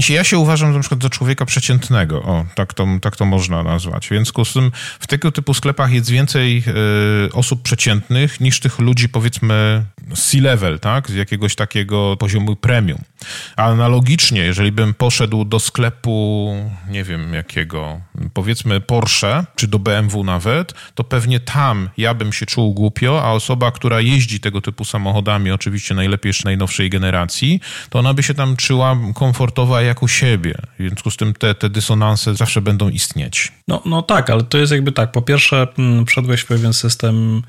Y, 0.08 0.12
ja 0.12 0.24
się 0.24 0.38
uważam 0.38 0.72
na 0.72 0.80
przykład 0.80 1.02
za 1.02 1.10
człowieka 1.10 1.44
przeciętnego, 1.44 2.22
o, 2.22 2.44
tak 2.54 2.74
to, 2.74 2.86
tak 3.02 3.16
to 3.16 3.24
można 3.24 3.62
nazwać. 3.62 4.06
W 4.06 4.08
związku 4.08 4.44
z 4.44 4.52
tym 4.52 4.72
w 5.00 5.06
tego 5.06 5.32
typu 5.32 5.54
sklepach 5.54 5.92
jest 5.92 6.10
więcej 6.10 6.64
y, 7.28 7.32
osób 7.32 7.62
przeciętnych 7.62 8.40
niż 8.40 8.60
tych 8.60 8.78
ludzi 8.78 9.08
powiedzmy 9.08 9.84
C-level, 10.14 10.80
tak? 10.80 11.10
Z 11.10 11.14
jakiegoś 11.14 11.54
takiego 11.54 12.16
poziomu 12.16 12.56
premium. 12.56 12.98
Analogicznie, 13.56 14.40
jeżeli 14.40 14.72
bym 14.72 14.94
poszedł 14.94 15.44
do 15.44 15.60
sklepu, 15.60 16.54
nie 16.88 17.04
wiem 17.04 17.34
jakiego, 17.34 18.00
powiedzmy 18.34 18.80
Porsche, 18.80 19.44
czy 19.56 19.68
do 19.68 19.78
BMW 19.78 20.24
nawet, 20.24 20.74
to 20.94 21.04
pewnie 21.04 21.40
tam 21.40 21.88
ja 21.96 22.14
bym 22.14 22.32
się 22.32 22.46
czuł 22.46 22.74
głupio, 22.74 23.22
a 23.24 23.32
osoba, 23.32 23.70
która 23.70 24.00
jeździ 24.00 24.40
tego 24.40 24.60
typu 24.60 24.84
samochodami, 24.84 25.50
oczywiście 25.50 25.94
najlepiej 25.94 26.30
jeszcze 26.30 26.44
najnowszej 26.44 26.90
generacji, 26.90 27.60
to 27.90 27.98
ona 27.98 28.14
by 28.14 28.22
się 28.22 28.34
tam 28.34 28.56
czuła 28.56 28.96
komfortowa 29.14 29.82
jak 29.82 30.02
u 30.02 30.08
siebie. 30.08 30.54
W 30.78 30.82
związku 30.86 31.10
z 31.10 31.16
tym 31.16 31.34
te, 31.34 31.54
te 31.54 31.70
dysonanse 31.70 32.34
zawsze 32.34 32.60
będą 32.60 32.88
istnieć. 32.88 33.52
No, 33.68 33.82
no 33.84 34.02
tak, 34.02 34.30
ale 34.30 34.42
to 34.42 34.58
jest 34.58 34.72
jakby 34.72 34.92
tak. 34.92 35.12
Po 35.12 35.22
pierwsze, 35.22 35.66
mm, 35.78 36.06
wszedłeś 36.06 36.40
w 36.40 36.46
pewien 36.46 36.72
system 36.72 37.42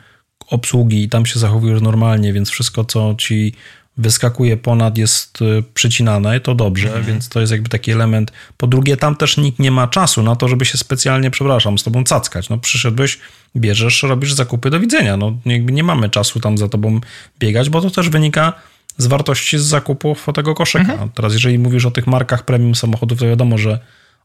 obsługi 0.47 1.03
i 1.03 1.09
tam 1.09 1.25
się 1.25 1.39
zachowujesz 1.39 1.81
normalnie, 1.81 2.33
więc 2.33 2.49
wszystko, 2.49 2.85
co 2.85 3.15
ci 3.17 3.53
wyskakuje 3.97 4.57
ponad, 4.57 4.97
jest 4.97 5.41
y, 5.41 5.63
przycinane, 5.73 6.39
to 6.39 6.55
dobrze, 6.55 6.87
mhm. 6.87 7.05
więc 7.05 7.29
to 7.29 7.39
jest 7.39 7.51
jakby 7.51 7.69
taki 7.69 7.91
element. 7.91 8.31
Po 8.57 8.67
drugie, 8.67 8.97
tam 8.97 9.15
też 9.15 9.37
nikt 9.37 9.59
nie 9.59 9.71
ma 9.71 9.87
czasu 9.87 10.23
na 10.23 10.35
to, 10.35 10.47
żeby 10.47 10.65
się 10.65 10.77
specjalnie, 10.77 11.31
przepraszam, 11.31 11.77
z 11.77 11.83
tobą 11.83 12.03
cackać. 12.03 12.49
No 12.49 12.57
przyszedłeś, 12.57 13.19
bierzesz, 13.55 14.03
robisz 14.03 14.33
zakupy, 14.33 14.69
do 14.69 14.79
widzenia. 14.79 15.17
No 15.17 15.37
jakby 15.45 15.71
nie 15.71 15.83
mamy 15.83 16.09
czasu 16.09 16.39
tam 16.39 16.57
za 16.57 16.69
tobą 16.69 16.99
biegać, 17.39 17.69
bo 17.69 17.81
to 17.81 17.89
też 17.89 18.09
wynika 18.09 18.53
z 18.97 19.07
wartości 19.07 19.57
z 19.57 19.63
zakupów 19.63 20.27
tego 20.33 20.55
koszyka. 20.55 20.91
Mhm. 20.91 21.09
Teraz 21.09 21.33
jeżeli 21.33 21.59
mówisz 21.59 21.85
o 21.85 21.91
tych 21.91 22.07
markach 22.07 22.45
premium 22.45 22.75
samochodów, 22.75 23.19
to 23.19 23.25
wiadomo, 23.25 23.57
że 23.57 23.79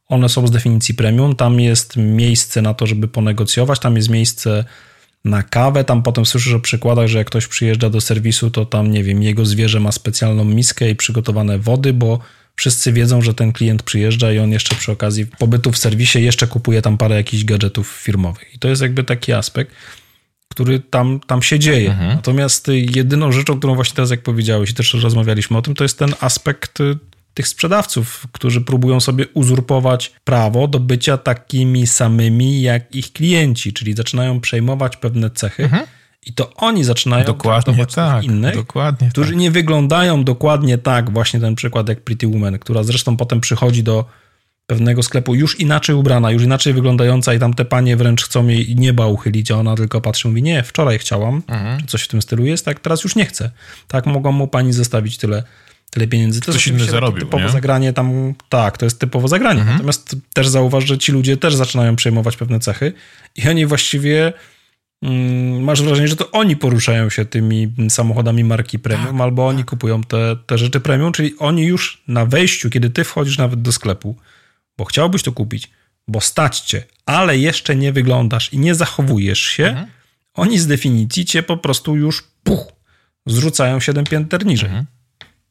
one 0.09 0.29
są 0.29 0.47
z 0.47 0.51
definicji 0.51 0.95
premium, 0.95 1.37
tam 1.37 1.61
jest 1.61 1.97
miejsce 1.97 2.63
na 2.63 2.75
to, 2.75 2.87
żeby 2.87 3.09
ponegocjować, 3.09 3.81
tam 3.81 3.97
jest 3.97 4.09
miejsce 4.09 4.65
na 5.25 5.43
kawę. 5.43 5.85
Tam 5.85 6.03
potem 6.03 6.27
słyszę 6.27 6.57
o 6.57 6.61
przykładach, 6.61 7.09
że 7.09 7.19
jak 7.19 7.27
ktoś 7.27 7.47
przyjeżdża 7.47 7.91
do 7.91 8.01
serwisu, 8.01 8.51
to 8.51 8.67
tam, 8.67 8.91
nie 8.91 9.05
wiem, 9.05 9.23
jego 9.23 9.47
zwierzę 9.47 9.81
ma 9.81 9.93
specjalną 9.93 10.45
miskę 10.45 10.91
i 10.91 10.97
przygotowane 10.97 11.59
wody, 11.59 11.93
bo 11.93 12.19
wszyscy 12.57 12.93
wiedzą, 12.93 13.23
że 13.23 13.35
ten 13.35 13.53
klient 13.53 13.83
przyjeżdża 13.83 14.33
i 14.33 14.39
on 14.39 14.51
jeszcze 14.51 14.75
przy 14.75 14.93
okazji 14.93 15.27
pobytu 15.27 15.73
w 15.73 15.79
serwisie 15.79 16.23
jeszcze 16.23 16.47
kupuje 16.47 16.83
tam 16.83 16.99
parę 16.99 17.17
jakichś 17.17 17.45
gadżetów 17.45 17.89
firmowych. 17.89 18.55
I 18.55 18.59
to 18.59 18.69
jest 18.69 18.83
jakby 18.83 19.05
taki 19.05 19.33
aspekt, 19.33 19.75
który 20.49 20.81
tam, 20.81 21.21
tam 21.27 21.43
się 21.43 21.59
dzieje. 21.59 21.91
Mhm. 21.91 22.17
Natomiast 22.17 22.69
jedyną 22.75 23.33
rzeczą, 23.33 23.59
którą 23.59 23.75
właśnie 23.75 23.97
teraz, 23.97 24.11
jak 24.11 24.23
powiedziałeś 24.23 24.71
i 24.71 24.75
też 24.75 24.95
rozmawialiśmy 24.95 25.57
o 25.57 25.63
tym, 25.63 25.75
to 25.75 25.85
jest 25.85 25.99
ten 25.99 26.15
aspekt 26.21 26.79
tych 27.35 27.49
sprzedawców, 27.49 28.27
którzy 28.33 28.61
próbują 28.61 29.01
sobie 29.01 29.27
uzurpować 29.35 30.12
prawo 30.25 30.69
do 30.69 30.81
bycia 30.81 31.16
takimi 31.16 31.87
samymi 31.87 32.62
jak 32.62 32.95
ich 32.95 33.12
klienci, 33.12 33.73
czyli 33.73 33.95
zaczynają 33.95 34.40
przejmować 34.40 34.97
pewne 34.97 35.31
cechy. 35.31 35.64
Mhm. 35.64 35.87
I 36.27 36.33
to 36.33 36.55
oni 36.55 36.85
zaczynają 36.85 37.25
dokładnie 37.25 37.87
tak, 37.87 38.25
innych, 38.25 38.55
dokładnie 38.55 39.09
którzy 39.09 39.31
tak. 39.31 39.40
nie 39.40 39.51
wyglądają 39.51 40.25
dokładnie 40.25 40.79
tak, 40.79 41.11
właśnie 41.11 41.40
ten 41.40 41.55
przykład 41.55 41.88
jak 41.88 42.01
Pretty 42.01 42.29
Woman, 42.29 42.59
która 42.59 42.83
zresztą 42.83 43.16
potem 43.16 43.40
przychodzi 43.40 43.83
do 43.83 44.05
pewnego 44.66 45.03
sklepu 45.03 45.35
już 45.35 45.61
inaczej 45.61 45.95
ubrana, 45.95 46.31
już 46.31 46.43
inaczej 46.43 46.73
wyglądająca 46.73 47.35
i 47.35 47.38
tam 47.38 47.55
te 47.55 47.64
panie 47.64 47.97
wręcz 47.97 48.25
chcą 48.25 48.47
jej 48.47 48.77
nieba 48.77 49.07
uchylić, 49.07 49.51
a 49.51 49.57
ona 49.57 49.77
tylko 49.77 50.01
patrzy 50.01 50.29
i 50.29 50.31
mówi, 50.31 50.43
nie, 50.43 50.62
wczoraj 50.62 50.99
chciałam, 50.99 51.43
mhm. 51.49 51.87
coś 51.87 52.03
w 52.03 52.09
tym 52.09 52.23
stylu 52.23 52.45
jest, 52.45 52.64
tak 52.64 52.81
teraz 52.81 53.05
już 53.05 53.16
nie 53.16 53.27
chcę. 53.27 53.51
Tak 53.88 54.07
mogą 54.07 54.33
mu 54.33 54.49
pani 54.49 54.73
zostawić 54.73 55.19
tyle 55.19 55.43
tyle 55.90 56.07
pieniędzy. 56.07 56.40
To 56.40 56.53
Ktoś 56.53 56.66
inny 56.66 56.85
zarobił, 56.85 57.20
typowo 57.20 57.44
nie? 57.44 57.50
zagranie 57.50 57.92
tam, 57.92 58.35
tak, 58.48 58.79
to 58.79 58.87
jest 58.87 59.00
typowo 59.00 59.29
zagranie. 59.29 59.61
Mhm. 59.61 59.76
Natomiast 59.76 60.16
też 60.35 60.48
zauważ, 60.48 60.85
że 60.85 60.98
ci 60.98 61.12
ludzie 61.12 61.37
też 61.37 61.55
zaczynają 61.55 61.96
przejmować 61.96 62.37
pewne 62.37 62.61
cechy 62.61 62.92
i 63.37 63.48
oni 63.48 63.66
właściwie 63.66 64.33
mm, 65.03 65.64
masz 65.64 65.83
wrażenie, 65.83 66.09
że 66.09 66.16
to 66.16 66.31
oni 66.31 66.57
poruszają 66.57 67.11
się 67.11 67.24
tymi 67.24 67.72
samochodami 67.88 68.44
marki 68.44 68.79
premium, 68.79 69.12
tak, 69.12 69.20
albo 69.20 69.46
oni 69.46 69.59
tak. 69.59 69.66
kupują 69.66 70.03
te, 70.03 70.37
te 70.46 70.59
rzeczy 70.59 70.81
premium, 70.81 71.12
czyli 71.12 71.35
oni 71.38 71.62
już 71.66 72.03
na 72.09 72.26
wejściu, 72.26 72.70
kiedy 72.70 72.90
ty 72.90 73.05
wchodzisz 73.05 73.38
nawet 73.38 73.62
do 73.62 73.72
sklepu, 73.72 74.16
bo 74.79 74.85
chciałbyś 74.85 75.22
to 75.22 75.33
kupić, 75.33 75.70
bo 76.09 76.20
stać 76.20 76.61
cię, 76.61 76.85
ale 77.07 77.38
jeszcze 77.38 77.76
nie 77.76 77.92
wyglądasz 77.92 78.53
i 78.53 78.59
nie 78.59 78.74
zachowujesz 78.74 79.40
się, 79.40 79.66
mhm. 79.66 79.87
oni 80.35 80.59
z 80.59 80.66
definicji 80.66 81.24
cię 81.24 81.42
po 81.42 81.57
prostu 81.57 81.96
już 81.96 82.24
puch, 82.42 82.72
zrzucają 83.26 83.81
siedem 83.81 84.05
pięter 84.05 84.46
niżej. 84.46 84.68
Mhm. 84.68 84.87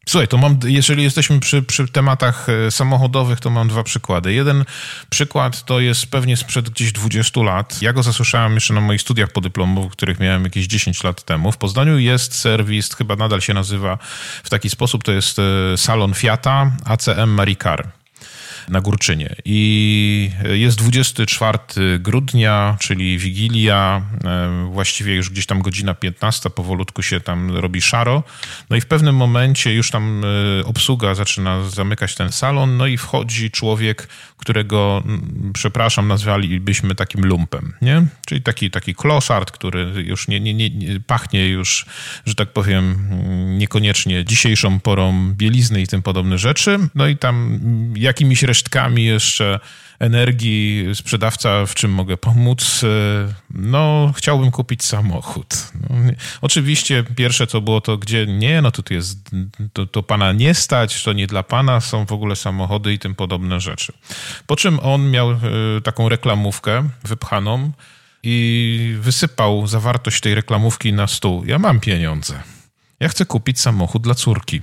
Słuchaj, 0.09 0.27
to 0.27 0.37
mam, 0.37 0.59
jeżeli 0.65 1.03
jesteśmy 1.03 1.39
przy, 1.39 1.63
przy 1.63 1.87
tematach 1.87 2.47
e, 2.49 2.71
samochodowych, 2.71 3.39
to 3.39 3.49
mam 3.49 3.67
dwa 3.67 3.83
przykłady. 3.83 4.33
Jeden 4.33 4.65
przykład 5.09 5.65
to 5.65 5.79
jest 5.79 6.11
pewnie 6.11 6.37
sprzed 6.37 6.69
gdzieś 6.69 6.91
20 6.91 7.41
lat. 7.41 7.81
Ja 7.81 7.93
go 7.93 8.03
zasłyszałem 8.03 8.53
jeszcze 8.53 8.73
na 8.73 8.81
moich 8.81 9.01
studiach 9.01 9.31
podyplomowych, 9.31 9.91
których 9.91 10.19
miałem 10.19 10.43
jakieś 10.43 10.67
10 10.67 11.03
lat 11.03 11.23
temu. 11.23 11.51
W 11.51 11.57
Poznaniu 11.57 11.99
jest 11.99 12.35
serwis, 12.35 12.95
chyba 12.95 13.15
nadal 13.15 13.41
się 13.41 13.53
nazywa 13.53 13.97
w 14.43 14.49
taki 14.49 14.69
sposób, 14.69 15.03
to 15.03 15.11
jest 15.11 15.39
e, 15.39 15.77
salon 15.77 16.13
Fiata 16.13 16.71
ACM 16.85 17.29
Maricar 17.29 17.98
na 18.69 18.81
Górczynie. 18.81 19.35
I 19.45 20.31
jest 20.53 20.77
24 20.77 21.57
grudnia, 21.99 22.77
czyli 22.79 23.17
Wigilia, 23.17 24.01
e, 24.23 24.69
właściwie 24.71 25.15
już 25.15 25.29
gdzieś 25.29 25.45
tam 25.45 25.61
godzina 25.61 25.93
15, 25.93 26.49
powolutku 26.49 27.01
się 27.01 27.21
tam 27.21 27.57
robi 27.57 27.81
szaro. 27.81 28.23
No 28.69 28.75
i 28.75 28.81
w 28.81 28.85
pewnym 28.85 29.15
momencie 29.15 29.73
już 29.73 29.91
tam 29.91 30.23
e, 30.61 30.65
obsługa 30.65 31.15
zaczyna 31.15 31.69
zamykać 31.69 32.15
ten 32.15 32.31
salon, 32.31 32.77
no 32.77 32.87
i 32.87 32.97
wchodzi 32.97 33.51
człowiek, 33.51 34.07
którego, 34.37 35.03
przepraszam, 35.53 36.07
nazwalibyśmy 36.07 36.95
takim 36.95 37.25
lumpem, 37.25 37.73
nie? 37.81 38.05
Czyli 38.25 38.41
taki, 38.41 38.71
taki 38.71 38.95
kloszard, 38.95 39.51
który 39.51 40.03
już 40.05 40.27
nie, 40.27 40.39
nie, 40.39 40.53
nie, 40.53 40.69
nie 40.69 40.99
pachnie 40.99 41.47
już, 41.47 41.85
że 42.25 42.35
tak 42.35 42.53
powiem, 42.53 43.09
niekoniecznie 43.57 44.25
dzisiejszą 44.25 44.79
porą 44.79 45.33
bielizny 45.33 45.81
i 45.81 45.87
tym 45.87 46.01
podobne 46.01 46.37
rzeczy. 46.37 46.79
No 46.95 47.07
i 47.07 47.17
tam 47.17 47.59
jakimiś 47.95 48.43
resztkami 48.59 49.03
jeszcze 49.03 49.59
energii 49.99 50.85
sprzedawca, 50.93 51.65
w 51.65 51.75
czym 51.75 51.91
mogę 51.91 52.17
pomóc? 52.17 52.81
No, 53.49 54.13
chciałbym 54.15 54.51
kupić 54.51 54.83
samochód. 54.83 55.71
No, 55.89 55.95
oczywiście 56.41 57.03
pierwsze 57.15 57.47
co 57.47 57.61
było 57.61 57.81
to, 57.81 57.97
gdzie 57.97 58.25
nie, 58.25 58.61
no 58.61 58.71
to 58.71 58.83
tu 58.83 58.93
jest, 58.93 59.29
to, 59.73 59.85
to 59.85 60.03
pana 60.03 60.33
nie 60.33 60.53
stać, 60.53 61.03
to 61.03 61.13
nie 61.13 61.27
dla 61.27 61.43
pana, 61.43 61.81
są 61.81 62.05
w 62.05 62.11
ogóle 62.11 62.35
samochody 62.35 62.93
i 62.93 62.99
tym 62.99 63.15
podobne 63.15 63.59
rzeczy. 63.59 63.93
Po 64.47 64.55
czym 64.55 64.79
on 64.79 65.11
miał 65.11 65.31
e, 65.31 65.37
taką 65.83 66.09
reklamówkę 66.09 66.89
wypchaną 67.03 67.71
i 68.23 68.95
wysypał 68.99 69.67
zawartość 69.67 70.21
tej 70.21 70.35
reklamówki 70.35 70.93
na 70.93 71.07
stół. 71.07 71.45
Ja 71.45 71.59
mam 71.59 71.79
pieniądze. 71.79 72.43
Ja 72.99 73.09
chcę 73.09 73.25
kupić 73.25 73.59
samochód 73.59 74.01
dla 74.03 74.15
córki. 74.15 74.61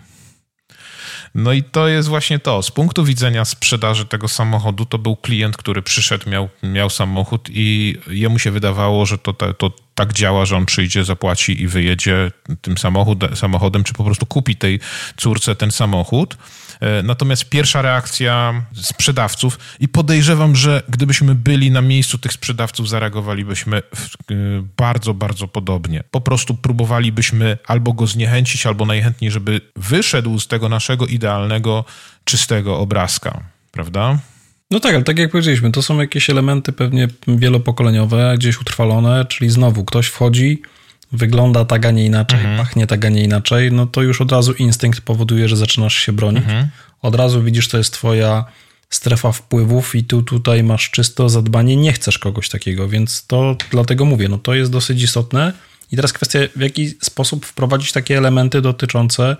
No 1.36 1.52
i 1.52 1.62
to 1.62 1.88
jest 1.88 2.08
właśnie 2.08 2.38
to. 2.38 2.62
Z 2.62 2.70
punktu 2.70 3.04
widzenia 3.04 3.44
sprzedaży 3.44 4.04
tego 4.04 4.28
samochodu, 4.28 4.84
to 4.84 4.98
był 4.98 5.16
klient, 5.16 5.56
który 5.56 5.82
przyszedł, 5.82 6.30
miał, 6.30 6.48
miał 6.62 6.90
samochód 6.90 7.48
i 7.52 7.96
jemu 8.06 8.38
się 8.38 8.50
wydawało, 8.50 9.06
że 9.06 9.18
to, 9.18 9.32
to 9.32 9.72
tak 9.94 10.12
działa, 10.12 10.46
że 10.46 10.56
on 10.56 10.66
przyjdzie, 10.66 11.04
zapłaci 11.04 11.62
i 11.62 11.66
wyjedzie 11.66 12.30
tym 12.62 12.74
samochodem, 13.34 13.84
czy 13.84 13.94
po 13.94 14.04
prostu 14.04 14.26
kupi 14.26 14.56
tej 14.56 14.80
córce 15.16 15.56
ten 15.56 15.70
samochód. 15.70 16.36
E, 16.80 17.02
natomiast 17.02 17.48
pierwsza 17.48 17.82
reakcja 17.82 18.64
sprzedawców 18.74 19.58
i 19.80 19.88
podejrzewam, 19.88 20.56
że 20.56 20.82
gdybyśmy 20.88 21.34
byli 21.34 21.70
na 21.70 21.82
miejscu 21.82 22.18
tych 22.18 22.32
sprzedawców, 22.32 22.88
zareagowalibyśmy 22.88 23.76
e, 23.76 23.82
bardzo, 24.76 25.14
bardzo 25.14 25.48
podobnie. 25.48 26.04
Po 26.10 26.20
prostu 26.20 26.54
próbowalibyśmy 26.54 27.58
albo 27.66 27.92
go 27.92 28.06
zniechęcić, 28.06 28.66
albo 28.66 28.86
najchętniej, 28.86 29.30
żeby 29.30 29.60
wyszedł 29.76 30.40
z 30.40 30.46
tego 30.46 30.68
naszego 30.68 31.06
idealnego, 31.06 31.84
czystego 32.24 32.78
obrazka, 32.78 33.40
prawda? 33.72 34.18
No 34.70 34.80
tak, 34.80 34.94
ale 34.94 35.04
tak 35.04 35.18
jak 35.18 35.30
powiedzieliśmy, 35.30 35.72
to 35.72 35.82
są 35.82 36.00
jakieś 36.00 36.30
elementy 36.30 36.72
pewnie 36.72 37.08
wielopokoleniowe, 37.28 38.34
gdzieś 38.38 38.60
utrwalone, 38.60 39.24
czyli 39.24 39.50
znowu 39.50 39.84
ktoś 39.84 40.06
wchodzi, 40.06 40.62
wygląda 41.12 41.64
tak, 41.64 41.86
a 41.86 41.90
nie 41.90 42.06
inaczej, 42.06 42.38
mhm. 42.38 42.58
pachnie 42.58 42.86
tak, 42.86 43.04
a 43.04 43.08
nie 43.08 43.24
inaczej, 43.24 43.72
no 43.72 43.86
to 43.86 44.02
już 44.02 44.20
od 44.20 44.32
razu 44.32 44.52
instynkt 44.52 45.00
powoduje, 45.00 45.48
że 45.48 45.56
zaczynasz 45.56 45.94
się 45.94 46.12
bronić. 46.12 46.44
Mhm. 46.44 46.68
Od 47.02 47.14
razu 47.14 47.42
widzisz, 47.42 47.68
to 47.68 47.78
jest 47.78 47.92
twoja 47.92 48.44
strefa 48.90 49.32
wpływów 49.32 49.94
i 49.94 50.04
tu 50.04 50.22
tutaj 50.22 50.62
masz 50.62 50.90
czysto 50.90 51.28
zadbanie, 51.28 51.76
nie 51.76 51.92
chcesz 51.92 52.18
kogoś 52.18 52.48
takiego, 52.48 52.88
więc 52.88 53.26
to 53.26 53.56
dlatego 53.70 54.04
mówię, 54.04 54.28
no 54.28 54.38
to 54.38 54.54
jest 54.54 54.72
dosyć 54.72 55.02
istotne. 55.02 55.52
I 55.92 55.96
teraz 55.96 56.12
kwestia, 56.12 56.38
w 56.56 56.60
jaki 56.60 56.88
sposób 56.88 57.46
wprowadzić 57.46 57.92
takie 57.92 58.18
elementy 58.18 58.62
dotyczące 58.62 59.36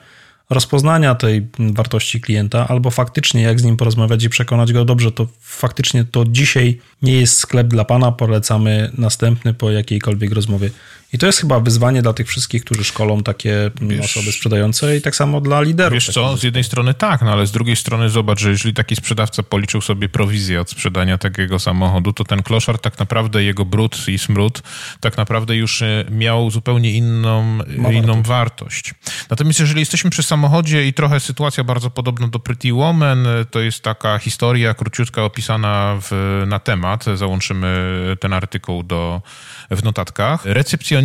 rozpoznania 0.51 1.15
tej 1.15 1.47
wartości 1.59 2.21
klienta, 2.21 2.69
albo 2.69 2.91
faktycznie 2.91 3.43
jak 3.43 3.61
z 3.61 3.65
nim 3.65 3.77
porozmawiać 3.77 4.25
i 4.25 4.29
przekonać 4.29 4.73
go, 4.73 4.85
dobrze, 4.85 5.13
to 5.13 5.27
faktycznie 5.41 6.05
to 6.05 6.25
dzisiaj 6.29 6.81
nie 7.03 7.21
jest 7.21 7.39
sklep 7.39 7.67
dla 7.67 7.85
pana, 7.85 8.13
polecamy 8.13 8.91
następny 8.99 9.55
po 9.55 9.71
jakiejkolwiek 9.71 10.33
rozmowie. 10.33 10.71
I 11.17 11.19
to 11.19 11.27
jest 11.27 11.41
chyba 11.41 11.61
wyzwanie 11.61 12.03
dla 12.03 12.13
tych 12.13 12.29
wszystkich, 12.29 12.65
którzy 12.65 12.85
szkolą 12.85 13.23
takie 13.23 13.71
wiesz, 13.81 14.17
osoby 14.17 14.33
sprzedające 14.33 14.97
i 14.97 15.01
tak 15.01 15.17
samo 15.17 15.41
dla 15.41 15.61
liderów. 15.61 15.93
Wiesz 15.93 16.11
co, 16.11 16.37
z 16.37 16.43
jednej 16.43 16.65
strony 16.65 16.95
tak, 16.95 17.23
no 17.23 17.33
ale 17.33 17.47
z 17.47 17.53
drugiej 17.53 17.77
strony 17.77 18.11
zobacz, 18.11 18.41
że 18.41 18.51
jeżeli 18.51 18.75
taki 18.75 18.97
sprzedawca 18.97 19.43
policzył 19.43 19.81
sobie 19.81 20.09
prowizję 20.09 20.61
od 20.61 20.71
sprzedania 20.71 21.19
takiego 21.19 21.59
samochodu, 21.59 22.13
to 22.13 22.25
ten 22.25 22.43
kloszar 22.43 22.79
tak 22.79 22.99
naprawdę, 22.99 23.45
jego 23.45 23.65
brud 23.65 24.09
i 24.09 24.19
smród 24.19 24.63
tak 25.01 25.17
naprawdę 25.17 25.57
już 25.57 25.83
e, 25.83 26.05
miał 26.11 26.51
zupełnie 26.51 26.93
inną, 26.93 27.59
inną 27.93 28.23
wartość. 28.23 28.95
Natomiast 29.31 29.61
jeżeli 29.61 29.81
jesteśmy 29.81 30.11
przy 30.11 30.23
samochodzie 30.23 30.87
i 30.87 30.93
trochę 30.93 31.21
sytuacja 31.21 31.65
bardzo 31.65 31.91
podobna 31.91 32.29
do 32.29 32.39
Pretty 32.39 32.73
Woman, 32.73 33.27
e, 33.27 33.45
to 33.45 33.61
jest 33.61 33.83
taka 33.83 34.19
historia 34.19 34.75
króciutka 34.75 35.25
opisana 35.25 35.99
w, 36.03 36.43
na 36.47 36.59
temat, 36.59 37.05
załączymy 37.15 37.77
ten 38.21 38.33
artykuł 38.33 38.83
do, 38.83 39.23
w 39.71 39.85
notatkach. 39.85 40.45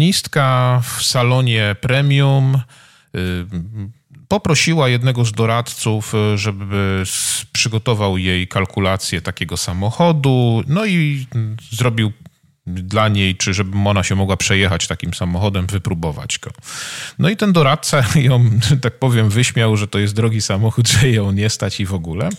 Recepcjonistka 0.01 0.81
w 0.83 1.03
salonie 1.03 1.75
premium 1.81 2.55
y, 3.15 3.45
poprosiła 4.27 4.89
jednego 4.89 5.25
z 5.25 5.31
doradców, 5.31 6.13
y, 6.33 6.37
żeby 6.37 7.03
przygotował 7.51 8.17
jej 8.17 8.47
kalkulację 8.47 9.21
takiego 9.21 9.57
samochodu, 9.57 10.63
no 10.67 10.85
i 10.85 11.27
zrobił 11.71 12.11
dla 12.67 13.07
niej, 13.07 13.35
czy 13.35 13.53
żeby 13.53 13.77
ona 13.85 14.03
się 14.03 14.15
mogła 14.15 14.37
przejechać 14.37 14.87
takim 14.87 15.13
samochodem, 15.13 15.67
wypróbować 15.67 16.39
go. 16.39 16.51
No 17.19 17.29
i 17.29 17.37
ten 17.37 17.53
doradca 17.53 18.03
ją, 18.15 18.49
tak 18.81 18.99
powiem, 18.99 19.29
wyśmiał, 19.29 19.77
że 19.77 19.87
to 19.87 19.99
jest 19.99 20.15
drogi 20.15 20.41
samochód, 20.41 20.87
że 20.89 21.09
ją 21.09 21.31
nie 21.31 21.49
stać 21.49 21.79
i 21.79 21.85
w 21.85 21.93
ogóle. 21.93 22.29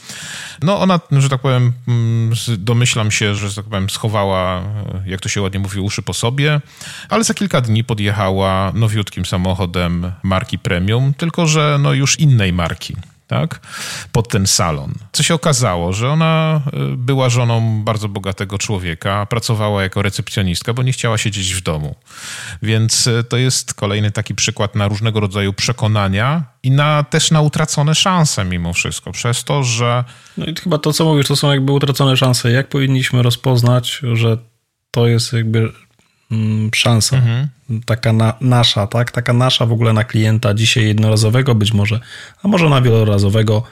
No 0.63 0.81
ona, 0.81 1.01
że 1.11 1.29
tak 1.29 1.41
powiem, 1.41 1.73
mm, 1.89 2.35
domyślam 2.59 3.11
się, 3.11 3.35
że, 3.35 3.55
tak 3.55 3.65
powiem, 3.65 3.91
schowała, 3.91 4.63
jak 5.07 5.21
to 5.21 5.29
się 5.29 5.43
ładnie 5.43 5.61
mówi, 5.61 5.81
uszy 5.81 6.03
po 6.03 6.15
sobie, 6.15 6.61
ale 7.09 7.25
za 7.25 7.35
kilka 7.35 7.61
dni 7.61 7.85
podjechała 7.85 8.73
nowiutkim 8.75 9.27
samochodem 9.27 10.13
marki 10.23 10.59
premium, 10.59 11.15
tylko 11.15 11.47
że 11.47 11.79
no 11.81 11.93
już 11.93 12.19
innej 12.19 12.53
marki 12.53 12.97
tak, 13.33 13.61
pod 14.13 14.29
ten 14.29 14.47
salon. 14.47 14.95
Co 15.13 15.23
się 15.23 15.35
okazało, 15.35 15.93
że 15.93 16.11
ona 16.11 16.61
y, 16.93 16.97
była 16.97 17.29
żoną 17.29 17.83
bardzo 17.85 18.09
bogatego 18.09 18.59
człowieka, 18.59 19.27
pracowała 19.27 19.83
jako 19.83 20.03
recepcjonistka, 20.03 20.75
bo 20.75 20.83
nie 20.83 20.93
chciała 20.93 21.19
siedzieć 21.19 21.55
w 21.55 21.61
domu. 21.61 21.95
Więc 22.63 23.07
y, 23.07 23.25
to 23.25 23.37
jest 23.37 23.75
kolejny 23.75 24.11
taki 24.11 24.35
przykład 24.35 24.75
na 24.75 24.89
różnego 24.89 25.21
rodzaju 25.21 25.53
przekonania 25.53 26.45
i 26.63 26.71
na, 26.71 27.03
też 27.03 27.31
na 27.31 27.41
utracone 27.41 27.95
szanse 27.95 28.45
mimo 28.45 28.73
wszystko, 28.73 29.13
przez 29.13 29.45
to, 29.45 29.63
że... 29.63 30.05
No 30.37 30.47
i 30.47 30.55
chyba 30.55 30.79
to, 30.79 30.93
co 30.93 31.05
mówisz, 31.05 31.27
to 31.27 31.37
są 31.37 31.53
jakby 31.53 31.73
utracone 31.73 32.17
szanse. 32.17 32.51
Jak 32.51 32.69
powinniśmy 32.69 33.23
rozpoznać, 33.23 34.01
że 34.13 34.39
to 34.91 35.07
jest 35.07 35.33
jakby 35.33 35.73
szansa? 36.75 37.17
Mhm 37.17 37.49
taka 37.87 38.13
na, 38.13 38.35
nasza, 38.41 38.87
tak? 38.87 39.11
Taka 39.11 39.33
nasza 39.33 39.67
w 39.67 39.73
ogóle 39.73 39.93
na 39.93 40.05
klienta 40.05 40.55
dzisiaj 40.55 40.85
jednorazowego 40.85 41.55
być 41.55 41.73
może, 41.73 42.01
a 42.43 42.49
może 42.49 42.69
na 42.69 42.83
wielorazowego. 42.83 43.63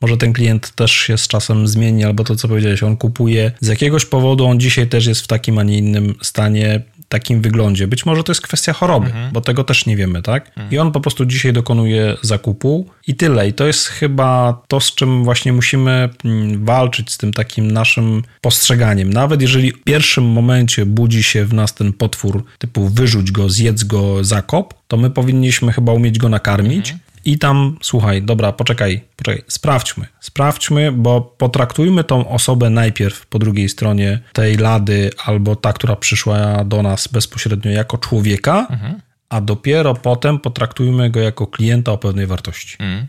Może 0.00 0.16
ten 0.16 0.32
klient 0.32 0.70
też 0.74 0.92
się 0.92 1.18
z 1.18 1.28
czasem 1.28 1.68
zmieni, 1.68 2.04
albo 2.04 2.24
to, 2.24 2.36
co 2.36 2.48
powiedziałeś, 2.48 2.82
on 2.82 2.96
kupuje 2.96 3.52
z 3.60 3.68
jakiegoś 3.68 4.06
powodu, 4.06 4.46
on 4.46 4.60
dzisiaj 4.60 4.88
też 4.88 5.06
jest 5.06 5.20
w 5.20 5.26
takim, 5.26 5.58
a 5.58 5.62
nie 5.62 5.78
innym 5.78 6.14
stanie 6.22 6.82
takim 7.14 7.40
wyglądzie. 7.40 7.86
Być 7.86 8.06
może 8.06 8.24
to 8.24 8.32
jest 8.32 8.42
kwestia 8.42 8.72
choroby, 8.72 9.06
mhm. 9.06 9.32
bo 9.32 9.40
tego 9.40 9.64
też 9.64 9.86
nie 9.86 9.96
wiemy, 9.96 10.22
tak? 10.22 10.48
Mhm. 10.48 10.70
I 10.70 10.78
on 10.78 10.92
po 10.92 11.00
prostu 11.00 11.26
dzisiaj 11.26 11.52
dokonuje 11.52 12.16
zakupu 12.22 12.86
i 13.06 13.14
tyle. 13.14 13.48
I 13.48 13.52
to 13.52 13.66
jest 13.66 13.86
chyba 13.86 14.62
to, 14.68 14.80
z 14.80 14.94
czym 14.94 15.24
właśnie 15.24 15.52
musimy 15.52 16.08
mm, 16.24 16.64
walczyć, 16.64 17.12
z 17.12 17.18
tym 17.18 17.32
takim 17.32 17.70
naszym 17.70 18.22
postrzeganiem. 18.40 19.12
Nawet 19.12 19.42
jeżeli 19.42 19.72
w 19.72 19.82
pierwszym 19.84 20.24
momencie 20.24 20.86
budzi 20.86 21.22
się 21.22 21.44
w 21.44 21.54
nas 21.54 21.74
ten 21.74 21.92
potwór 21.92 22.44
typu 22.58 22.88
wyrzuć 22.88 23.30
go, 23.30 23.48
zjedz 23.48 23.84
go, 23.84 24.24
zakop, 24.24 24.74
to 24.88 24.96
my 24.96 25.10
powinniśmy 25.10 25.72
chyba 25.72 25.92
umieć 25.92 26.18
go 26.18 26.28
nakarmić. 26.28 26.90
Mhm 26.90 27.03
i 27.24 27.38
tam, 27.38 27.78
słuchaj, 27.82 28.22
dobra, 28.22 28.52
poczekaj, 28.52 29.00
poczekaj, 29.16 29.44
sprawdźmy, 29.48 30.06
sprawdźmy, 30.20 30.92
bo 30.92 31.20
potraktujmy 31.20 32.04
tą 32.04 32.28
osobę 32.28 32.70
najpierw 32.70 33.26
po 33.26 33.38
drugiej 33.38 33.68
stronie 33.68 34.20
tej 34.32 34.56
lady 34.56 35.10
albo 35.24 35.56
ta, 35.56 35.72
która 35.72 35.96
przyszła 35.96 36.64
do 36.64 36.82
nas 36.82 37.08
bezpośrednio 37.08 37.70
jako 37.70 37.98
człowieka, 37.98 38.66
mhm. 38.70 39.00
a 39.28 39.40
dopiero 39.40 39.94
potem 39.94 40.38
potraktujmy 40.38 41.10
go 41.10 41.20
jako 41.20 41.46
klienta 41.46 41.92
o 41.92 41.98
pewnej 41.98 42.26
wartości. 42.26 42.76
Mhm. 42.80 43.06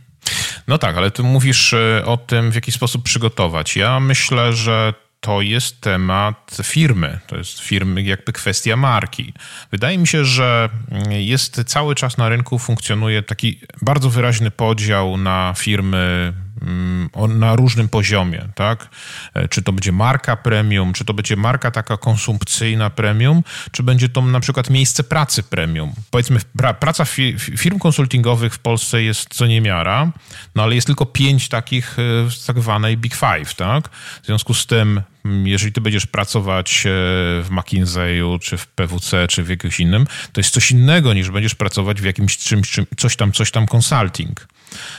No 0.67 0.77
tak, 0.77 0.97
ale 0.97 1.11
ty 1.11 1.23
mówisz 1.23 1.73
e, 1.73 2.05
o 2.05 2.17
tym, 2.17 2.51
w 2.51 2.55
jaki 2.55 2.71
sposób 2.71 3.03
przygotować. 3.03 3.75
Ja 3.75 3.99
myślę, 3.99 4.53
że 4.53 4.93
to 5.25 5.41
jest 5.41 5.81
temat 5.81 6.57
firmy, 6.63 7.19
to 7.27 7.37
jest 7.37 7.59
firmy 7.59 8.01
jakby 8.01 8.33
kwestia 8.33 8.75
marki. 8.75 9.33
Wydaje 9.71 9.97
mi 9.97 10.07
się, 10.07 10.25
że 10.25 10.69
jest 11.09 11.63
cały 11.63 11.95
czas 11.95 12.17
na 12.17 12.29
rynku 12.29 12.59
funkcjonuje 12.59 13.23
taki 13.23 13.59
bardzo 13.81 14.09
wyraźny 14.09 14.51
podział 14.51 15.17
na 15.17 15.53
firmy 15.57 16.33
Mm, 16.61 17.09
na 17.39 17.55
różnym 17.55 17.89
poziomie, 17.89 18.47
tak? 18.55 18.89
E, 19.33 19.47
czy 19.47 19.61
to 19.61 19.71
będzie 19.71 19.91
marka 19.91 20.35
premium, 20.35 20.93
czy 20.93 21.05
to 21.05 21.13
będzie 21.13 21.35
marka 21.35 21.71
taka 21.71 21.97
konsumpcyjna 21.97 22.89
premium, 22.89 23.43
czy 23.71 23.83
będzie 23.83 24.09
to 24.09 24.21
na 24.21 24.39
przykład 24.39 24.69
miejsce 24.69 25.03
pracy 25.03 25.43
premium. 25.43 25.93
Powiedzmy, 26.11 26.39
praca 26.79 27.05
firm 27.57 27.79
konsultingowych 27.79 28.53
w 28.53 28.59
Polsce 28.59 29.03
jest 29.03 29.33
co 29.33 29.47
niemiara, 29.47 30.11
no 30.55 30.63
ale 30.63 30.75
jest 30.75 30.87
tylko 30.87 31.05
pięć 31.05 31.49
takich 31.49 31.99
e, 31.99 32.03
tak 32.47 32.59
zwanej 32.59 32.97
Big 32.97 33.15
Five, 33.15 33.55
tak? 33.55 33.89
W 34.23 34.25
związku 34.25 34.53
z 34.53 34.65
tym 34.65 35.01
mm, 35.25 35.47
jeżeli 35.47 35.71
ty 35.71 35.81
będziesz 35.81 36.05
pracować 36.05 36.85
e, 36.85 36.89
w 37.43 37.47
McKinsey'u, 37.51 38.39
czy 38.39 38.57
w 38.57 38.67
PWC, 38.67 39.27
czy 39.27 39.43
w 39.43 39.49
jakimś 39.49 39.79
innym, 39.79 40.07
to 40.33 40.39
jest 40.39 40.53
coś 40.53 40.71
innego 40.71 41.13
niż 41.13 41.29
będziesz 41.29 41.55
pracować 41.55 42.01
w 42.01 42.05
jakimś 42.05 42.37
czymś, 42.37 42.71
czym, 42.71 42.85
coś 42.97 43.15
tam, 43.15 43.31
coś 43.31 43.51
tam 43.51 43.65
consulting 43.75 44.47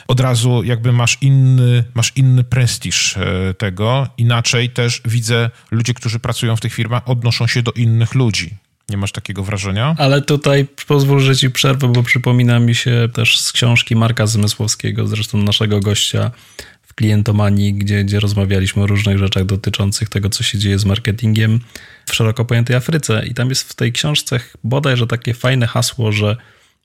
od 0.08 0.20
razu 0.20 0.62
jakby 0.62 0.92
masz 0.92 1.18
inny, 1.20 1.84
masz 1.94 2.12
inny 2.16 2.44
prestiż 2.44 3.16
e, 3.16 3.54
tego. 3.54 4.08
Inaczej 4.18 4.70
też 4.70 5.02
widzę 5.04 5.50
ludzie, 5.70 5.94
którzy 5.94 6.18
pracują 6.18 6.56
w 6.56 6.60
tych 6.60 6.74
firmach, 6.74 7.08
odnoszą 7.08 7.46
się 7.46 7.62
do 7.62 7.72
innych 7.72 8.14
ludzi. 8.14 8.56
Nie 8.88 8.96
masz 8.96 9.12
takiego 9.12 9.44
wrażenia? 9.44 9.94
Ale 9.98 10.22
tutaj 10.22 10.66
pozwól, 10.86 11.20
że 11.20 11.36
ci 11.36 11.50
przerwę, 11.50 11.92
bo 11.92 12.02
przypomina 12.02 12.58
mi 12.58 12.74
się 12.74 13.08
też 13.12 13.40
z 13.40 13.52
książki 13.52 13.96
Marka 13.96 14.26
Zmysłowskiego, 14.26 15.06
zresztą 15.06 15.38
naszego 15.38 15.80
gościa 15.80 16.30
w 16.82 16.94
klientomanii, 16.94 17.74
gdzie, 17.74 18.04
gdzie 18.04 18.20
rozmawialiśmy 18.20 18.82
o 18.82 18.86
różnych 18.86 19.18
rzeczach 19.18 19.44
dotyczących 19.44 20.08
tego, 20.08 20.30
co 20.30 20.42
się 20.42 20.58
dzieje 20.58 20.78
z 20.78 20.84
marketingiem 20.84 21.60
w 22.06 22.14
szeroko 22.14 22.44
pojętej 22.44 22.76
Afryce. 22.76 23.26
I 23.26 23.34
tam 23.34 23.48
jest 23.48 23.72
w 23.72 23.74
tej 23.74 23.92
książce 23.92 24.40
bodajże 24.64 25.06
takie 25.06 25.34
fajne 25.34 25.66
hasło, 25.66 26.12
że 26.12 26.36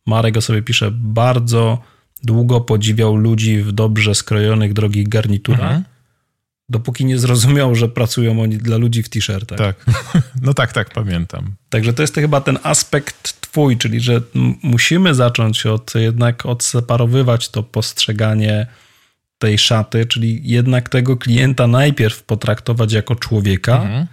Marek 0.05 0.37
o 0.37 0.41
sobie 0.41 0.61
pisze 0.61 0.91
bardzo 0.91 1.81
Długo 2.23 2.61
podziwiał 2.61 3.15
ludzi 3.15 3.57
w 3.57 3.71
dobrze 3.71 4.15
skrojonych, 4.15 4.73
drogich 4.73 5.09
garniturach, 5.09 5.61
mhm. 5.61 5.83
dopóki 6.69 7.05
nie 7.05 7.17
zrozumiał, 7.17 7.75
że 7.75 7.89
pracują 7.89 8.41
oni 8.41 8.57
dla 8.57 8.77
ludzi 8.77 9.03
w 9.03 9.09
t-shirtach. 9.09 9.57
Tak, 9.57 9.85
no 10.41 10.53
tak, 10.53 10.73
tak, 10.73 10.89
pamiętam. 10.89 11.55
Także 11.69 11.93
to 11.93 12.01
jest 12.01 12.15
chyba 12.15 12.41
ten 12.41 12.59
aspekt 12.63 13.41
twój, 13.41 13.77
czyli 13.77 13.99
że 13.99 14.21
musimy 14.63 15.15
zacząć 15.15 15.65
od 15.65 15.95
jednak 15.95 16.45
odseparowywać 16.45 17.49
to 17.49 17.63
postrzeganie 17.63 18.67
tej 19.37 19.57
szaty, 19.57 20.05
czyli 20.05 20.41
jednak 20.43 20.89
tego 20.89 21.17
klienta 21.17 21.67
najpierw 21.67 22.23
potraktować 22.23 22.93
jako 22.93 23.15
człowieka, 23.15 23.81
mhm. 23.81 24.07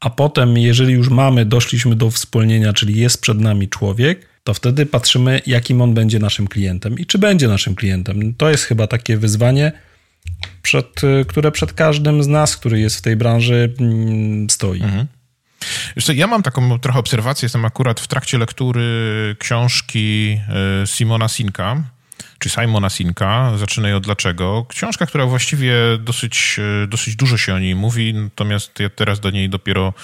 a 0.00 0.10
potem, 0.10 0.58
jeżeli 0.58 0.92
już 0.92 1.08
mamy, 1.08 1.44
doszliśmy 1.44 1.96
do 1.96 2.10
wspólnienia, 2.10 2.72
czyli 2.72 2.96
jest 2.96 3.20
przed 3.20 3.40
nami 3.40 3.68
człowiek, 3.68 4.33
to 4.44 4.54
wtedy 4.54 4.86
patrzymy, 4.86 5.40
jakim 5.46 5.80
on 5.80 5.94
będzie 5.94 6.18
naszym 6.18 6.48
klientem 6.48 6.98
i 6.98 7.06
czy 7.06 7.18
będzie 7.18 7.48
naszym 7.48 7.74
klientem. 7.74 8.34
To 8.34 8.50
jest 8.50 8.64
chyba 8.64 8.86
takie 8.86 9.16
wyzwanie, 9.16 9.72
przed, 10.62 11.00
które 11.28 11.52
przed 11.52 11.72
każdym 11.72 12.22
z 12.22 12.26
nas, 12.26 12.56
który 12.56 12.80
jest 12.80 12.96
w 12.96 13.02
tej 13.02 13.16
branży, 13.16 13.74
mm, 13.80 14.50
stoi. 14.50 14.82
Mhm. 14.82 15.06
Jeszcze 15.96 16.14
ja 16.14 16.26
mam 16.26 16.42
taką 16.42 16.78
trochę 16.78 16.98
obserwację, 16.98 17.46
jestem 17.46 17.64
akurat 17.64 18.00
w 18.00 18.06
trakcie 18.06 18.38
lektury 18.38 18.82
książki 19.38 20.38
y, 20.82 20.86
Simona 20.86 21.28
Sinka, 21.28 21.82
czy 22.38 22.48
Simona 22.48 22.90
Sinka, 22.90 23.52
zaczynaj 23.58 23.94
od 23.94 24.04
dlaczego. 24.04 24.66
Książka, 24.68 25.06
która 25.06 25.26
właściwie 25.26 25.74
dosyć, 26.00 26.56
y, 26.84 26.86
dosyć 26.86 27.16
dużo 27.16 27.36
się 27.36 27.54
o 27.54 27.58
niej 27.58 27.74
mówi, 27.74 28.14
natomiast 28.14 28.80
ja 28.80 28.88
teraz 28.88 29.20
do 29.20 29.30
niej 29.30 29.48
dopiero, 29.48 29.94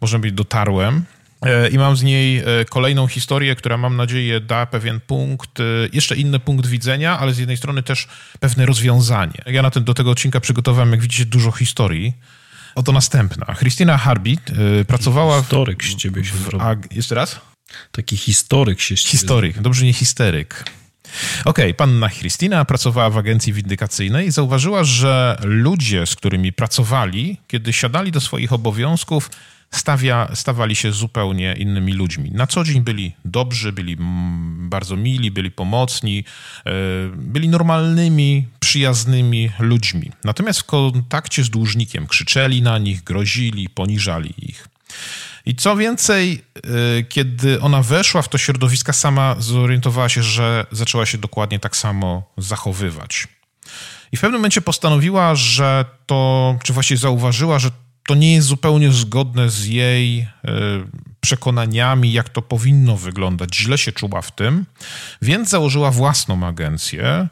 można 0.00 0.18
być, 0.18 0.32
dotarłem. 0.32 1.04
E, 1.42 1.68
I 1.68 1.78
mam 1.78 1.96
z 1.96 2.02
niej 2.02 2.38
e, 2.38 2.44
kolejną 2.70 3.06
historię, 3.06 3.56
która 3.56 3.76
mam 3.76 3.96
nadzieję 3.96 4.40
da 4.40 4.66
pewien 4.66 5.00
punkt, 5.00 5.60
e, 5.60 5.64
jeszcze 5.92 6.16
inny 6.16 6.38
punkt 6.38 6.66
widzenia, 6.66 7.18
ale 7.18 7.34
z 7.34 7.38
jednej 7.38 7.56
strony 7.56 7.82
też 7.82 8.08
pewne 8.40 8.66
rozwiązanie. 8.66 9.42
Ja 9.46 9.62
na 9.62 9.70
ten, 9.70 9.84
do 9.84 9.94
tego 9.94 10.10
odcinka 10.10 10.40
przygotowałem, 10.40 10.90
jak 10.90 11.00
widzicie, 11.00 11.24
dużo 11.24 11.52
historii. 11.52 12.14
Oto 12.74 12.92
następna. 12.92 13.54
Christina 13.54 13.98
Harbit 13.98 14.40
pracowała... 14.86 15.40
Historyk 15.40 15.84
z 15.84 15.94
ciebie 15.94 16.24
się 16.24 16.36
zrobił. 16.36 16.68
A, 16.68 16.76
jeszcze 16.90 17.14
raz? 17.14 17.40
Taki 17.92 18.16
historyk 18.16 18.80
się 18.80 18.96
Historyk, 18.96 19.60
dobrze, 19.60 19.84
nie 19.84 19.92
histeryk. 19.92 20.64
Okej, 21.40 21.44
okay, 21.44 21.74
panna 21.74 22.10
Christina 22.10 22.64
pracowała 22.64 23.10
w 23.10 23.18
agencji 23.18 23.52
windykacyjnej 23.52 24.26
i 24.26 24.30
zauważyła, 24.30 24.84
że 24.84 25.38
ludzie, 25.42 26.06
z 26.06 26.16
którymi 26.16 26.52
pracowali, 26.52 27.36
kiedy 27.46 27.72
siadali 27.72 28.12
do 28.12 28.20
swoich 28.20 28.52
obowiązków, 28.52 29.30
stawia, 29.70 30.28
stawali 30.34 30.76
się 30.76 30.92
zupełnie 30.92 31.54
innymi 31.58 31.92
ludźmi. 31.92 32.30
Na 32.30 32.46
co 32.46 32.64
dzień 32.64 32.80
byli 32.80 33.12
dobrzy, 33.24 33.72
byli 33.72 33.96
bardzo 34.68 34.96
mili, 34.96 35.30
byli 35.30 35.50
pomocni, 35.50 36.24
e, 36.66 36.72
byli 37.16 37.48
normalnymi, 37.48 38.46
przyjaznymi 38.60 39.50
ludźmi. 39.58 40.10
Natomiast 40.24 40.60
w 40.60 40.64
kontakcie 40.64 41.44
z 41.44 41.50
dłużnikiem 41.50 42.06
krzyczeli 42.06 42.62
na 42.62 42.78
nich, 42.78 43.04
grozili, 43.04 43.68
poniżali 43.68 44.34
ich. 44.38 44.68
I 45.46 45.54
co 45.54 45.76
więcej, 45.76 46.44
e, 46.56 47.02
kiedy 47.02 47.60
ona 47.60 47.82
weszła 47.82 48.22
w 48.22 48.28
to 48.28 48.38
środowisko, 48.38 48.92
sama 48.92 49.36
zorientowała 49.38 50.08
się, 50.08 50.22
że 50.22 50.66
zaczęła 50.72 51.06
się 51.06 51.18
dokładnie 51.18 51.58
tak 51.58 51.76
samo 51.76 52.22
zachowywać. 52.38 53.28
I 54.12 54.16
w 54.16 54.20
pewnym 54.20 54.40
momencie 54.40 54.60
postanowiła, 54.60 55.34
że 55.34 55.84
to, 56.06 56.56
czy 56.62 56.72
właściwie 56.72 56.98
zauważyła, 56.98 57.58
że 57.58 57.70
to 58.08 58.14
nie 58.14 58.34
jest 58.34 58.48
zupełnie 58.48 58.92
zgodne 58.92 59.50
z 59.50 59.66
jej 59.66 60.20
e, 60.20 60.28
przekonaniami, 61.20 62.12
jak 62.12 62.28
to 62.28 62.42
powinno 62.42 62.96
wyglądać. 62.96 63.56
Źle 63.56 63.78
się 63.78 63.92
czuła 63.92 64.22
w 64.22 64.34
tym, 64.34 64.66
więc 65.22 65.48
założyła 65.48 65.90
własną 65.90 66.46
agencję, 66.46 67.28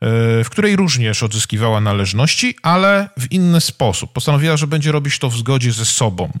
w 0.00 0.46
której 0.50 0.76
również 0.76 1.22
odzyskiwała 1.22 1.80
należności, 1.80 2.56
ale 2.62 3.08
w 3.18 3.32
inny 3.32 3.60
sposób. 3.60 4.12
Postanowiła, 4.12 4.56
że 4.56 4.66
będzie 4.66 4.92
robić 4.92 5.18
to 5.18 5.30
w 5.30 5.36
zgodzie 5.36 5.72
ze 5.72 5.84
sobą. 5.84 6.32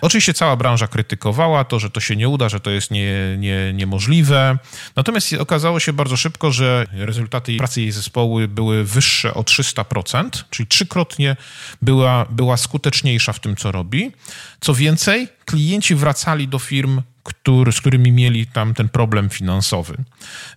Oczywiście 0.00 0.34
cała 0.34 0.56
branża 0.56 0.86
krytykowała 0.86 1.64
to, 1.64 1.78
że 1.78 1.90
to 1.90 2.00
się 2.00 2.16
nie 2.16 2.28
uda, 2.28 2.48
że 2.48 2.60
to 2.60 2.70
jest 2.70 2.90
nie, 2.90 3.36
nie, 3.38 3.72
niemożliwe. 3.72 4.58
Natomiast 4.96 5.32
okazało 5.32 5.80
się 5.80 5.92
bardzo 5.92 6.16
szybko, 6.16 6.52
że 6.52 6.86
rezultaty 6.92 7.56
pracy 7.56 7.80
jej 7.80 7.92
zespołu 7.92 8.38
były 8.48 8.84
wyższe 8.84 9.34
o 9.34 9.42
300%, 9.42 10.28
czyli 10.50 10.66
trzykrotnie 10.66 11.36
była, 11.82 12.26
była 12.30 12.56
skuteczniejsza 12.56 13.32
w 13.32 13.40
tym, 13.40 13.56
co 13.56 13.72
robi. 13.72 14.12
Co 14.60 14.74
więcej, 14.74 15.28
klienci 15.44 15.94
wracali 15.94 16.48
do 16.48 16.58
firm 16.58 17.02
który, 17.28 17.72
z 17.72 17.80
którymi 17.80 18.12
mieli 18.12 18.46
tam 18.46 18.74
ten 18.74 18.88
problem 18.88 19.30
finansowy. 19.30 19.96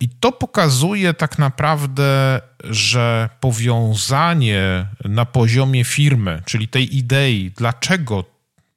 I 0.00 0.08
to 0.08 0.32
pokazuje 0.32 1.14
tak 1.14 1.38
naprawdę, 1.38 2.40
że 2.64 3.28
powiązanie 3.40 4.86
na 5.04 5.24
poziomie 5.24 5.84
firmy, 5.84 6.42
czyli 6.44 6.68
tej 6.68 6.96
idei, 6.96 7.52
dlaczego 7.56 8.24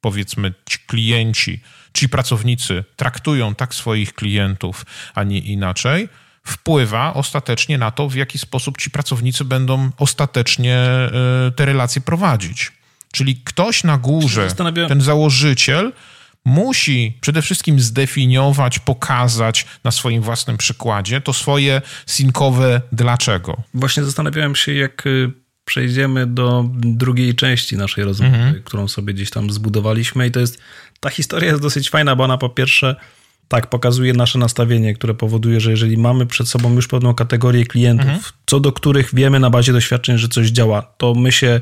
powiedzmy 0.00 0.54
ci 0.68 0.78
klienci, 0.86 1.60
ci 1.92 2.08
pracownicy 2.08 2.84
traktują 2.96 3.54
tak 3.54 3.74
swoich 3.74 4.14
klientów, 4.14 4.86
a 5.14 5.24
nie 5.24 5.38
inaczej, 5.38 6.08
wpływa 6.44 7.14
ostatecznie 7.14 7.78
na 7.78 7.90
to, 7.90 8.08
w 8.08 8.14
jaki 8.14 8.38
sposób 8.38 8.78
ci 8.78 8.90
pracownicy 8.90 9.44
będą 9.44 9.90
ostatecznie 9.98 10.76
e, 10.76 11.10
te 11.56 11.64
relacje 11.64 12.00
prowadzić. 12.00 12.75
Czyli 13.16 13.36
ktoś 13.44 13.84
na 13.84 13.98
górze, 13.98 14.48
ten 14.88 15.00
założyciel, 15.00 15.92
musi 16.44 17.18
przede 17.20 17.42
wszystkim 17.42 17.80
zdefiniować, 17.80 18.78
pokazać 18.78 19.66
na 19.84 19.90
swoim 19.90 20.22
własnym 20.22 20.56
przykładzie 20.56 21.20
to 21.20 21.32
swoje 21.32 21.82
synkowe 22.06 22.80
dlaczego. 22.92 23.62
Właśnie 23.74 24.04
zastanawiałem 24.04 24.56
się, 24.56 24.74
jak 24.74 25.06
y, 25.06 25.32
przejdziemy 25.64 26.26
do 26.26 26.64
drugiej 26.74 27.34
części 27.34 27.76
naszej 27.76 28.04
rozmowy, 28.04 28.36
mhm. 28.36 28.62
którą 28.62 28.88
sobie 28.88 29.14
gdzieś 29.14 29.30
tam 29.30 29.50
zbudowaliśmy 29.50 30.26
i 30.26 30.30
to 30.30 30.40
jest, 30.40 30.58
ta 31.00 31.10
historia 31.10 31.50
jest 31.50 31.62
dosyć 31.62 31.90
fajna, 31.90 32.16
bo 32.16 32.24
ona 32.24 32.38
po 32.38 32.48
pierwsze 32.48 32.96
tak, 33.48 33.66
pokazuje 33.66 34.12
nasze 34.12 34.38
nastawienie, 34.38 34.94
które 34.94 35.14
powoduje, 35.14 35.60
że 35.60 35.70
jeżeli 35.70 35.98
mamy 35.98 36.26
przed 36.26 36.48
sobą 36.48 36.74
już 36.74 36.88
pewną 36.88 37.14
kategorię 37.14 37.66
klientów, 37.66 38.06
mhm. 38.06 38.24
co 38.46 38.60
do 38.60 38.72
których 38.72 39.14
wiemy 39.14 39.40
na 39.40 39.50
bazie 39.50 39.72
doświadczeń, 39.72 40.18
że 40.18 40.28
coś 40.28 40.48
działa, 40.48 40.82
to 40.82 41.14
my 41.14 41.32
się 41.32 41.60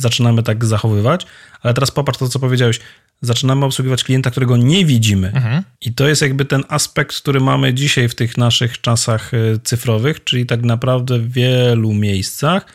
zaczynamy 0.00 0.42
tak 0.42 0.64
zachowywać. 0.64 1.26
Ale 1.62 1.74
teraz 1.74 1.90
popatrz 1.90 2.18
to, 2.18 2.28
co 2.28 2.38
powiedziałeś 2.38 2.80
zaczynamy 3.22 3.64
obsługiwać 3.64 4.04
klienta, 4.04 4.30
którego 4.30 4.56
nie 4.56 4.86
widzimy. 4.86 5.32
Mhm. 5.34 5.62
I 5.80 5.94
to 5.94 6.08
jest 6.08 6.22
jakby 6.22 6.44
ten 6.44 6.64
aspekt, 6.68 7.16
który 7.16 7.40
mamy 7.40 7.74
dzisiaj 7.74 8.08
w 8.08 8.14
tych 8.14 8.38
naszych 8.38 8.80
czasach 8.80 9.34
e, 9.34 9.58
cyfrowych, 9.64 10.24
czyli 10.24 10.46
tak 10.46 10.62
naprawdę 10.62 11.18
w 11.18 11.32
wielu 11.32 11.92
miejscach 11.92 12.66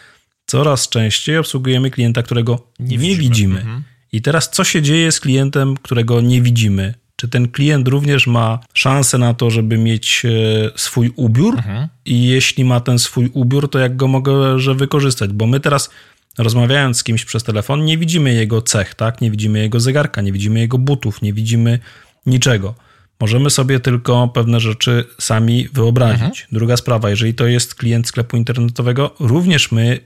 coraz 0.45 0.89
częściej 0.89 1.37
obsługujemy 1.37 1.91
klienta, 1.91 2.23
którego 2.23 2.67
nie, 2.79 2.97
nie 2.97 3.15
widzimy. 3.15 3.59
Mhm. 3.59 3.83
I 4.11 4.21
teraz 4.21 4.49
co 4.49 4.63
się 4.63 4.81
dzieje 4.81 5.11
z 5.11 5.19
klientem, 5.19 5.75
którego 5.77 6.21
nie 6.21 6.41
widzimy? 6.41 6.93
Czy 7.15 7.27
ten 7.27 7.47
klient 7.47 7.87
również 7.87 8.27
ma 8.27 8.59
szansę 8.73 9.17
na 9.17 9.33
to, 9.33 9.49
żeby 9.49 9.77
mieć 9.77 10.23
e, 10.25 10.29
swój 10.75 11.11
ubiór? 11.15 11.55
Mhm. 11.57 11.87
I 12.05 12.27
jeśli 12.27 12.65
ma 12.65 12.79
ten 12.79 12.99
swój 12.99 13.29
ubiór, 13.33 13.69
to 13.69 13.79
jak 13.79 13.95
go 13.95 14.07
mogę 14.07 14.59
że 14.59 14.75
wykorzystać? 14.75 15.33
Bo 15.33 15.47
my 15.47 15.59
teraz 15.59 15.89
rozmawiając 16.37 16.97
z 16.97 17.03
kimś 17.03 17.25
przez 17.25 17.43
telefon, 17.43 17.85
nie 17.85 17.97
widzimy 17.97 18.33
jego 18.33 18.61
cech, 18.61 18.95
tak? 18.95 19.21
Nie 19.21 19.31
widzimy 19.31 19.59
jego 19.59 19.79
zegarka, 19.79 20.21
nie 20.21 20.31
widzimy 20.31 20.59
jego 20.59 20.77
butów, 20.77 21.21
nie 21.21 21.33
widzimy 21.33 21.79
niczego. 22.25 22.75
Możemy 23.19 23.49
sobie 23.49 23.79
tylko 23.79 24.27
pewne 24.27 24.59
rzeczy 24.59 25.05
sami 25.19 25.67
wyobrazić. 25.73 26.21
Mhm. 26.21 26.47
Druga 26.51 26.77
sprawa, 26.77 27.09
jeżeli 27.09 27.33
to 27.33 27.47
jest 27.47 27.75
klient 27.75 28.07
sklepu 28.07 28.37
internetowego, 28.37 29.15
również 29.19 29.71
my 29.71 29.99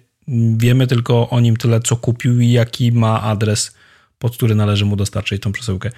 wiemy 0.58 0.88
tylko 0.88 1.30
o 1.30 1.40
nim 1.40 1.58
tyle, 1.58 1.80
co 1.80 1.96
kupił 1.96 2.42
i 2.42 2.52
jaki 2.52 2.92
ma 2.92 3.22
adres, 3.22 3.76
pod 4.20 4.38
który 4.38 4.56
należy 4.56 4.86
mu 4.86 4.96
dostarczyć 4.96 5.42
tą 5.42 5.52
przesyłkę. 5.52 5.92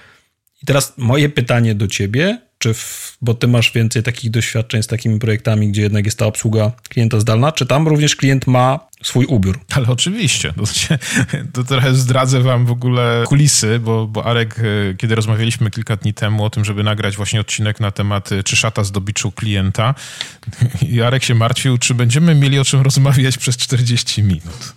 I 0.64 0.66
teraz 0.66 0.94
moje 0.98 1.30
pytanie 1.30 1.76
do 1.76 1.88
ciebie, 1.88 2.42
czy 2.62 2.74
w, 2.74 3.18
bo 3.22 3.34
ty 3.34 3.48
masz 3.48 3.72
więcej 3.72 4.04
takich 4.04 4.32
doświadczeń 4.32 4.84
z 4.84 4.88
takimi 4.88 5.20
projektami, 5.20 5.72
gdzie 5.72 5.82
jednak 5.82 6.06
jest 6.06 6.20
ta 6.20 6.26
obsługa 6.26 6.72
klienta 6.90 7.20
zdalna, 7.20 7.52
czy 7.52 7.66
tam 7.66 7.88
również 7.88 8.16
klient 8.16 8.48
ma 8.48 8.80
swój 9.04 9.26
ubiór? 9.26 9.60
Ale 9.76 9.88
oczywiście. 9.88 10.54
To, 10.54 10.64
to 11.54 11.64
trochę 11.64 11.96
zdradzę 11.96 12.42
wam 12.42 12.66
w 12.66 12.72
ogóle 12.72 13.24
kulisy, 13.28 13.80
bo, 13.80 14.08
bo 14.08 14.26
Arek, 14.26 14.60
e, 14.60 14.64
kiedy 14.98 15.16
rozmawialiśmy 15.16 15.72
kilka 15.72 15.96
dni 15.96 16.14
temu 16.14 16.46
o 16.46 16.50
tym, 16.50 16.66
żeby 16.66 16.84
nagrać 16.84 17.18
właśnie 17.18 17.42
odcinek 17.42 17.80
na 17.80 17.92
temat 17.92 18.32
e, 18.32 18.44
czy 18.44 18.56
szata 18.56 18.84
zdobiczu 18.84 19.32
klienta 19.32 19.96
i 20.82 21.02
Arek 21.02 21.24
się 21.24 21.36
martwił, 21.36 21.78
czy 21.78 21.94
będziemy 21.94 22.36
mieli 22.36 22.60
o 22.60 22.66
czym 22.66 22.82
rozmawiać 22.82 23.38
przez 23.38 23.58
40 23.58 24.24
minut. 24.24 24.74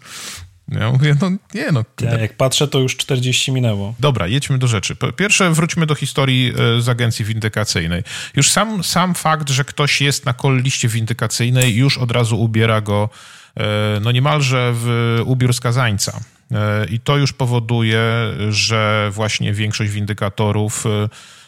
Ja 0.69 0.91
mówię, 0.93 1.17
no 1.21 1.31
nie 1.55 1.73
no. 1.73 1.85
Ja 2.01 2.19
jak 2.19 2.37
patrzę, 2.37 2.69
to 2.69 2.79
już 2.79 2.97
40 2.97 3.53
minęło. 3.53 3.95
Dobra, 4.01 4.27
jedźmy 4.27 4.59
do 4.59 4.67
rzeczy. 4.67 4.97
Po 4.97 5.13
pierwsze, 5.13 5.51
wróćmy 5.51 5.87
do 5.87 5.95
historii 5.95 6.53
e, 6.79 6.81
z 6.81 6.89
agencji 6.89 7.25
windykacyjnej. 7.25 8.03
Już 8.37 8.51
sam, 8.51 8.85
sam 8.85 9.15
fakt, 9.15 9.51
że 9.51 9.65
ktoś 9.65 10.01
jest 10.01 10.27
na 10.27 10.35
call 10.35 10.63
liście 10.63 10.89
windykacyjnej, 10.89 11.77
już 11.77 11.99
od 11.99 12.11
razu 12.11 12.41
ubiera 12.41 12.81
go 12.81 13.11
e, 13.57 13.65
no 14.01 14.13
niemalże 14.13 14.73
w 14.75 15.19
ubiór 15.25 15.55
skazańca. 15.55 16.21
E, 16.53 16.87
I 16.87 17.01
to 17.01 17.17
już 17.17 17.33
powoduje, 17.33 18.03
że 18.51 19.11
właśnie 19.13 19.53
większość 19.53 19.93
windykatorów 19.93 20.85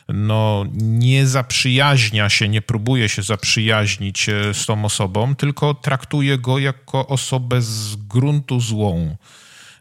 no, 0.09 0.65
nie 0.73 1.27
zaprzyjaźnia 1.27 2.29
się, 2.29 2.49
nie 2.49 2.63
próbuje 2.63 3.09
się 3.09 3.23
zaprzyjaźnić 3.23 4.29
e, 4.29 4.55
z 4.55 4.67
tą 4.67 4.85
osobą, 4.85 5.35
tylko 5.35 5.75
traktuje 5.75 6.39
go 6.39 6.59
jako 6.59 7.07
osobę 7.07 7.63
z 7.63 7.97
gruntu 7.97 8.61
złą. 8.61 9.17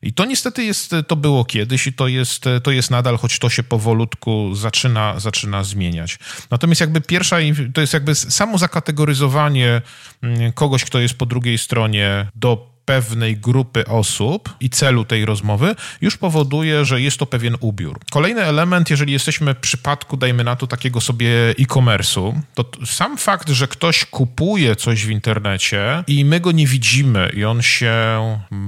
I 0.02 0.14
to 0.14 0.26
niestety 0.26 0.64
jest, 0.64 0.92
to 1.08 1.16
było 1.16 1.46
kiedyś 1.46 1.88
i 1.88 1.94
to 1.94 2.08
jest, 2.08 2.44
to 2.64 2.72
jest 2.72 2.92
nadal, 2.92 3.18
choć 3.18 3.40
to 3.40 3.50
się 3.50 3.64
powolutku 3.64 4.56
zaczyna, 4.56 5.20
zaczyna 5.20 5.64
zmieniać. 5.64 6.20
Natomiast 6.52 6.82
jakby 6.82 7.02
pierwsza, 7.02 7.38
to 7.74 7.82
jest 7.82 7.94
jakby 7.94 8.16
samo 8.16 8.58
zakategoryzowanie 8.58 9.82
mm, 10.22 10.52
kogoś, 10.52 10.84
kto 10.84 11.00
jest 11.00 11.18
po 11.18 11.26
drugiej 11.26 11.58
stronie 11.58 12.28
do 12.36 12.75
pewnej 12.86 13.38
grupy 13.38 13.86
osób 13.86 14.54
i 14.60 14.70
celu 14.70 15.06
tej 15.06 15.26
rozmowy 15.26 15.76
już 16.02 16.18
powoduje, 16.18 16.86
że 16.86 17.02
jest 17.02 17.18
to 17.18 17.26
pewien 17.26 17.58
ubiór. 17.60 18.00
Kolejny 18.12 18.44
element, 18.44 18.90
jeżeli 18.90 19.14
jesteśmy 19.14 19.54
w 19.54 19.58
przypadku, 19.58 20.18
dajmy 20.18 20.44
na 20.44 20.56
to, 20.56 20.68
takiego 20.68 21.02
sobie 21.02 21.50
e-commerce'u, 21.50 22.34
to 22.54 22.66
sam 22.86 23.18
fakt, 23.18 23.50
że 23.50 23.68
ktoś 23.68 24.06
kupuje 24.06 24.76
coś 24.76 25.06
w 25.06 25.10
internecie 25.10 26.04
i 26.08 26.26
my 26.26 26.40
go 26.40 26.52
nie 26.52 26.68
widzimy 26.68 27.32
i 27.34 27.46
on 27.46 27.62
się 27.62 27.96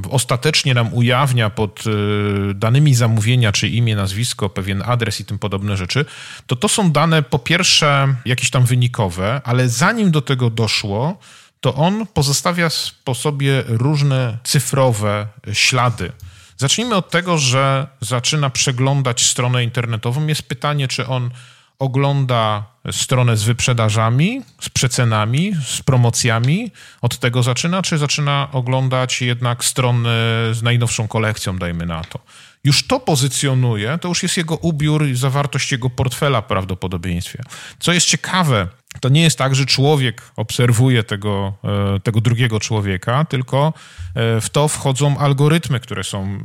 ostatecznie 0.09 0.73
nam 0.73 0.93
ujawnia 0.93 1.49
pod 1.49 1.83
y, 1.87 2.53
danymi 2.53 2.95
zamówienia, 2.95 3.51
czy 3.51 3.69
imię, 3.69 3.95
nazwisko, 3.95 4.49
pewien 4.49 4.83
adres 4.85 5.19
i 5.19 5.25
tym 5.25 5.39
podobne 5.39 5.77
rzeczy, 5.77 6.05
to 6.47 6.55
to 6.55 6.67
są 6.67 6.91
dane 6.91 7.23
po 7.23 7.39
pierwsze 7.39 8.15
jakieś 8.25 8.49
tam 8.49 8.65
wynikowe, 8.65 9.41
ale 9.43 9.69
zanim 9.69 10.11
do 10.11 10.21
tego 10.21 10.49
doszło, 10.49 11.17
to 11.59 11.75
on 11.75 12.07
pozostawia 12.13 12.69
po 13.03 13.15
sobie 13.15 13.63
różne 13.67 14.37
cyfrowe 14.43 15.27
ślady. 15.53 16.11
Zacznijmy 16.57 16.95
od 16.95 17.09
tego, 17.09 17.37
że 17.37 17.87
zaczyna 18.01 18.49
przeglądać 18.49 19.25
stronę 19.25 19.63
internetową. 19.63 20.27
Jest 20.27 20.43
pytanie, 20.43 20.87
czy 20.87 21.07
on 21.07 21.31
ogląda 21.79 22.65
stronę 22.91 23.37
z 23.37 23.43
wyprzedażami, 23.43 24.41
z 24.61 24.69
przecenami, 24.69 25.53
z 25.65 25.81
promocjami. 25.81 26.71
Od 27.01 27.19
tego 27.19 27.43
zaczyna, 27.43 27.81
czy 27.81 27.97
zaczyna 27.97 28.47
oglądać 28.51 29.21
jednak 29.21 29.65
strony 29.65 30.09
z 30.51 30.61
najnowszą 30.63 31.07
kolekcją, 31.07 31.57
dajmy 31.57 31.85
na 31.85 32.03
to. 32.03 32.19
Już 32.63 32.87
to 32.87 32.99
pozycjonuje, 32.99 33.97
to 33.97 34.07
już 34.07 34.23
jest 34.23 34.37
jego 34.37 34.55
ubiór 34.55 35.07
i 35.07 35.15
zawartość 35.15 35.71
jego 35.71 35.89
portfela 35.89 36.41
w 36.41 36.45
prawdopodobieństwie. 36.45 37.43
Co 37.79 37.93
jest 37.93 38.07
ciekawe, 38.07 38.67
to 38.99 39.09
nie 39.09 39.21
jest 39.21 39.37
tak, 39.37 39.55
że 39.55 39.65
człowiek 39.65 40.21
obserwuje 40.35 41.03
tego, 41.03 41.53
e, 41.95 41.99
tego 41.99 42.21
drugiego 42.21 42.59
człowieka, 42.59 43.25
tylko 43.25 43.73
e, 44.15 44.41
w 44.41 44.49
to 44.49 44.67
wchodzą 44.67 45.17
algorytmy, 45.17 45.79
które 45.79 46.03
są 46.03 46.23
e, 46.23 46.37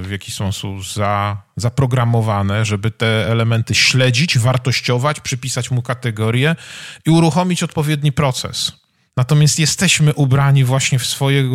w 0.00 0.08
jakiś 0.10 0.34
sposób 0.34 0.86
za, 0.92 1.42
zaprogramowane, 1.56 2.64
żeby 2.64 2.90
te 2.90 3.28
elementy 3.28 3.74
śledzić, 3.74 4.38
wartościować, 4.38 5.20
przypisać 5.20 5.70
mu 5.70 5.82
kategorię 5.82 6.56
i 7.06 7.10
uruchomić 7.10 7.62
odpowiedni 7.62 8.12
proces. 8.12 8.72
Natomiast 9.16 9.58
jesteśmy 9.58 10.14
ubrani 10.14 10.64
właśnie 10.64 10.98
w 10.98 11.06
swoje 11.06 11.50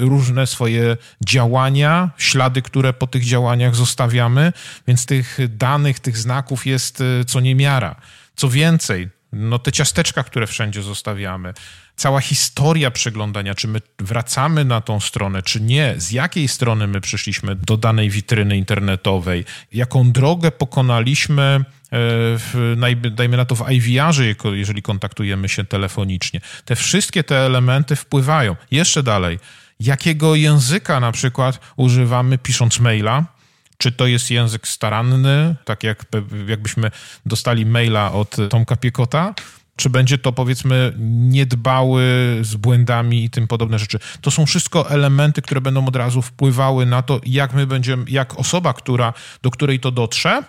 różne 0.00 0.46
swoje 0.46 0.96
działania, 1.26 2.10
ślady, 2.18 2.62
które 2.62 2.92
po 2.92 3.06
tych 3.06 3.24
działaniach 3.24 3.74
zostawiamy, 3.74 4.52
więc 4.88 5.06
tych 5.06 5.38
danych, 5.48 6.00
tych 6.00 6.18
znaków 6.18 6.66
jest 6.66 7.02
co 7.26 7.40
niemiara. 7.40 7.96
Co 8.36 8.48
więcej, 8.48 9.08
no 9.32 9.58
te 9.58 9.72
ciasteczka, 9.72 10.22
które 10.22 10.46
wszędzie 10.46 10.82
zostawiamy, 10.82 11.54
cała 11.96 12.20
historia 12.20 12.90
przeglądania, 12.90 13.54
czy 13.54 13.68
my 13.68 13.80
wracamy 13.98 14.64
na 14.64 14.80
tą 14.80 15.00
stronę, 15.00 15.42
czy 15.42 15.60
nie, 15.60 15.94
z 15.96 16.10
jakiej 16.10 16.48
strony 16.48 16.86
my 16.86 17.00
przyszliśmy 17.00 17.56
do 17.56 17.76
danej 17.76 18.10
witryny 18.10 18.56
internetowej, 18.56 19.44
jaką 19.72 20.12
drogę 20.12 20.50
pokonaliśmy 20.50 21.42
e, 21.42 21.62
w, 21.90 22.76
dajmy 23.10 23.36
na 23.36 23.44
to 23.44 23.54
w 23.54 23.70
IVR-ze, 23.70 24.24
jeżeli 24.52 24.82
kontaktujemy 24.82 25.48
się 25.48 25.64
telefonicznie. 25.64 26.40
Te 26.64 26.76
wszystkie 26.76 27.24
te 27.24 27.36
elementy 27.36 27.96
wpływają. 27.96 28.56
Jeszcze 28.70 29.02
dalej, 29.02 29.38
jakiego 29.80 30.34
języka 30.34 31.00
na 31.00 31.12
przykład 31.12 31.60
używamy 31.76 32.38
pisząc 32.38 32.80
maila, 32.80 33.37
czy 33.78 33.92
to 33.92 34.06
jest 34.06 34.30
język 34.30 34.68
staranny, 34.68 35.56
tak 35.64 35.82
jak 35.82 36.04
jakbyśmy 36.48 36.90
dostali 37.26 37.66
maila 37.66 38.12
od 38.12 38.36
Tomka 38.50 38.76
Piekota, 38.76 39.34
czy 39.76 39.90
będzie 39.90 40.18
to 40.18 40.32
powiedzmy 40.32 40.92
niedbały 40.98 42.02
z 42.42 42.56
błędami 42.56 43.24
i 43.24 43.30
tym 43.30 43.48
podobne 43.48 43.78
rzeczy. 43.78 43.98
To 44.20 44.30
są 44.30 44.46
wszystko 44.46 44.90
elementy, 44.90 45.42
które 45.42 45.60
będą 45.60 45.86
od 45.86 45.96
razu 45.96 46.22
wpływały 46.22 46.86
na 46.86 47.02
to, 47.02 47.20
jak 47.26 47.54
my 47.54 47.66
będziemy, 47.66 48.04
jak 48.08 48.38
osoba, 48.38 48.74
która, 48.74 49.12
do 49.42 49.50
której 49.50 49.80
to 49.80 49.90
dotrze, 49.90 50.42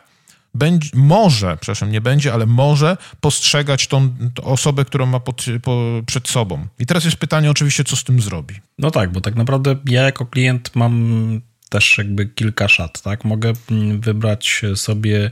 będzie, 0.54 0.90
może, 0.94 1.58
przepraszam, 1.58 1.92
nie 1.92 2.02
będzie, 2.02 2.34
ale 2.34 2.46
może 2.46 2.98
postrzegać 3.22 3.88
tą, 3.88 4.16
tą 4.34 4.44
osobę, 4.44 4.86
którą 4.86 5.06
ma 5.06 5.20
pod, 5.20 5.46
po, 5.64 5.84
przed 6.06 6.28
sobą. 6.28 6.68
I 6.80 6.86
teraz 6.86 7.06
jest 7.06 7.18
pytanie 7.18 7.52
oczywiście, 7.52 7.84
co 7.84 7.96
z 7.96 8.04
tym 8.04 8.22
zrobi. 8.22 8.56
No 8.80 8.92
tak, 8.92 9.12
bo 9.12 9.22
tak 9.22 9.36
naprawdę 9.36 9.76
ja 9.86 10.02
jako 10.02 10.26
klient 10.26 10.72
mam 10.76 11.42
też 11.70 11.98
jakby 11.98 12.26
kilka 12.26 12.68
szat, 12.68 13.02
tak? 13.02 13.26
Mogę 13.26 13.54
mm, 13.72 14.02
wybrać 14.02 14.62
sobie 14.76 15.32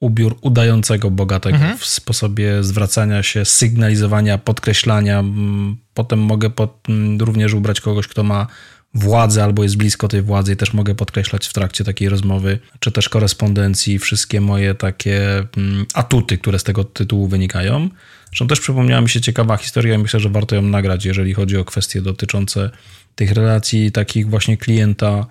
ubiór 0.00 0.36
udającego 0.40 1.10
bogatego 1.10 1.56
mhm. 1.56 1.78
w 1.78 1.86
sposobie 1.86 2.62
zwracania 2.62 3.22
się, 3.22 3.44
sygnalizowania, 3.44 4.38
podkreślania. 4.38 5.18
Mm, 5.18 5.76
potem 5.94 6.18
mogę 6.18 6.50
pod, 6.50 6.78
mm, 6.88 7.20
również 7.20 7.54
ubrać 7.54 7.80
kogoś, 7.80 8.08
kto 8.08 8.22
ma 8.22 8.46
władzę 8.94 9.44
albo 9.44 9.62
jest 9.62 9.76
blisko 9.76 10.08
tej 10.08 10.22
władzy 10.22 10.52
i 10.52 10.56
też 10.56 10.72
mogę 10.72 10.94
podkreślać 10.94 11.46
w 11.46 11.52
trakcie 11.52 11.84
takiej 11.84 12.08
rozmowy, 12.08 12.58
czy 12.80 12.92
też 12.92 13.08
korespondencji 13.08 13.98
wszystkie 13.98 14.40
moje 14.40 14.74
takie 14.74 15.46
atuty, 15.94 16.38
które 16.38 16.58
z 16.58 16.64
tego 16.64 16.84
tytułu 16.84 17.28
wynikają. 17.28 17.88
Zresztą 18.26 18.46
też 18.46 18.60
przypomniała 18.60 19.00
mi 19.00 19.08
się 19.08 19.20
ciekawa 19.20 19.56
historia 19.56 19.94
i 19.94 19.98
myślę, 19.98 20.20
że 20.20 20.28
warto 20.28 20.56
ją 20.56 20.62
nagrać, 20.62 21.04
jeżeli 21.04 21.34
chodzi 21.34 21.56
o 21.56 21.64
kwestie 21.64 22.02
dotyczące 22.02 22.70
tych 23.14 23.32
relacji 23.32 23.92
takich 23.92 24.30
właśnie 24.30 24.56
klienta 24.56 25.26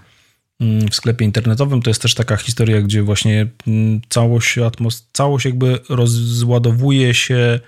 w 0.60 0.96
sklepie 0.96 1.26
internetowym. 1.26 1.82
To 1.82 1.90
jest 1.90 2.02
też 2.02 2.14
taka 2.14 2.38
historia, 2.38 2.82
gdzie 2.82 3.04
właśnie 3.04 3.48
mm, 3.68 4.02
całość, 4.10 4.58
atmos- 4.58 5.04
całość 5.14 5.46
jakby 5.46 5.80
rozładowuje 5.90 7.14
się 7.14 7.60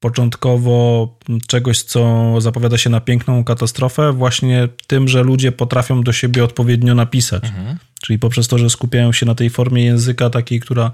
początkowo 0.00 1.08
czegoś, 1.46 1.82
co 1.82 2.34
zapowiada 2.38 2.78
się 2.78 2.90
na 2.90 3.00
piękną 3.00 3.44
katastrofę, 3.44 4.12
właśnie 4.12 4.68
tym, 4.86 5.08
że 5.08 5.22
ludzie 5.22 5.52
potrafią 5.52 6.02
do 6.02 6.12
siebie 6.12 6.44
odpowiednio 6.44 6.94
napisać. 6.94 7.44
Mhm. 7.44 7.78
Czyli 8.02 8.18
poprzez 8.18 8.48
to, 8.48 8.58
że 8.58 8.70
skupiają 8.70 9.12
się 9.12 9.26
na 9.26 9.34
tej 9.34 9.50
formie 9.50 9.84
języka 9.84 10.30
takiej, 10.30 10.60
która 10.60 10.90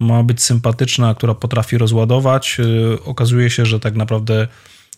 ma 0.00 0.22
być 0.22 0.42
sympatyczna, 0.42 1.14
która 1.14 1.34
potrafi 1.34 1.78
rozładować, 1.78 2.58
yy, 2.58 2.98
okazuje 3.04 3.50
się, 3.50 3.66
że 3.66 3.80
tak 3.80 3.94
naprawdę 3.94 4.48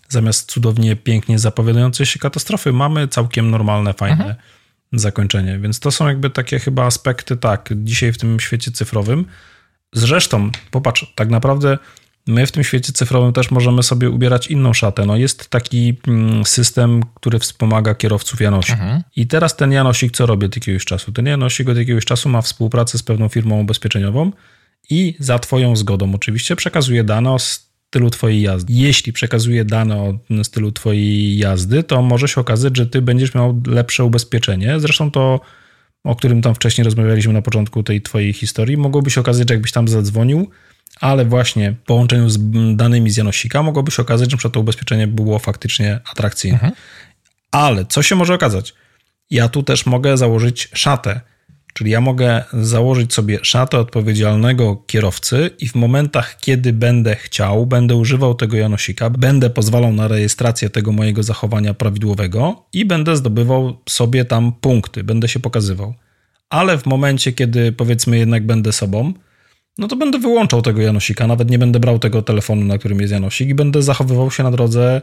zamiast 0.09 0.53
cudownie, 0.53 0.97
pięknie 0.97 1.39
zapowiadającej 1.39 2.07
się 2.07 2.19
katastrofy, 2.19 2.73
mamy 2.73 3.09
całkiem 3.09 3.51
normalne, 3.51 3.93
fajne. 3.93 4.25
Mhm 4.25 4.37
zakończenie. 4.99 5.59
Więc 5.59 5.81
to 5.81 5.91
są 5.91 6.09
jakby 6.09 6.31
takie 6.31 6.59
chyba 6.59 6.85
aspekty, 6.85 7.37
tak, 7.37 7.71
dzisiaj 7.77 8.13
w 8.13 8.19
tym 8.19 8.41
świecie 8.41 8.71
cyfrowym. 8.71 9.25
Zresztą, 9.93 10.51
popatrz, 10.71 11.13
tak 11.15 11.29
naprawdę 11.29 11.79
my 12.27 12.47
w 12.47 12.53
tym 12.53 12.65
świecie 12.65 12.93
cyfrowym 12.93 13.33
też 13.33 13.51
możemy 13.51 13.83
sobie 13.83 14.11
ubierać 14.11 14.47
inną 14.47 14.73
szatę. 14.73 15.07
No 15.07 15.17
jest 15.17 15.49
taki 15.49 15.97
mm, 16.09 16.45
system, 16.45 17.03
który 17.15 17.39
wspomaga 17.39 17.95
kierowców 17.95 18.41
Janosi. 18.41 18.73
Mhm. 18.73 19.03
I 19.17 19.27
teraz 19.27 19.57
ten 19.57 19.73
Janosik 19.73 20.13
co 20.13 20.27
robi 20.27 20.47
od 20.47 20.57
jakiegoś 20.57 20.85
czasu? 20.85 21.13
Ten 21.13 21.27
Janosik 21.27 21.69
od 21.69 21.77
jakiegoś 21.77 22.05
czasu 22.05 22.29
ma 22.29 22.43
współpracę 22.43 22.99
z 22.99 23.03
pewną 23.03 23.29
firmą 23.29 23.61
ubezpieczeniową 23.61 24.33
i 24.91 25.17
za 25.19 25.39
twoją 25.39 25.77
zgodą 25.77 26.15
oczywiście 26.15 26.57
przekazuje 26.57 27.05
dane 27.05 27.33
o 27.33 27.39
stylu 27.95 28.11
Twojej 28.11 28.43
jazdy. 28.43 28.73
Jeśli 28.73 29.13
przekazuje 29.13 29.65
dane 29.65 29.97
o 29.97 30.19
stylu 30.43 30.73
Twojej 30.73 31.39
jazdy, 31.39 31.83
to 31.83 32.03
może 32.03 32.29
się 32.29 32.41
okazać, 32.41 32.77
że 32.77 32.87
Ty 32.87 33.03
będziesz 33.03 33.35
miał 33.35 33.63
lepsze 33.67 34.05
ubezpieczenie. 34.05 34.81
Zresztą 34.81 35.11
to, 35.11 35.41
o 36.05 36.17
którym 36.17 36.43
tam 36.43 36.55
wcześniej 36.55 36.85
rozmawialiśmy 36.85 37.33
na 37.33 37.43
początku 37.43 37.83
tej 37.83 38.03
Twojej 38.03 38.33
historii, 38.33 38.77
mogłoby 38.77 39.11
się 39.11 39.21
okazać, 39.21 39.49
że 39.49 39.55
jakbyś 39.55 39.73
tam 39.73 39.89
zadzwonił, 39.89 40.51
ale 41.01 41.25
właśnie 41.25 41.73
w 41.73 41.79
połączeniu 41.87 42.31
z 42.31 42.39
danymi 42.77 43.11
z 43.11 43.17
Janosika 43.17 43.63
mogłoby 43.63 43.91
się 43.91 44.03
okazać, 44.03 44.43
że 44.43 44.51
to 44.51 44.61
ubezpieczenie 44.61 45.07
było 45.07 45.39
faktycznie 45.39 46.01
atrakcyjne. 46.13 46.55
Mhm. 46.55 46.73
Ale 47.51 47.85
co 47.85 48.03
się 48.03 48.15
może 48.15 48.35
okazać? 48.35 48.75
Ja 49.31 49.49
tu 49.49 49.63
też 49.63 49.87
mogę 49.87 50.17
założyć 50.17 50.69
szatę 50.73 51.21
Czyli 51.75 51.91
ja 51.91 52.01
mogę 52.01 52.45
założyć 52.53 53.15
sobie 53.15 53.39
szatę 53.43 53.79
odpowiedzialnego 53.79 54.77
kierowcy 54.87 55.51
i 55.59 55.69
w 55.69 55.75
momentach, 55.75 56.37
kiedy 56.41 56.73
będę 56.73 57.17
chciał, 57.17 57.67
będę 57.67 57.97
używał 57.97 58.35
tego 58.35 58.57
Janosika, 58.57 59.11
będę 59.11 59.51
pozwalał 59.51 59.93
na 59.93 60.09
rejestrację 60.09 60.71
tego 60.71 60.93
mojego 60.93 61.23
zachowania 61.23 61.75
prawidłowego 61.75 62.67
i 62.73 62.85
będę 62.85 63.17
zdobywał 63.17 63.77
sobie 63.89 64.25
tam 64.25 64.53
punkty, 64.53 65.05
będę 65.05 65.29
się 65.29 65.41
pokazywał. 65.41 65.95
Ale 66.51 66.79
w 66.79 66.87
momencie, 66.87 67.33
kiedy 67.33 67.73
powiedzmy 67.73 68.19
jednak 68.19 68.47
będę 68.47 68.73
sobą, 68.73 69.13
no 69.79 69.89
to 69.89 69.97
będę 69.97 70.19
wyłączał 70.19 70.63
tego 70.63 70.83
Janosika, 70.83 71.27
nawet 71.27 71.51
nie 71.51 71.59
będę 71.59 71.81
brał 71.81 71.99
tego 71.99 72.23
telefonu, 72.23 72.65
na 72.65 72.79
którym 72.79 73.01
jest 73.01 73.13
Janosik 73.13 73.49
i 73.49 73.55
będę 73.55 73.83
zachowywał 73.83 74.31
się 74.31 74.43
na 74.43 74.51
drodze 74.51 75.03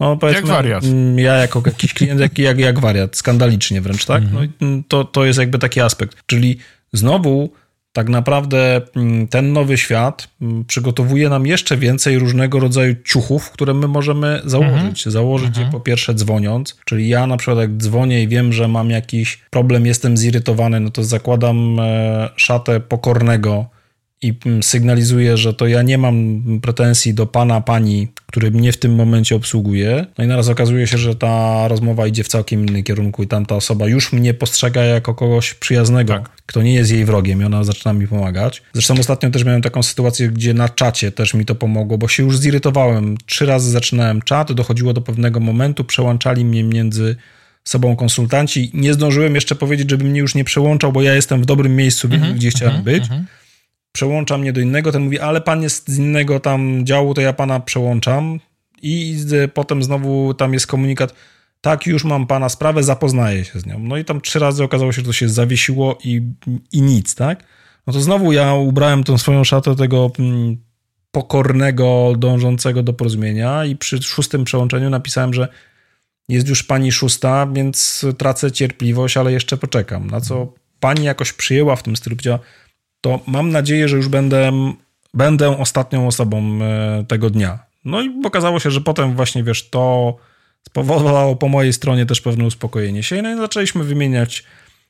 no, 0.00 0.18
jak 0.22 0.46
wariat. 0.46 0.84
Mm, 0.84 1.18
ja 1.18 1.34
jako 1.34 1.62
jakiś 1.66 1.94
klient, 1.94 2.20
jak, 2.20 2.38
jak, 2.38 2.58
jak 2.58 2.78
wariat, 2.78 3.16
skandalicznie 3.16 3.80
wręcz, 3.80 4.04
tak? 4.04 4.22
No 4.32 4.44
i 4.44 4.50
mm, 4.60 4.84
to, 4.88 5.04
to 5.04 5.24
jest 5.24 5.38
jakby 5.38 5.58
taki 5.58 5.80
aspekt. 5.80 6.16
Czyli 6.26 6.58
znowu 6.92 7.50
tak 7.92 8.08
naprawdę 8.08 8.80
mm, 8.96 9.28
ten 9.28 9.52
nowy 9.52 9.78
świat 9.78 10.28
przygotowuje 10.66 11.28
nam 11.28 11.46
jeszcze 11.46 11.76
więcej 11.76 12.18
różnego 12.18 12.60
rodzaju 12.60 12.94
ciuchów, 13.04 13.50
które 13.50 13.74
my 13.74 13.88
możemy 13.88 14.42
założyć. 14.44 15.06
Mhm. 15.06 15.12
Założyć 15.12 15.48
mhm. 15.48 15.66
je 15.66 15.72
po 15.72 15.80
pierwsze 15.80 16.14
dzwoniąc, 16.14 16.78
czyli 16.84 17.08
ja 17.08 17.26
na 17.26 17.36
przykład 17.36 17.58
jak 17.58 17.76
dzwonię 17.76 18.22
i 18.22 18.28
wiem, 18.28 18.52
że 18.52 18.68
mam 18.68 18.90
jakiś 18.90 19.40
problem, 19.50 19.86
jestem 19.86 20.16
zirytowany, 20.16 20.80
no 20.80 20.90
to 20.90 21.04
zakładam 21.04 21.80
e, 21.80 22.28
szatę 22.36 22.80
pokornego 22.80 23.66
i 24.22 24.34
sygnalizuję, 24.62 25.36
że 25.36 25.54
to 25.54 25.66
ja 25.66 25.82
nie 25.82 25.98
mam 25.98 26.42
pretensji 26.62 27.14
do 27.14 27.26
pana, 27.26 27.60
pani, 27.60 28.08
który 28.30 28.50
mnie 28.50 28.72
w 28.72 28.76
tym 28.76 28.94
momencie 28.94 29.36
obsługuje. 29.36 30.06
No 30.18 30.24
i 30.24 30.26
naraz 30.26 30.48
okazuje 30.48 30.86
się, 30.86 30.98
że 30.98 31.14
ta 31.14 31.68
rozmowa 31.68 32.06
idzie 32.06 32.24
w 32.24 32.28
całkiem 32.28 32.66
innym 32.66 32.82
kierunku 32.82 33.22
i 33.22 33.26
tamta 33.26 33.54
osoba 33.54 33.88
już 33.88 34.12
mnie 34.12 34.34
postrzega 34.34 34.84
jako 34.84 35.14
kogoś 35.14 35.54
przyjaznego, 35.54 36.14
tak. 36.14 36.30
kto 36.46 36.62
nie 36.62 36.74
jest 36.74 36.90
jej 36.90 37.04
wrogiem 37.04 37.42
i 37.42 37.44
ona 37.44 37.64
zaczyna 37.64 37.92
mi 37.92 38.08
pomagać. 38.08 38.62
Zresztą 38.72 38.94
ostatnio 38.98 39.30
też 39.30 39.44
miałem 39.44 39.62
taką 39.62 39.82
sytuację, 39.82 40.28
gdzie 40.28 40.54
na 40.54 40.68
czacie 40.68 41.12
też 41.12 41.34
mi 41.34 41.44
to 41.44 41.54
pomogło, 41.54 41.98
bo 41.98 42.08
się 42.08 42.22
już 42.22 42.38
zirytowałem. 42.38 43.16
Trzy 43.26 43.46
razy 43.46 43.70
zaczynałem 43.70 44.22
czat, 44.22 44.52
dochodziło 44.52 44.92
do 44.92 45.00
pewnego 45.00 45.40
momentu, 45.40 45.84
przełączali 45.84 46.44
mnie 46.44 46.64
między 46.64 47.16
sobą 47.64 47.96
konsultanci. 47.96 48.70
Nie 48.74 48.94
zdążyłem 48.94 49.34
jeszcze 49.34 49.54
powiedzieć, 49.54 49.90
żeby 49.90 50.04
mnie 50.04 50.20
już 50.20 50.34
nie 50.34 50.44
przełączał, 50.44 50.92
bo 50.92 51.02
ja 51.02 51.14
jestem 51.14 51.42
w 51.42 51.46
dobrym 51.46 51.76
miejscu, 51.76 52.08
mm 52.08 52.20
-hmm, 52.20 52.34
gdzie 52.34 52.50
chciałem 52.50 52.74
mm 52.74 52.82
-hmm, 52.82 52.84
być. 52.84 53.10
Mm 53.10 53.22
-hmm 53.22 53.40
przełącza 53.92 54.38
mnie 54.38 54.52
do 54.52 54.60
innego, 54.60 54.92
ten 54.92 55.02
mówi, 55.02 55.20
ale 55.20 55.40
pan 55.40 55.62
jest 55.62 55.88
z 55.88 55.98
innego 55.98 56.40
tam 56.40 56.86
działu, 56.86 57.14
to 57.14 57.20
ja 57.20 57.32
pana 57.32 57.60
przełączam 57.60 58.40
i 58.82 59.16
potem 59.54 59.82
znowu 59.82 60.34
tam 60.34 60.52
jest 60.52 60.66
komunikat, 60.66 61.14
tak, 61.60 61.86
już 61.86 62.04
mam 62.04 62.26
pana 62.26 62.48
sprawę, 62.48 62.82
zapoznaję 62.82 63.44
się 63.44 63.60
z 63.60 63.66
nią. 63.66 63.78
No 63.78 63.96
i 63.96 64.04
tam 64.04 64.20
trzy 64.20 64.38
razy 64.38 64.64
okazało 64.64 64.92
się, 64.92 65.00
że 65.00 65.06
to 65.06 65.12
się 65.12 65.28
zawiesiło 65.28 65.98
i, 66.04 66.22
i 66.72 66.82
nic, 66.82 67.14
tak? 67.14 67.44
No 67.86 67.92
to 67.92 68.00
znowu 68.00 68.32
ja 68.32 68.54
ubrałem 68.54 69.04
tą 69.04 69.18
swoją 69.18 69.44
szatę 69.44 69.76
tego 69.76 70.10
mm, 70.18 70.56
pokornego, 71.10 72.12
dążącego 72.18 72.82
do 72.82 72.92
porozumienia 72.92 73.64
i 73.64 73.76
przy 73.76 74.02
szóstym 74.02 74.44
przełączeniu 74.44 74.90
napisałem, 74.90 75.34
że 75.34 75.48
jest 76.28 76.48
już 76.48 76.62
pani 76.62 76.92
szósta, 76.92 77.46
więc 77.52 78.06
tracę 78.18 78.52
cierpliwość, 78.52 79.16
ale 79.16 79.32
jeszcze 79.32 79.56
poczekam. 79.56 80.10
Na 80.10 80.20
co 80.20 80.52
pani 80.80 81.04
jakoś 81.04 81.32
przyjęła 81.32 81.76
w 81.76 81.82
tym 81.82 81.96
stylu, 81.96 82.16
powiedziała, 82.16 82.38
to 83.00 83.20
mam 83.26 83.50
nadzieję, 83.50 83.88
że 83.88 83.96
już 83.96 84.08
będę, 84.08 84.52
będę 85.14 85.58
ostatnią 85.58 86.06
osobą 86.06 86.58
e, 86.62 87.04
tego 87.08 87.30
dnia. 87.30 87.58
No 87.84 88.02
i 88.02 88.22
okazało 88.24 88.60
się, 88.60 88.70
że 88.70 88.80
potem 88.80 89.16
właśnie, 89.16 89.44
wiesz, 89.44 89.70
to 89.70 90.16
spowodowało 90.66 91.36
po 91.36 91.48
mojej 91.48 91.72
stronie 91.72 92.06
też 92.06 92.20
pewne 92.20 92.44
uspokojenie 92.44 93.02
się. 93.02 93.22
No 93.22 93.34
i 93.34 93.36
zaczęliśmy 93.36 93.84
wymieniać 93.84 94.44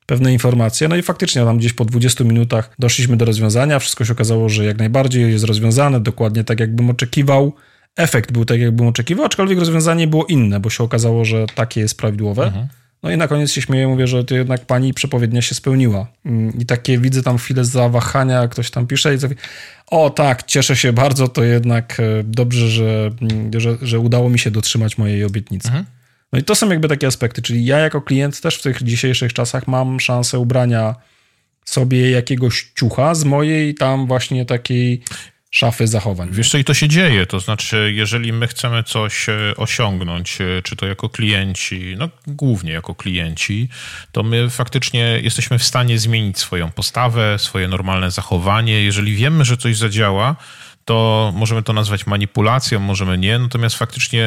pewne 0.06 0.32
informacje. 0.32 0.88
No 0.88 0.96
i 0.96 1.02
faktycznie 1.02 1.44
tam 1.44 1.58
gdzieś 1.58 1.72
po 1.72 1.84
20 1.84 2.24
minutach 2.24 2.74
doszliśmy 2.78 3.16
do 3.16 3.24
rozwiązania. 3.24 3.78
Wszystko 3.78 4.04
się 4.04 4.12
okazało, 4.12 4.48
że 4.48 4.64
jak 4.64 4.78
najbardziej 4.78 5.32
jest 5.32 5.44
rozwiązane, 5.44 6.00
dokładnie 6.00 6.44
tak 6.44 6.60
jakbym 6.60 6.90
oczekiwał. 6.90 7.54
Efekt 7.96 8.32
był 8.32 8.44
tak, 8.44 8.60
jakbym 8.60 8.86
oczekiwał, 8.86 9.26
aczkolwiek 9.26 9.58
rozwiązanie 9.58 10.06
było 10.06 10.26
inne, 10.26 10.60
bo 10.60 10.70
się 10.70 10.84
okazało, 10.84 11.24
że 11.24 11.46
takie 11.54 11.80
jest 11.80 11.98
prawidłowe. 11.98 12.46
Mhm. 12.46 12.68
No 13.02 13.10
i 13.10 13.16
na 13.16 13.28
koniec 13.28 13.52
się 13.52 13.62
śmieję, 13.62 13.88
mówię, 13.88 14.06
że 14.06 14.24
to 14.24 14.34
jednak 14.34 14.66
pani 14.66 14.94
przepowiednia 14.94 15.42
się 15.42 15.54
spełniła. 15.54 16.06
Mm, 16.26 16.58
I 16.58 16.66
takie 16.66 16.98
widzę 16.98 17.22
tam 17.22 17.38
chwilę 17.38 17.64
zawahania, 17.64 18.48
ktoś 18.48 18.70
tam 18.70 18.86
pisze 18.86 19.14
i 19.14 19.18
mówi, 19.22 19.36
o 19.86 20.10
tak, 20.10 20.42
cieszę 20.42 20.76
się 20.76 20.92
bardzo, 20.92 21.28
to 21.28 21.44
jednak 21.44 22.00
e, 22.00 22.02
dobrze, 22.24 22.68
że, 22.68 23.10
mm, 23.22 23.60
że, 23.60 23.76
że 23.82 23.98
udało 23.98 24.30
mi 24.30 24.38
się 24.38 24.50
dotrzymać 24.50 24.98
mojej 24.98 25.24
obietnicy. 25.24 25.68
Mhm. 25.68 25.86
No 26.32 26.38
i 26.38 26.42
to 26.42 26.54
są 26.54 26.70
jakby 26.70 26.88
takie 26.88 27.06
aspekty, 27.06 27.42
czyli 27.42 27.64
ja 27.64 27.78
jako 27.78 28.00
klient 28.02 28.40
też 28.40 28.56
w 28.56 28.62
tych 28.62 28.82
dzisiejszych 28.82 29.32
czasach 29.32 29.68
mam 29.68 30.00
szansę 30.00 30.38
ubrania 30.38 30.94
sobie 31.64 32.10
jakiegoś 32.10 32.72
ciucha 32.74 33.14
z 33.14 33.24
mojej 33.24 33.74
tam 33.74 34.06
właśnie 34.06 34.46
takiej 34.46 35.02
szafy 35.50 35.86
zachowań. 35.86 36.28
Wiesz 36.32 36.50
co, 36.50 36.58
i 36.58 36.64
to 36.64 36.74
się 36.74 36.88
dzieje, 36.88 37.26
to 37.26 37.40
znaczy, 37.40 37.92
jeżeli 37.94 38.32
my 38.32 38.46
chcemy 38.46 38.82
coś 38.82 39.28
e, 39.28 39.34
osiągnąć, 39.56 40.40
e, 40.40 40.62
czy 40.62 40.76
to 40.76 40.86
jako 40.86 41.08
klienci, 41.08 41.94
no 41.98 42.08
głównie 42.26 42.72
jako 42.72 42.94
klienci, 42.94 43.68
to 44.12 44.22
my 44.22 44.50
faktycznie 44.50 45.20
jesteśmy 45.22 45.58
w 45.58 45.64
stanie 45.64 45.98
zmienić 45.98 46.38
swoją 46.38 46.70
postawę, 46.70 47.38
swoje 47.38 47.68
normalne 47.68 48.10
zachowanie. 48.10 48.82
Jeżeli 48.82 49.14
wiemy, 49.14 49.44
że 49.44 49.56
coś 49.56 49.76
zadziała, 49.76 50.36
to 50.84 51.32
możemy 51.36 51.62
to 51.62 51.72
nazwać 51.72 52.06
manipulacją, 52.06 52.80
możemy 52.80 53.18
nie, 53.18 53.38
natomiast 53.38 53.76
faktycznie 53.76 54.26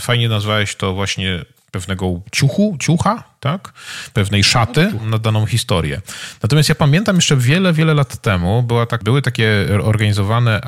fajnie 0.00 0.28
nazwałeś 0.28 0.74
to 0.74 0.94
właśnie 0.94 1.44
pewnego 1.74 2.20
ciuchu, 2.32 2.76
ciucha, 2.80 3.22
tak? 3.40 3.72
Pewnej 4.12 4.44
szaty 4.44 4.92
na 5.10 5.18
daną 5.18 5.46
historię. 5.46 6.00
Natomiast 6.42 6.68
ja 6.68 6.74
pamiętam 6.74 7.16
jeszcze 7.16 7.36
wiele, 7.36 7.72
wiele 7.72 7.94
lat 7.94 8.16
temu 8.16 8.62
była 8.62 8.86
tak, 8.86 9.04
były 9.04 9.22
takie 9.22 9.66
organizowane, 9.82 10.60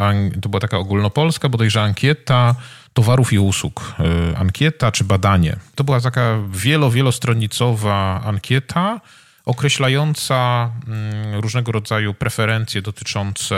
to 0.43 0.49
była 0.49 0.61
taka 0.61 0.79
ogólnopolska 0.79 1.49
bodajże 1.49 1.83
ankieta 1.83 2.55
towarów 2.93 3.33
i 3.33 3.39
usług. 3.39 3.95
Y, 4.33 4.37
ankieta 4.37 4.93
czy 4.93 5.05
badanie. 5.05 5.57
To 5.75 5.85
była 5.85 6.01
taka 6.01 6.39
wielo, 6.51 6.91
wielostronicowa 6.91 8.23
ankieta, 8.25 9.01
określająca 9.47 10.71
mm, 10.87 11.41
różnego 11.41 11.73
rodzaju 11.73 12.15
preferencje 12.15 12.83
dotyczące, 12.83 13.57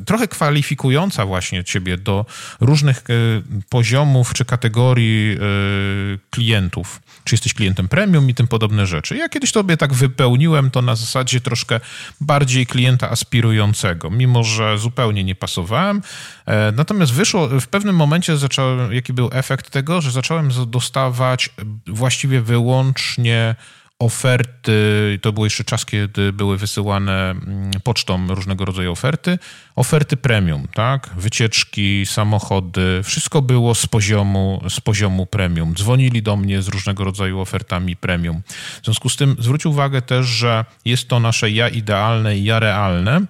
y, 0.00 0.04
trochę 0.04 0.28
kwalifikująca 0.28 1.26
właśnie 1.26 1.64
ciebie 1.64 1.96
do 1.96 2.26
różnych 2.60 3.10
y, 3.10 3.42
poziomów 3.68 4.34
czy 4.34 4.44
kategorii 4.44 5.32
y, 5.32 6.18
klientów. 6.30 7.00
Czy 7.24 7.34
jesteś 7.34 7.54
klientem 7.54 7.88
premium 7.88 8.30
i 8.30 8.34
tym 8.34 8.48
podobne 8.48 8.86
rzeczy. 8.86 9.16
Ja 9.16 9.28
kiedyś 9.28 9.50
sobie 9.50 9.76
tak 9.76 9.94
wypełniłem 9.94 10.70
to 10.70 10.82
na 10.82 10.96
zasadzie 10.96 11.40
troszkę 11.40 11.80
bardziej 12.20 12.66
klienta 12.66 13.10
aspirującego, 13.10 14.10
mimo 14.10 14.44
że 14.44 14.78
zupełnie 14.78 15.24
nie 15.24 15.34
pasowałem. 15.34 16.02
E, 16.46 16.72
natomiast 16.72 17.12
wyszło, 17.12 17.48
w 17.48 17.66
pewnym 17.66 17.96
momencie 17.96 18.36
zacząłem, 18.36 18.92
jaki 18.92 19.12
był 19.12 19.30
efekt 19.32 19.70
tego, 19.70 20.00
że 20.00 20.10
zacząłem 20.10 20.50
dostawać 20.66 21.50
właściwie 21.86 22.40
wyłącznie 22.40 23.54
oferty, 23.98 25.18
to 25.22 25.32
był 25.32 25.44
jeszcze 25.44 25.64
czas, 25.64 25.86
kiedy 25.86 26.32
były 26.32 26.56
wysyłane 26.56 27.30
mm, 27.30 27.70
pocztą 27.84 28.34
różnego 28.34 28.64
rodzaju 28.64 28.92
oferty, 28.92 29.38
oferty 29.76 30.16
premium, 30.16 30.68
tak? 30.74 31.10
Wycieczki, 31.16 32.06
samochody, 32.06 33.00
wszystko 33.04 33.42
było 33.42 33.74
z 33.74 33.86
poziomu, 33.86 34.62
z 34.68 34.80
poziomu 34.80 35.26
premium. 35.26 35.74
Dzwonili 35.74 36.22
do 36.22 36.36
mnie 36.36 36.62
z 36.62 36.68
różnego 36.68 37.04
rodzaju 37.04 37.40
ofertami 37.40 37.96
premium. 37.96 38.42
W 38.82 38.84
związku 38.84 39.08
z 39.08 39.16
tym 39.16 39.36
zwróć 39.38 39.66
uwagę 39.66 40.02
też, 40.02 40.26
że 40.26 40.64
jest 40.84 41.08
to 41.08 41.20
nasze 41.20 41.50
ja 41.50 41.68
idealne 41.68 42.38
i 42.38 42.44
ja 42.44 42.58
realne 42.58 43.20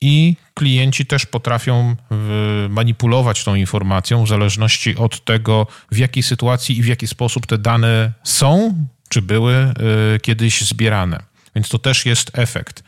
i 0.00 0.36
klienci 0.54 1.06
też 1.06 1.26
potrafią 1.26 1.96
manipulować 2.68 3.44
tą 3.44 3.54
informacją 3.54 4.24
w 4.24 4.28
zależności 4.28 4.96
od 4.96 5.24
tego, 5.24 5.66
w 5.90 5.98
jakiej 5.98 6.22
sytuacji 6.22 6.78
i 6.78 6.82
w 6.82 6.86
jaki 6.86 7.06
sposób 7.06 7.46
te 7.46 7.58
dane 7.58 8.12
są 8.24 8.74
czy 9.12 9.22
były 9.22 9.54
y, 10.14 10.20
kiedyś 10.20 10.60
zbierane. 10.60 11.22
Więc 11.54 11.68
to 11.68 11.78
też 11.78 12.06
jest 12.06 12.30
efekt. 12.38 12.82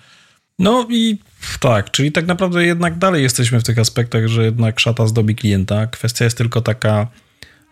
No 0.59 0.87
i 0.91 1.19
tak, 1.61 1.91
czyli 1.91 2.13
tak 2.13 2.27
naprawdę 2.27 2.65
jednak 2.65 2.99
dalej 2.99 3.23
jesteśmy 3.23 3.61
w 3.61 3.65
tych 3.65 3.79
aspektach, 3.79 4.29
że 4.29 4.45
jednak 4.45 4.81
szata 4.81 5.07
zdobi 5.07 5.35
klienta. 5.35 5.87
Kwestia 5.87 6.25
jest 6.25 6.39
tylko 6.39 6.61
taka, 6.61 7.07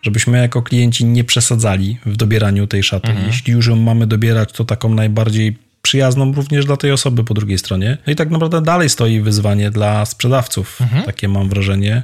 żebyśmy 0.01 0.37
jako 0.37 0.61
klienci 0.61 1.05
nie 1.05 1.23
przesadzali 1.23 1.97
w 2.05 2.17
dobieraniu 2.17 2.67
tej 2.67 2.83
szaty. 2.83 3.09
Mhm. 3.09 3.27
Jeśli 3.27 3.53
już 3.53 3.67
ją 3.67 3.75
mamy 3.75 4.07
dobierać, 4.07 4.51
to 4.51 4.65
taką 4.65 4.93
najbardziej 4.93 5.57
przyjazną 5.81 6.33
również 6.33 6.65
dla 6.65 6.77
tej 6.77 6.91
osoby 6.91 7.23
po 7.23 7.33
drugiej 7.33 7.57
stronie. 7.57 7.97
No 8.07 8.13
i 8.13 8.15
tak 8.15 8.29
naprawdę 8.29 8.61
dalej 8.61 8.89
stoi 8.89 9.21
wyzwanie 9.21 9.71
dla 9.71 10.05
sprzedawców. 10.05 10.81
Mhm. 10.81 11.03
Takie 11.03 11.27
mam 11.27 11.49
wrażenie 11.49 12.03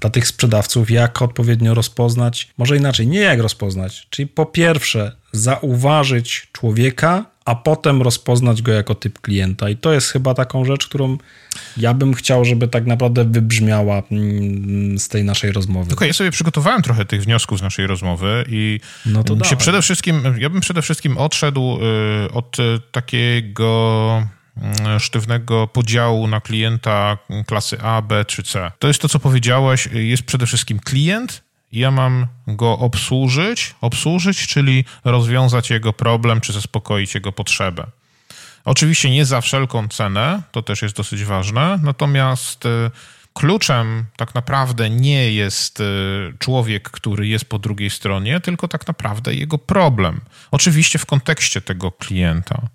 dla 0.00 0.10
tych 0.10 0.26
sprzedawców, 0.26 0.90
jak 0.90 1.22
odpowiednio 1.22 1.74
rozpoznać, 1.74 2.48
może 2.58 2.76
inaczej, 2.76 3.06
nie 3.06 3.20
jak 3.20 3.40
rozpoznać, 3.40 4.06
czyli 4.10 4.26
po 4.28 4.46
pierwsze 4.46 5.16
zauważyć 5.36 6.48
człowieka, 6.52 7.24
a 7.44 7.54
potem 7.54 8.02
rozpoznać 8.02 8.62
go 8.62 8.72
jako 8.72 8.94
typ 8.94 9.20
klienta. 9.20 9.68
I 9.68 9.76
to 9.76 9.92
jest 9.92 10.10
chyba 10.10 10.34
taką 10.34 10.64
rzecz, 10.64 10.86
którą 10.86 11.18
ja 11.76 11.94
bym 11.94 12.14
chciał, 12.14 12.44
żeby 12.44 12.68
tak 12.68 12.86
naprawdę 12.86 13.24
wybrzmiała 13.24 14.02
mm, 14.10 14.98
z 14.98 15.08
tej 15.08 15.24
naszej 15.24 15.52
rozmowy. 15.52 15.92
Okay, 15.92 16.08
ja 16.08 16.14
sobie 16.14 16.30
przygotowałem 16.30 16.82
trochę 16.82 17.04
tych 17.04 17.22
wniosków 17.22 17.58
z 17.58 17.62
naszej 17.62 17.86
rozmowy 17.86 18.44
i 18.48 18.80
no 19.06 19.24
to 19.24 19.44
się 19.44 19.56
przede 19.56 19.82
wszystkim, 19.82 20.22
ja 20.38 20.50
bym 20.50 20.60
przede 20.60 20.82
wszystkim 20.82 21.18
odszedł 21.18 21.78
y, 22.26 22.32
od 22.32 22.56
takiego 22.92 24.22
Mm, 24.56 25.00
sztywnego 25.00 25.66
podziału 25.66 26.26
na 26.26 26.40
klienta 26.40 27.18
klasy 27.46 27.80
A, 27.80 28.02
B 28.02 28.24
czy 28.24 28.42
C. 28.42 28.72
To 28.78 28.88
jest 28.88 29.02
to, 29.02 29.08
co 29.08 29.18
powiedziałeś, 29.18 29.88
jest 29.92 30.22
przede 30.22 30.46
wszystkim 30.46 30.80
klient, 30.80 31.42
ja 31.76 31.90
mam 31.90 32.26
go 32.46 32.78
obsłużyć, 32.78 33.74
obsłużyć, 33.80 34.46
czyli 34.46 34.84
rozwiązać 35.04 35.70
jego 35.70 35.92
problem, 35.92 36.40
czy 36.40 36.52
zaspokoić 36.52 37.14
jego 37.14 37.32
potrzebę. 37.32 37.86
Oczywiście 38.64 39.10
nie 39.10 39.24
za 39.24 39.40
wszelką 39.40 39.88
cenę, 39.88 40.42
to 40.52 40.62
też 40.62 40.82
jest 40.82 40.96
dosyć 40.96 41.24
ważne, 41.24 41.78
natomiast 41.82 42.66
y, 42.66 42.90
kluczem 43.34 44.04
tak 44.16 44.34
naprawdę 44.34 44.90
nie 44.90 45.32
jest 45.32 45.80
y, 45.80 45.84
człowiek, 46.38 46.90
który 46.90 47.26
jest 47.26 47.44
po 47.44 47.58
drugiej 47.58 47.90
stronie, 47.90 48.40
tylko 48.40 48.68
tak 48.68 48.86
naprawdę 48.86 49.34
jego 49.34 49.58
problem. 49.58 50.20
Oczywiście 50.50 50.98
w 50.98 51.06
kontekście 51.06 51.60
tego 51.60 51.92
klienta. 51.92 52.68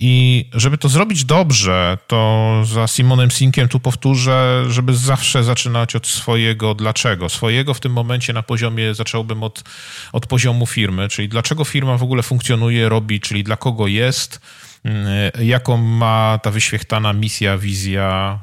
I 0.00 0.44
żeby 0.52 0.78
to 0.78 0.88
zrobić 0.88 1.24
dobrze, 1.24 1.98
to 2.06 2.62
za 2.64 2.86
Simonem 2.86 3.30
Sinkiem 3.30 3.68
tu 3.68 3.80
powtórzę, 3.80 4.64
żeby 4.68 4.94
zawsze 4.94 5.44
zaczynać 5.44 5.96
od 5.96 6.06
swojego 6.06 6.74
dlaczego. 6.74 7.28
Swojego 7.28 7.74
w 7.74 7.80
tym 7.80 7.92
momencie 7.92 8.32
na 8.32 8.42
poziomie, 8.42 8.94
zacząłbym 8.94 9.42
od, 9.42 9.64
od 10.12 10.26
poziomu 10.26 10.66
firmy, 10.66 11.08
czyli 11.08 11.28
dlaczego 11.28 11.64
firma 11.64 11.96
w 11.96 12.02
ogóle 12.02 12.22
funkcjonuje, 12.22 12.88
robi, 12.88 13.20
czyli 13.20 13.44
dla 13.44 13.56
kogo 13.56 13.86
jest, 13.86 14.40
mm, 14.84 15.06
jaką 15.40 15.76
ma 15.76 16.38
ta 16.42 16.50
wyświechtana 16.50 17.12
misja, 17.12 17.58
wizja 17.58 18.38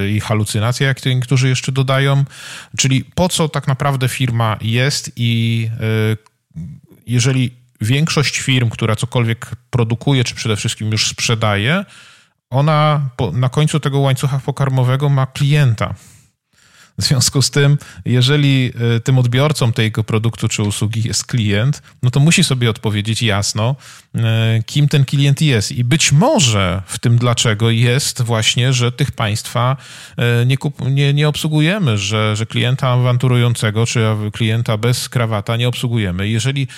yy, 0.00 0.10
i 0.10 0.20
halucynacja, 0.20 0.86
jak 0.86 1.06
niektórzy 1.06 1.48
jeszcze 1.48 1.72
dodają, 1.72 2.24
czyli 2.78 3.04
po 3.04 3.28
co 3.28 3.48
tak 3.48 3.66
naprawdę 3.66 4.08
firma 4.08 4.56
jest 4.60 5.12
i 5.16 5.70
yy, 5.80 6.16
jeżeli 7.06 7.65
większość 7.80 8.38
firm, 8.38 8.70
która 8.70 8.96
cokolwiek 8.96 9.50
produkuje, 9.70 10.24
czy 10.24 10.34
przede 10.34 10.56
wszystkim 10.56 10.92
już 10.92 11.08
sprzedaje, 11.08 11.84
ona 12.50 13.10
po, 13.16 13.32
na 13.32 13.48
końcu 13.48 13.80
tego 13.80 13.98
łańcucha 13.98 14.40
pokarmowego 14.44 15.08
ma 15.08 15.26
klienta. 15.26 15.94
W 16.98 17.04
związku 17.04 17.42
z 17.42 17.50
tym, 17.50 17.78
jeżeli 18.04 18.72
e, 18.96 19.00
tym 19.00 19.18
odbiorcą 19.18 19.72
tego 19.72 20.04
produktu 20.04 20.48
czy 20.48 20.62
usługi 20.62 21.02
jest 21.08 21.24
klient, 21.24 21.82
no 22.02 22.10
to 22.10 22.20
musi 22.20 22.44
sobie 22.44 22.70
odpowiedzieć 22.70 23.22
jasno, 23.22 23.76
e, 24.14 24.62
kim 24.66 24.88
ten 24.88 25.04
klient 25.04 25.42
jest. 25.42 25.72
I 25.72 25.84
być 25.84 26.12
może 26.12 26.82
w 26.86 26.98
tym 26.98 27.18
dlaczego 27.18 27.70
jest 27.70 28.22
właśnie, 28.22 28.72
że 28.72 28.92
tych 28.92 29.12
państwa 29.12 29.76
e, 30.16 30.46
nie, 30.46 30.56
kup, 30.56 30.90
nie, 30.90 31.14
nie 31.14 31.28
obsługujemy, 31.28 31.98
że, 31.98 32.36
że 32.36 32.46
klienta 32.46 32.88
awanturującego 32.88 33.86
czy 33.86 34.06
klienta 34.32 34.76
bez 34.76 35.08
krawata 35.08 35.56
nie 35.56 35.68
obsługujemy. 35.68 36.28
Jeżeli 36.28 36.68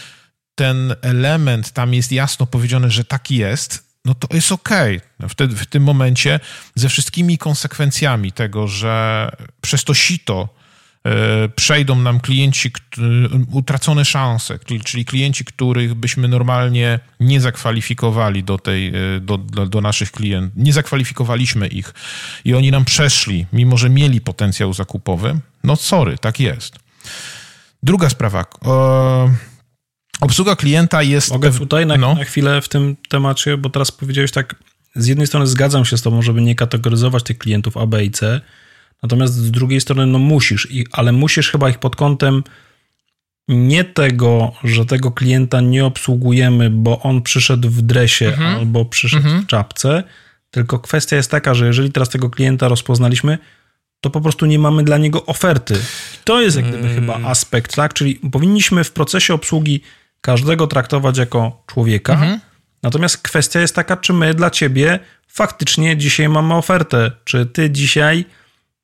ten 0.59 0.95
element 1.03 1.73
tam 1.73 1.95
jest 1.95 2.13
jasno 2.13 2.47
powiedziane, 2.47 2.91
że 2.91 3.05
tak 3.05 3.31
jest, 3.31 3.85
no 4.05 4.15
to 4.15 4.37
jest 4.37 4.53
okej. 4.53 5.01
Okay. 5.25 5.49
w 5.49 5.67
tym 5.67 5.83
momencie 5.83 6.41
ze 6.75 6.89
wszystkimi 6.89 7.39
konsekwencjami 7.39 8.33
tego, 8.33 8.69
że 8.69 9.31
przez 9.61 9.85
to 9.85 9.95
sito 9.95 10.59
E, 11.09 11.49
przejdą 11.49 11.95
nam 11.95 12.21
klienci, 12.21 12.73
utracone 13.53 14.05
szanse, 14.05 14.59
czyli 14.85 15.05
klienci, 15.05 15.45
których 15.45 15.95
byśmy 15.95 16.29
normalnie 16.29 17.01
nie 17.21 17.41
zakwalifikowali 17.41 18.45
do, 18.45 18.59
tej, 18.59 18.89
e, 18.89 18.93
do, 19.21 19.39
do, 19.39 19.67
do 19.67 19.81
naszych 19.81 20.13
klientów, 20.13 20.53
nie 20.57 20.73
zakwalifikowaliśmy 20.73 21.67
ich 21.67 21.95
i 22.45 22.55
oni 22.55 22.71
nam 22.71 22.85
przeszli, 22.85 23.47
mimo 23.53 23.77
że 23.77 23.91
mieli 23.91 24.21
potencjał 24.21 24.73
zakupowy, 24.73 25.41
no 25.65 25.77
sorry, 25.77 26.19
tak 26.19 26.41
jest. 26.41 26.77
Druga 27.83 28.11
sprawa. 28.11 28.45
Obsługa 30.21 30.57
klienta 30.57 31.03
jest. 31.03 31.31
Mogę 31.31 31.53
tutaj 31.53 31.87
na, 31.87 31.97
no. 31.97 32.14
na 32.14 32.25
chwilę 32.25 32.62
w 32.62 32.69
tym 32.69 32.97
temacie, 33.09 33.57
bo 33.57 33.71
teraz 33.71 33.91
powiedziałeś 33.91 34.31
tak. 34.31 34.55
Z 34.95 35.07
jednej 35.07 35.27
strony 35.27 35.47
zgadzam 35.47 35.85
się 35.85 35.99
z 35.99 36.03
Tobą, 36.03 36.23
żeby 36.23 36.43
nie 36.43 36.55
kategoryzować 36.55 37.23
tych 37.23 37.39
klientów 37.39 37.77
A, 37.77 37.87
B 37.87 38.05
i 38.05 38.11
C, 38.11 38.41
Natomiast 39.03 39.35
z 39.35 39.51
drugiej 39.51 39.81
strony, 39.81 40.07
no 40.07 40.19
musisz, 40.19 40.69
ale 40.93 41.12
musisz 41.12 41.51
chyba 41.51 41.71
ich 41.71 41.79
pod 41.79 41.97
kątem 41.97 42.43
nie 43.49 43.85
tego, 43.85 44.53
że 44.64 44.87
tego 44.87 45.11
klienta 45.11 45.61
nie 45.61 45.85
obsługujemy, 45.85 46.71
bo 46.71 47.01
on 47.01 47.23
przyszedł 47.23 47.69
w 47.69 47.83
dresie 47.83 48.27
mhm. 48.27 48.57
albo 48.57 48.85
przyszedł 48.85 49.25
mhm. 49.25 49.43
w 49.43 49.47
czapce, 49.47 50.05
tylko 50.51 50.79
kwestia 50.79 51.16
jest 51.16 51.31
taka, 51.31 51.55
że 51.55 51.66
jeżeli 51.66 51.93
teraz 51.93 52.09
tego 52.09 52.31
klienta 52.31 52.69
rozpoznaliśmy, 52.69 53.39
to 54.01 54.11
po 54.11 54.21
prostu 54.21 54.47
nie 54.47 54.59
mamy 54.59 54.85
dla 54.85 54.99
niego 54.99 55.27
oferty. 55.27 55.75
I 56.14 56.19
to 56.25 56.41
jest 56.41 56.57
jak 56.57 56.69
gdyby 56.69 56.89
hmm. 56.89 57.01
chyba 57.01 57.29
aspekt, 57.29 57.75
tak? 57.75 57.95
Czyli 57.95 58.14
powinniśmy 58.14 58.85
w 58.85 58.93
procesie 58.93 59.35
obsługi 59.35 59.81
każdego 60.21 60.66
traktować 60.66 61.19
jako 61.19 61.62
człowieka. 61.66 62.12
Mhm. 62.12 62.41
Natomiast 62.83 63.19
kwestia 63.19 63.61
jest 63.61 63.75
taka, 63.75 63.97
czy 63.97 64.12
my 64.12 64.35
dla 64.35 64.51
ciebie 64.51 64.99
faktycznie 65.29 65.97
dzisiaj 65.97 66.29
mamy 66.29 66.55
ofertę. 66.55 67.12
Czy 67.25 67.47
ty 67.47 67.71
dzisiaj 67.71 68.25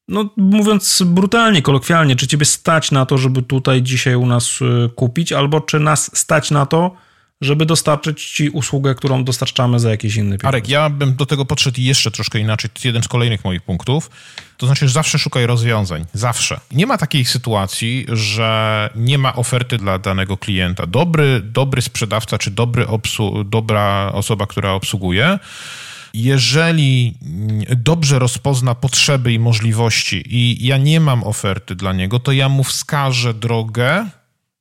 no 0.08 0.30
mówiąc 0.36 1.02
brutalnie, 1.06 1.62
kolokwialnie, 1.62 2.16
czy 2.16 2.26
ciebie 2.26 2.44
stać 2.44 2.90
na 2.90 3.06
to, 3.06 3.18
żeby 3.18 3.42
tutaj 3.42 3.82
dzisiaj 3.82 4.14
u 4.14 4.26
nas 4.26 4.60
y, 4.60 4.90
kupić, 4.94 5.32
albo 5.32 5.60
czy 5.60 5.80
nas 5.80 6.16
stać 6.18 6.50
na 6.50 6.66
to, 6.66 6.96
żeby 7.44 7.66
dostarczyć 7.66 8.30
ci 8.30 8.50
usługę, 8.50 8.94
którą 8.94 9.24
dostarczamy 9.24 9.80
za 9.80 9.90
jakieś 9.90 10.16
inne 10.16 10.24
pieniądze. 10.24 10.48
Arek, 10.48 10.68
ja 10.68 10.90
bym 10.90 11.14
do 11.14 11.26
tego 11.26 11.44
podszedł 11.44 11.80
jeszcze 11.80 12.10
troszkę 12.10 12.38
inaczej. 12.38 12.70
To 12.70 12.74
jest 12.76 12.84
jeden 12.84 13.02
z 13.02 13.08
kolejnych 13.08 13.44
moich 13.44 13.62
punktów. 13.62 14.10
To 14.56 14.66
znaczy, 14.66 14.88
że 14.88 14.94
zawsze 14.94 15.18
szukaj 15.18 15.46
rozwiązań. 15.46 16.04
Zawsze. 16.12 16.60
Nie 16.72 16.86
ma 16.86 16.98
takiej 16.98 17.24
sytuacji, 17.24 18.06
że 18.12 18.90
nie 18.96 19.18
ma 19.18 19.36
oferty 19.36 19.78
dla 19.78 19.98
danego 19.98 20.36
klienta. 20.36 20.86
Dobry, 20.86 21.40
dobry 21.40 21.82
sprzedawca, 21.82 22.38
czy 22.38 22.50
dobry 22.50 22.84
obsłu- 22.84 23.44
dobra 23.44 24.10
osoba, 24.12 24.46
która 24.46 24.72
obsługuje, 24.72 25.38
jeżeli 26.14 27.14
dobrze 27.76 28.18
rozpozna 28.18 28.74
potrzeby 28.74 29.32
i 29.32 29.38
możliwości 29.38 30.22
i 30.26 30.66
ja 30.66 30.76
nie 30.76 31.00
mam 31.00 31.24
oferty 31.24 31.74
dla 31.74 31.92
niego, 31.92 32.20
to 32.20 32.32
ja 32.32 32.48
mu 32.48 32.64
wskażę 32.64 33.34
drogę, 33.34 34.08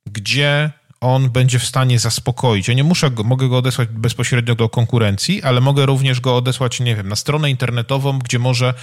gdzie 0.06 0.70
on 1.04 1.30
będzie 1.30 1.58
w 1.58 1.64
stanie 1.64 1.98
zaspokoić. 1.98 2.68
Ja 2.68 2.74
nie 2.74 2.84
muszę 2.84 3.10
go, 3.10 3.24
mogę 3.24 3.48
go 3.48 3.58
odesłać 3.58 3.88
bezpośrednio 3.88 4.54
do 4.54 4.68
konkurencji, 4.68 5.42
ale 5.42 5.60
mogę 5.60 5.86
również 5.86 6.20
go 6.20 6.36
odesłać, 6.36 6.80
nie 6.80 6.96
wiem, 6.96 7.08
na 7.08 7.16
stronę 7.16 7.50
internetową, 7.50 8.18
gdzie 8.18 8.38
może 8.38 8.74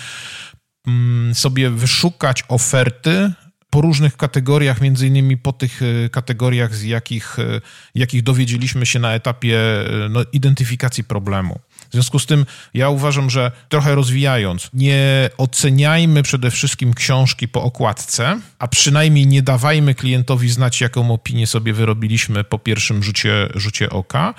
mm, 0.88 1.36
sobie 1.36 1.70
wyszukać 1.70 2.44
oferty 2.48 3.32
po 3.72 3.82
różnych 3.82 4.18
kategoriach, 4.18 4.82
między 4.82 5.08
innymi 5.08 5.38
po 5.38 5.54
tych 5.54 5.82
e, 5.82 6.10
kategoriach, 6.10 6.76
z 6.76 6.84
jakich, 6.84 7.40
e, 7.40 7.62
jakich 7.96 8.24
dowiedzieliśmy 8.24 8.86
się 8.86 9.00
na 9.00 9.14
etapie 9.14 9.60
e, 9.60 10.10
no, 10.10 10.22
identyfikacji 10.34 11.04
problemu. 11.04 11.60
W 11.92 11.94
związku 11.94 12.20
z 12.20 12.26
tym 12.26 12.46
ja 12.74 12.90
uważam, 12.90 13.30
że 13.30 13.52
trochę 13.70 13.96
rozwijając, 13.96 14.70
nie 14.74 15.30
oceniajmy 15.38 16.24
przede 16.24 16.52
wszystkim 16.52 16.94
książki 16.94 17.48
po 17.48 17.64
okładce, 17.64 18.40
a 18.60 18.68
przynajmniej 18.68 19.28
nie 19.28 19.42
dawajmy 19.42 19.96
klientowi 19.96 20.50
znać, 20.50 20.82
jaką 20.82 21.14
opinię 21.14 21.48
sobie 21.48 21.74
wyrobiliśmy 21.74 22.44
po 22.44 22.60
pierwszym 22.60 23.04
rzucie, 23.04 23.50
rzucie 23.56 23.90
oka. 23.90 24.34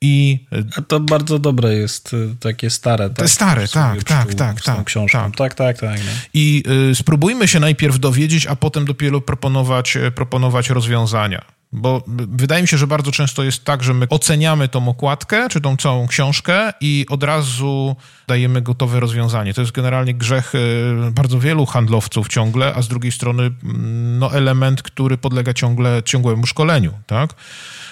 I 0.00 0.44
a 0.76 0.82
to 0.82 1.00
bardzo 1.00 1.38
dobre 1.38 1.74
jest, 1.74 2.12
y, 2.12 2.36
takie 2.40 2.70
stare. 2.70 3.10
Tak? 3.10 3.30
stare, 3.30 3.68
tak, 3.68 4.04
tak, 4.04 4.34
tak, 4.34 4.62
tak. 4.62 4.84
Książką. 4.84 5.32
Tak, 5.32 5.54
tak, 5.54 5.78
tak. 5.78 5.98
No. 5.98 6.10
I 6.34 6.62
y, 6.90 6.94
spróbujmy 6.94 7.48
się 7.48 7.60
najpierw 7.60 7.98
dowiedzieć, 7.98 8.46
a 8.46 8.56
potem 8.56 8.84
dopiero 8.84 9.20
proponować, 9.20 9.98
proponować 10.14 10.70
rozwiązania. 10.70 11.55
Bo 11.72 12.02
wydaje 12.28 12.62
mi 12.62 12.68
się, 12.68 12.78
że 12.78 12.86
bardzo 12.86 13.12
często 13.12 13.42
jest 13.42 13.64
tak, 13.64 13.82
że 13.82 13.94
my 13.94 14.08
oceniamy 14.08 14.68
tą 14.68 14.88
okładkę, 14.88 15.48
czy 15.48 15.60
tą 15.60 15.76
całą 15.76 16.06
książkę 16.06 16.72
i 16.80 17.06
od 17.08 17.22
razu 17.22 17.96
dajemy 18.28 18.62
gotowe 18.62 19.00
rozwiązanie. 19.00 19.54
To 19.54 19.60
jest 19.60 19.72
generalnie 19.72 20.14
grzech 20.14 20.54
y, 20.54 21.10
bardzo 21.12 21.40
wielu 21.40 21.66
handlowców 21.66 22.28
ciągle, 22.28 22.74
a 22.74 22.82
z 22.82 22.88
drugiej 22.88 23.12
strony 23.12 23.42
mm, 23.42 24.18
no, 24.18 24.32
element, 24.32 24.82
który 24.82 25.18
podlega 25.18 25.54
ciągle 25.54 26.02
ciągłemu 26.04 26.46
szkoleniu. 26.46 26.92
Tak? 27.06 27.34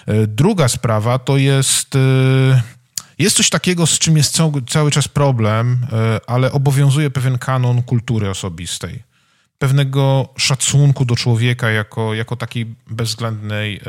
Y, 0.09 0.27
druga 0.27 0.69
sprawa 0.69 1.19
to 1.19 1.37
jest... 1.37 1.95
Y, 1.95 2.61
jest 3.19 3.37
coś 3.37 3.51
takiego, 3.51 3.87
z 3.87 3.99
czym 3.99 4.17
jest 4.17 4.35
cały, 4.35 4.63
cały 4.63 4.91
czas 4.91 5.09
problem, 5.09 5.87
ale 6.27 6.53
obowiązuje 6.53 7.11
pewien 7.11 7.39
kanon 7.39 7.83
kultury 7.83 8.31
osobistej 8.31 9.14
pewnego 9.65 10.29
szacunku 10.37 11.05
do 11.05 11.17
człowieka 11.17 11.71
jako, 11.71 12.15
jako 12.15 12.37
takiej 12.37 12.75
bezwzględnej, 12.91 13.77
e, 13.77 13.81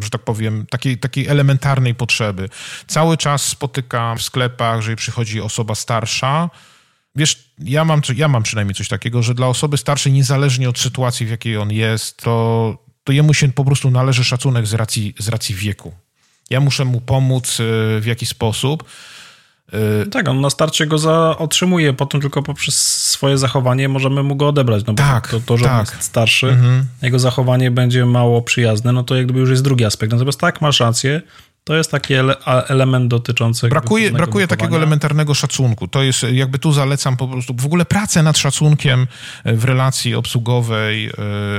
że 0.00 0.10
tak 0.10 0.24
powiem, 0.24 0.66
takiej, 0.70 0.98
takiej 0.98 1.26
elementarnej 1.26 1.94
potrzeby. 1.94 2.48
Cały 2.86 3.16
czas 3.16 3.42
spotykam 3.42 4.18
w 4.18 4.22
sklepach, 4.22 4.76
jeżeli 4.76 4.96
przychodzi 4.96 5.40
osoba 5.40 5.74
starsza, 5.74 6.50
Wiesz, 7.16 7.50
ja 7.58 7.84
mam, 7.84 8.00
ja 8.16 8.28
mam 8.28 8.42
przynajmniej 8.42 8.74
coś 8.74 8.88
takiego, 8.88 9.22
że 9.22 9.34
dla 9.34 9.46
osoby 9.46 9.76
starszej, 9.76 10.12
niezależnie 10.12 10.68
od 10.68 10.78
sytuacji, 10.78 11.26
w 11.26 11.30
jakiej 11.30 11.56
on 11.56 11.72
jest, 11.72 12.16
to, 12.16 12.78
to 13.04 13.12
jemu 13.12 13.34
się 13.34 13.52
po 13.52 13.64
prostu 13.64 13.90
należy 13.90 14.24
szacunek 14.24 14.66
z 14.66 14.74
racji, 14.74 15.14
z 15.18 15.28
racji 15.28 15.54
wieku. 15.54 15.94
Ja 16.50 16.60
muszę 16.60 16.84
mu 16.84 17.00
pomóc 17.00 17.60
e, 17.60 18.00
w 18.00 18.06
jakiś 18.06 18.28
sposób. 18.28 18.84
Yy, 19.72 20.06
tak, 20.06 20.28
on 20.28 20.40
na 20.40 20.50
starcie 20.50 20.86
go 20.86 20.98
za, 20.98 21.38
otrzymuje, 21.38 21.92
potem 21.92 22.20
tylko 22.20 22.42
poprzez 22.42 22.74
swoje 23.10 23.38
zachowanie 23.38 23.88
możemy 23.88 24.22
mu 24.22 24.36
go 24.36 24.48
odebrać. 24.48 24.84
No 24.86 24.94
tak, 24.94 25.28
to, 25.28 25.40
to, 25.40 25.56
że 25.56 25.64
tak. 25.64 25.90
jest 25.90 26.02
starszy, 26.02 26.48
mhm. 26.48 26.86
jego 27.02 27.18
zachowanie 27.18 27.70
będzie 27.70 28.06
mało 28.06 28.42
przyjazne, 28.42 28.92
no 28.92 29.02
to 29.02 29.14
jakby 29.14 29.38
już 29.38 29.50
jest 29.50 29.62
drugi 29.62 29.84
aspekt. 29.84 30.12
Natomiast 30.12 30.40
tak, 30.40 30.60
masz 30.60 30.80
rację, 30.80 31.22
to 31.66 31.76
jest 31.76 31.90
taki 31.90 32.14
ele 32.14 32.36
element 32.68 33.08
dotyczący. 33.08 33.68
Brakuje, 33.68 34.10
brakuje 34.10 34.48
takiego 34.48 34.76
elementarnego 34.76 35.34
szacunku. 35.34 35.88
To 35.88 36.02
jest, 36.02 36.26
jakby 36.32 36.58
tu 36.58 36.72
zalecam 36.72 37.16
po 37.16 37.28
prostu 37.28 37.54
w 37.54 37.66
ogóle 37.66 37.84
pracę 37.84 38.22
nad 38.22 38.38
szacunkiem 38.38 39.06
e, 39.44 39.54
w 39.56 39.64
relacji 39.64 40.14
obsługowej, 40.14 41.06
e, 41.06 41.12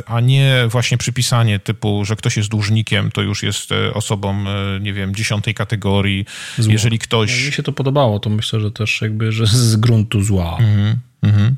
a 0.06 0.20
nie 0.22 0.66
właśnie 0.70 0.98
przypisanie 0.98 1.60
typu, 1.60 2.06
że 2.06 2.16
ktoś 2.16 2.38
jest 2.38 2.50
dłużnikiem, 2.50 3.12
to 3.12 3.22
już 3.22 3.44
jest 3.44 3.72
e, 3.72 3.94
osobą, 3.94 4.46
nie 4.82 4.94
wiem, 4.94 5.16
dziesiątej 5.16 5.54
kategorii. 5.54 6.26
Zło. 6.58 6.72
Jeżeli 6.72 7.00
ktoś. 7.00 7.40
No, 7.40 7.46
mi 7.46 7.54
się 7.54 7.64
to 7.64 7.72
podobało, 7.72 8.20
to 8.20 8.30
myślę, 8.30 8.60
że 8.60 8.72
też 8.72 9.02
jakby, 9.02 9.32
że 9.32 9.48
z 9.48 9.76
gruntu 9.76 10.24
zła. 10.24 10.58
Mhm, 10.60 10.96
mhm. 11.24 11.56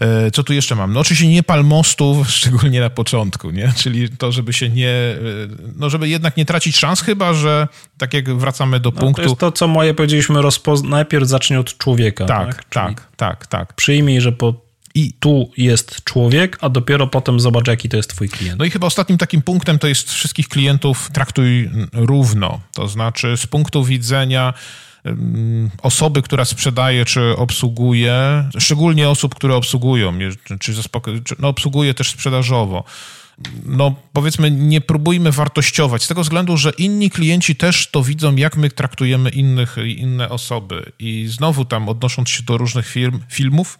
E, 0.00 0.30
co 0.30 0.42
tu 0.42 0.52
jeszcze 0.52 0.74
mam? 0.74 0.92
No 0.92 1.00
oczywiście 1.00 1.28
nie 1.28 1.42
pal 1.42 1.64
mostów, 1.64 2.28
szczególnie 2.36 2.80
na 2.80 2.90
początku, 2.90 3.50
nie? 3.50 3.72
Czyli 3.76 4.08
to, 4.08 4.32
żeby 4.32 4.52
się 4.52 4.68
nie, 4.68 4.88
e, 4.88 5.18
no 5.76 5.90
żeby 5.90 6.08
jednak 6.08 6.36
nie 6.36 6.44
tracić 6.44 6.76
szans, 6.76 7.00
chyba, 7.00 7.34
że 7.34 7.68
tak 7.98 8.14
jak 8.14 8.36
wracamy 8.36 8.80
do 8.80 8.90
no, 8.90 9.00
punktu... 9.00 9.22
To 9.22 9.28
jest 9.28 9.40
to, 9.40 9.52
co 9.52 9.68
moje 9.68 9.94
powiedzieliśmy, 9.94 10.42
rozpoz... 10.42 10.82
najpierw 10.82 11.28
zacznie 11.28 11.60
od 11.60 11.78
człowieka. 11.78 12.24
Tak, 12.24 12.64
tak, 12.64 12.64
tak, 12.64 13.08
tak, 13.16 13.46
tak. 13.46 13.72
Przyjmij, 13.72 14.20
że 14.20 14.32
po 14.32 14.72
i 14.94 15.12
tu 15.20 15.50
jest 15.56 16.04
człowiek, 16.04 16.58
a 16.60 16.68
dopiero 16.68 17.06
potem 17.06 17.40
zobacz, 17.40 17.68
jaki 17.68 17.88
to 17.88 17.96
jest 17.96 18.10
twój 18.10 18.28
klient. 18.28 18.58
No 18.58 18.64
i 18.64 18.70
chyba 18.70 18.86
ostatnim 18.86 19.18
takim 19.18 19.42
punktem 19.42 19.78
to 19.78 19.88
jest 19.88 20.10
wszystkich 20.10 20.48
klientów 20.48 21.10
traktuj 21.12 21.70
równo. 21.92 22.60
To 22.74 22.88
znaczy 22.88 23.36
z 23.36 23.46
punktu 23.46 23.84
widzenia 23.84 24.54
osoby, 25.82 26.22
która 26.22 26.44
sprzedaje 26.44 27.04
czy 27.04 27.36
obsługuje, 27.36 28.48
szczególnie 28.58 29.08
osób, 29.08 29.34
które 29.34 29.56
obsługują, 29.56 30.18
czy, 30.58 30.72
czy 31.24 31.34
no, 31.38 31.48
obsługuje 31.48 31.94
też 31.94 32.10
sprzedażowo. 32.10 32.84
No, 33.64 33.94
powiedzmy, 34.12 34.50
nie 34.50 34.80
próbujmy 34.80 35.32
wartościować, 35.32 36.04
z 36.04 36.08
tego 36.08 36.22
względu, 36.22 36.56
że 36.56 36.70
inni 36.70 37.10
klienci 37.10 37.56
też 37.56 37.90
to 37.90 38.02
widzą, 38.02 38.36
jak 38.36 38.56
my 38.56 38.70
traktujemy 38.70 39.30
innych, 39.30 39.76
inne 39.86 40.28
osoby. 40.28 40.92
I 40.98 41.26
znowu 41.28 41.64
tam, 41.64 41.88
odnosząc 41.88 42.30
się 42.30 42.42
do 42.42 42.56
różnych 42.56 42.96
filmów, 43.28 43.78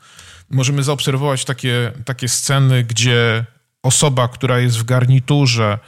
możemy 0.51 0.83
zaobserwować 0.83 1.45
takie, 1.45 1.93
takie 2.05 2.29
sceny, 2.29 2.85
gdzie 2.85 3.45
osoba, 3.83 4.29
która 4.29 4.59
jest 4.59 4.79
w 4.79 4.85
garniturze, 4.85 5.79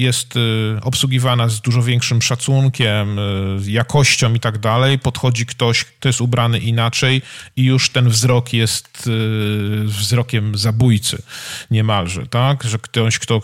jest 0.00 0.36
y, 0.36 0.40
obsługiwana 0.82 1.48
z 1.48 1.60
dużo 1.60 1.82
większym 1.82 2.22
szacunkiem, 2.22 3.18
y, 3.18 3.70
jakością 3.70 4.34
i 4.34 4.40
tak 4.40 4.58
dalej. 4.58 4.98
Podchodzi 4.98 5.46
ktoś, 5.46 5.84
kto 5.84 6.08
jest 6.08 6.20
ubrany 6.20 6.58
inaczej 6.58 7.22
i 7.56 7.64
już 7.64 7.90
ten 7.90 8.08
wzrok 8.08 8.52
jest 8.52 9.06
y, 9.06 9.84
wzrokiem 9.84 10.58
zabójcy 10.58 11.22
niemalże, 11.70 12.26
tak? 12.26 12.64
Że 12.64 12.78
ktoś, 12.78 13.18
kto... 13.18 13.40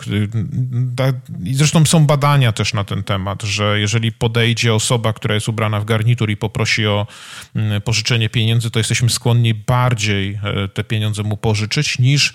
I 1.43 1.53
zresztą 1.53 1.85
są 1.85 2.05
badania 2.05 2.51
też 2.51 2.73
na 2.73 2.83
ten 2.83 3.03
temat, 3.03 3.43
że 3.43 3.79
jeżeli 3.79 4.11
podejdzie 4.11 4.73
osoba, 4.73 5.13
która 5.13 5.35
jest 5.35 5.49
ubrana 5.49 5.79
w 5.79 5.85
garnitur 5.85 6.29
i 6.29 6.37
poprosi 6.37 6.87
o 6.87 7.07
mm, 7.55 7.81
pożyczenie 7.81 8.29
pieniędzy, 8.29 8.71
to 8.71 8.79
jesteśmy 8.79 9.09
skłonni 9.09 9.53
bardziej 9.53 10.39
e, 10.43 10.67
te 10.67 10.83
pieniądze 10.83 11.23
mu 11.23 11.37
pożyczyć, 11.37 11.99
niż 11.99 12.33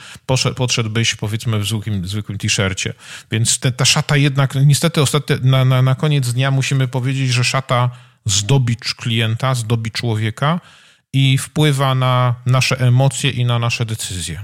podszedłbyś 0.56 1.14
powiedzmy 1.14 1.58
w 1.58 1.66
zwykłym, 2.04 2.38
t-shircie. 2.38 2.94
Więc 3.30 3.58
te, 3.58 3.72
ta 3.72 3.84
szata 3.84 4.11
jednak, 4.16 4.54
niestety 4.54 5.02
ostatnio, 5.02 5.36
na, 5.42 5.64
na, 5.64 5.82
na 5.82 5.94
koniec 5.94 6.32
dnia 6.32 6.50
musimy 6.50 6.88
powiedzieć, 6.88 7.30
że 7.30 7.44
szata 7.44 7.90
zdobi 8.26 8.76
klienta, 8.76 9.54
zdobi 9.54 9.90
człowieka 9.90 10.60
i 11.12 11.38
wpływa 11.38 11.94
na 11.94 12.34
nasze 12.46 12.80
emocje 12.80 13.30
i 13.30 13.44
na 13.44 13.58
nasze 13.58 13.86
decyzje. 13.86 14.40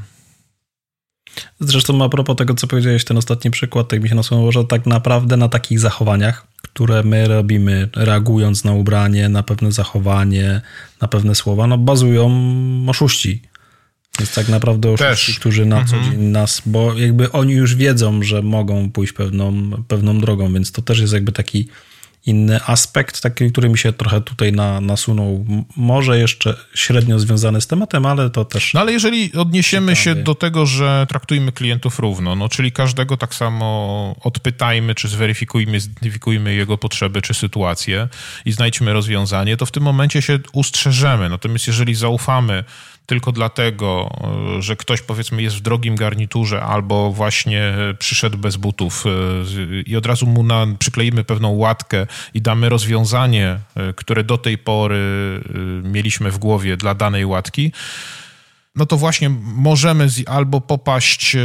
Zresztą 1.61 2.05
a 2.05 2.09
propos 2.09 2.37
tego, 2.37 2.55
co 2.55 2.67
powiedziałeś, 2.67 3.05
ten 3.05 3.17
ostatni 3.17 3.51
przykład, 3.51 3.89
tak 3.89 4.03
mi 4.03 4.09
się 4.09 4.15
nasuwało, 4.15 4.53
że 4.53 4.65
tak 4.65 4.87
naprawdę 4.87 5.37
na 5.37 5.49
takich 5.49 5.81
zachowaniach, 5.81 6.47
które 6.63 7.03
my 7.03 7.29
robimy, 7.29 7.89
reagując 7.97 8.65
na 8.65 8.73
ubranie, 8.73 9.29
na 9.29 9.43
pewne 9.43 9.73
zachowanie, 9.73 10.61
na 11.01 11.09
pewne 11.09 11.35
słowa, 11.35 11.67
no 11.67 11.79
bazują 11.79 12.31
oszuści. 12.89 13.43
Jest 14.21 14.35
tak 14.35 14.49
naprawdę 14.49 14.91
oszuści, 14.91 15.35
którzy 15.35 15.67
na 15.67 15.81
mhm. 15.81 16.05
co 16.05 16.11
dzień 16.11 16.21
nas, 16.21 16.63
bo 16.67 16.95
jakby 16.95 17.33
oni 17.33 17.53
już 17.53 17.75
wiedzą, 17.75 18.23
że 18.23 18.43
mogą 18.43 18.91
pójść 18.91 19.13
pewną, 19.13 19.71
pewną 19.89 20.21
drogą, 20.21 20.53
więc 20.53 20.73
to 20.73 20.83
też 20.83 20.99
jest 20.99 21.13
jakby 21.13 21.33
taki 21.33 21.69
inny 22.27 22.61
aspekt, 22.67 23.21
taki, 23.21 23.53
który 23.53 23.69
mi 23.69 23.79
się 23.79 23.93
trochę 23.93 24.21
tutaj 24.21 24.53
na, 24.53 24.81
nasunął. 24.81 25.47
Może 25.77 26.19
jeszcze 26.19 26.55
średnio 26.75 27.19
związany 27.19 27.61
z 27.61 27.67
tematem, 27.67 28.07
ale 28.07 28.31
to 28.31 28.45
też. 28.45 28.75
No 28.75 28.81
ale 28.81 28.93
jeżeli 28.93 29.33
odniesiemy 29.33 29.97
ciekawie. 29.97 30.17
się 30.17 30.23
do 30.23 30.35
tego, 30.35 30.67
że 30.67 31.07
traktujmy 31.09 31.53
klientów 31.53 31.99
równo, 31.99 32.37
no 32.37 32.49
czyli 32.49 32.73
każdego 32.73 33.17
tak 33.17 33.35
samo 33.35 34.17
odpytajmy, 34.21 34.95
czy 34.95 35.09
zweryfikujmy, 35.09 35.81
zidentyfikujmy 35.81 36.55
jego 36.55 36.79
potrzeby, 36.79 37.23
czy 37.23 37.35
sytuację 37.35 38.09
i 38.45 38.53
znajdźmy 38.53 38.93
rozwiązanie, 38.93 39.57
to 39.57 39.67
w 39.67 39.71
tym 39.71 39.83
momencie 39.83 40.23
się 40.23 40.39
ustrzeżemy. 40.53 41.29
Natomiast 41.29 41.67
jeżeli 41.67 41.95
zaufamy 41.95 42.65
tylko 43.09 43.33
dlatego, 43.33 44.11
e, 44.59 44.63
że 44.63 44.77
ktoś 44.77 45.03
powiedzmy 45.03 45.43
jest 45.43 45.57
w 45.57 45.61
drogim 45.61 45.97
garniturze 45.97 46.63
albo 46.63 47.13
właśnie 47.13 47.75
przyszedł 47.99 48.39
bez 48.39 48.57
butów 48.57 49.05
e, 49.07 49.11
i 49.87 49.97
od 49.97 50.07
razu 50.07 50.27
mu 50.27 50.43
na, 50.43 50.67
przykleimy 50.79 51.25
pewną 51.25 51.51
łatkę 51.51 52.07
i 52.35 52.43
damy 52.43 52.69
rozwiązanie, 52.69 53.59
e, 53.77 53.93
które 53.93 54.25
do 54.25 54.39
tej 54.39 54.59
pory 54.59 54.99
mieliśmy 55.83 56.31
w 56.31 56.39
głowie 56.39 56.77
dla 56.77 56.95
danej 56.95 57.27
łatki, 57.27 57.73
no 58.79 58.87
to 58.87 58.97
właśnie 58.97 59.31
możemy 59.43 60.09
albo 60.27 60.61
popaść, 60.61 61.37
e, 61.37 61.41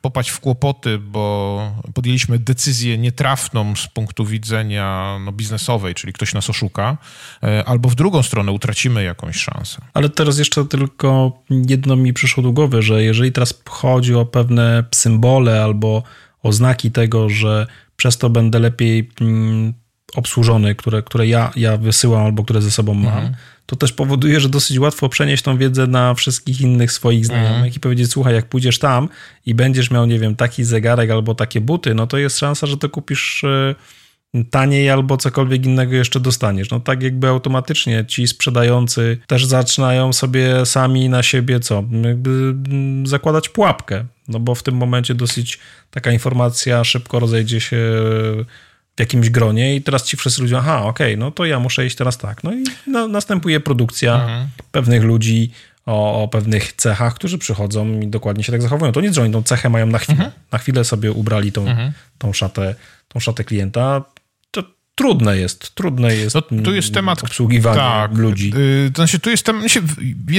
popaść 0.00 0.30
w 0.30 0.40
kłopoty, 0.40 0.98
bo 0.98 1.72
podjęliśmy 1.94 2.38
decyzję 2.38 2.98
nietrafną 2.98 3.76
z 3.76 3.88
punktu 3.88 4.24
widzenia 4.24 5.18
no, 5.24 5.32
biznesowej, 5.32 5.94
czyli 5.94 6.12
ktoś 6.12 6.34
nas 6.34 6.50
oszuka, 6.50 6.98
e, 7.42 7.64
albo 7.64 7.88
w 7.88 7.94
drugą 7.94 8.22
stronę 8.22 8.52
utracimy 8.52 9.04
jakąś 9.04 9.36
szansę. 9.36 9.78
Ale 9.94 10.08
teraz 10.08 10.38
jeszcze 10.38 10.64
tylko 10.64 11.32
jedno 11.50 11.96
mi 11.96 12.12
przyszło 12.12 12.42
do 12.42 12.52
głowy, 12.52 12.82
że 12.82 13.02
jeżeli 13.02 13.32
teraz 13.32 13.62
chodzi 13.68 14.14
o 14.14 14.26
pewne 14.26 14.84
symbole 14.94 15.64
albo 15.64 16.02
oznaki 16.42 16.90
tego, 16.90 17.28
że 17.28 17.66
przez 17.96 18.18
to 18.18 18.30
będę 18.30 18.58
lepiej 18.58 19.10
mm, 19.20 19.74
obsłużony, 20.14 20.74
które, 20.74 21.02
które 21.02 21.26
ja, 21.26 21.50
ja 21.56 21.76
wysyłam 21.76 22.24
albo 22.24 22.44
które 22.44 22.62
ze 22.62 22.70
sobą 22.70 22.94
mam, 22.94 23.18
mhm 23.18 23.34
to 23.70 23.76
też 23.76 23.92
powoduje, 23.92 24.40
że 24.40 24.48
dosyć 24.48 24.78
łatwo 24.78 25.08
przenieść 25.08 25.42
tą 25.42 25.58
wiedzę 25.58 25.86
na 25.86 26.14
wszystkich 26.14 26.60
innych 26.60 26.92
swoich 26.92 27.26
znajomych 27.26 27.54
mhm. 27.54 27.72
i 27.76 27.80
powiedzieć, 27.80 28.10
słuchaj, 28.10 28.34
jak 28.34 28.48
pójdziesz 28.48 28.78
tam 28.78 29.08
i 29.46 29.54
będziesz 29.54 29.90
miał, 29.90 30.06
nie 30.06 30.18
wiem, 30.18 30.36
taki 30.36 30.64
zegarek 30.64 31.10
albo 31.10 31.34
takie 31.34 31.60
buty, 31.60 31.94
no 31.94 32.06
to 32.06 32.18
jest 32.18 32.38
szansa, 32.38 32.66
że 32.66 32.76
to 32.76 32.88
kupisz 32.88 33.44
e, 33.44 33.74
taniej 34.50 34.90
albo 34.90 35.16
cokolwiek 35.16 35.66
innego 35.66 35.94
jeszcze 35.94 36.20
dostaniesz. 36.20 36.70
No 36.70 36.80
tak 36.80 37.02
jakby 37.02 37.28
automatycznie 37.28 38.04
ci 38.06 38.26
sprzedający 38.26 39.18
też 39.26 39.46
zaczynają 39.46 40.12
sobie 40.12 40.66
sami 40.66 41.08
na 41.08 41.22
siebie 41.22 41.60
co? 41.60 41.84
Jakby 42.04 42.30
mm, 42.30 43.06
zakładać 43.06 43.48
pułapkę, 43.48 44.04
no 44.28 44.40
bo 44.40 44.54
w 44.54 44.62
tym 44.62 44.74
momencie 44.74 45.14
dosyć 45.14 45.58
taka 45.90 46.12
informacja 46.12 46.84
szybko 46.84 47.20
rozejdzie 47.20 47.60
się 47.60 47.78
jakimś 49.00 49.30
gronie 49.30 49.76
i 49.76 49.82
teraz 49.82 50.04
ci 50.04 50.16
wszyscy 50.16 50.42
ludzie, 50.42 50.58
aha, 50.58 50.82
okej, 50.82 51.14
okay, 51.14 51.16
no 51.16 51.30
to 51.30 51.44
ja 51.44 51.60
muszę 51.60 51.86
iść 51.86 51.96
teraz 51.96 52.18
tak. 52.18 52.44
No 52.44 52.52
i 52.52 52.64
no, 52.86 53.08
następuje 53.08 53.60
produkcja 53.60 54.14
mhm. 54.14 54.48
pewnych 54.72 55.02
ludzi 55.02 55.50
o, 55.86 56.22
o, 56.22 56.28
pewnych 56.28 56.72
cechach, 56.72 57.14
którzy 57.14 57.38
przychodzą 57.38 58.00
i 58.00 58.06
dokładnie 58.06 58.44
się 58.44 58.52
tak 58.52 58.62
zachowują. 58.62 58.92
To 58.92 59.00
nie, 59.00 59.12
że 59.12 59.22
oni 59.22 59.32
tą 59.32 59.42
cechę 59.42 59.68
mają 59.68 59.86
na 59.86 59.98
chwilę. 59.98 60.24
Mhm. 60.24 60.32
Na 60.52 60.58
chwilę 60.58 60.84
sobie 60.84 61.12
ubrali 61.12 61.52
tą, 61.52 61.66
mhm. 61.66 61.92
tą, 62.18 62.32
szatę, 62.32 62.74
tą 63.08 63.20
szatę 63.20 63.44
klienta 63.44 64.02
trudne 65.00 65.36
jest, 65.36 65.74
trudne 65.74 66.16
jest, 66.16 66.36
no, 66.50 66.62
tu 66.62 66.74
jest 66.74 66.94
temat 66.94 67.24
obsługiwania 67.24 67.76
tak, 67.76 68.18
ludzi. 68.18 68.50
Yy, 68.50 68.90
to 68.94 69.02
znaczy, 69.02 69.18
tu 69.18 69.30
jest 69.30 69.46
temat, 69.46 69.64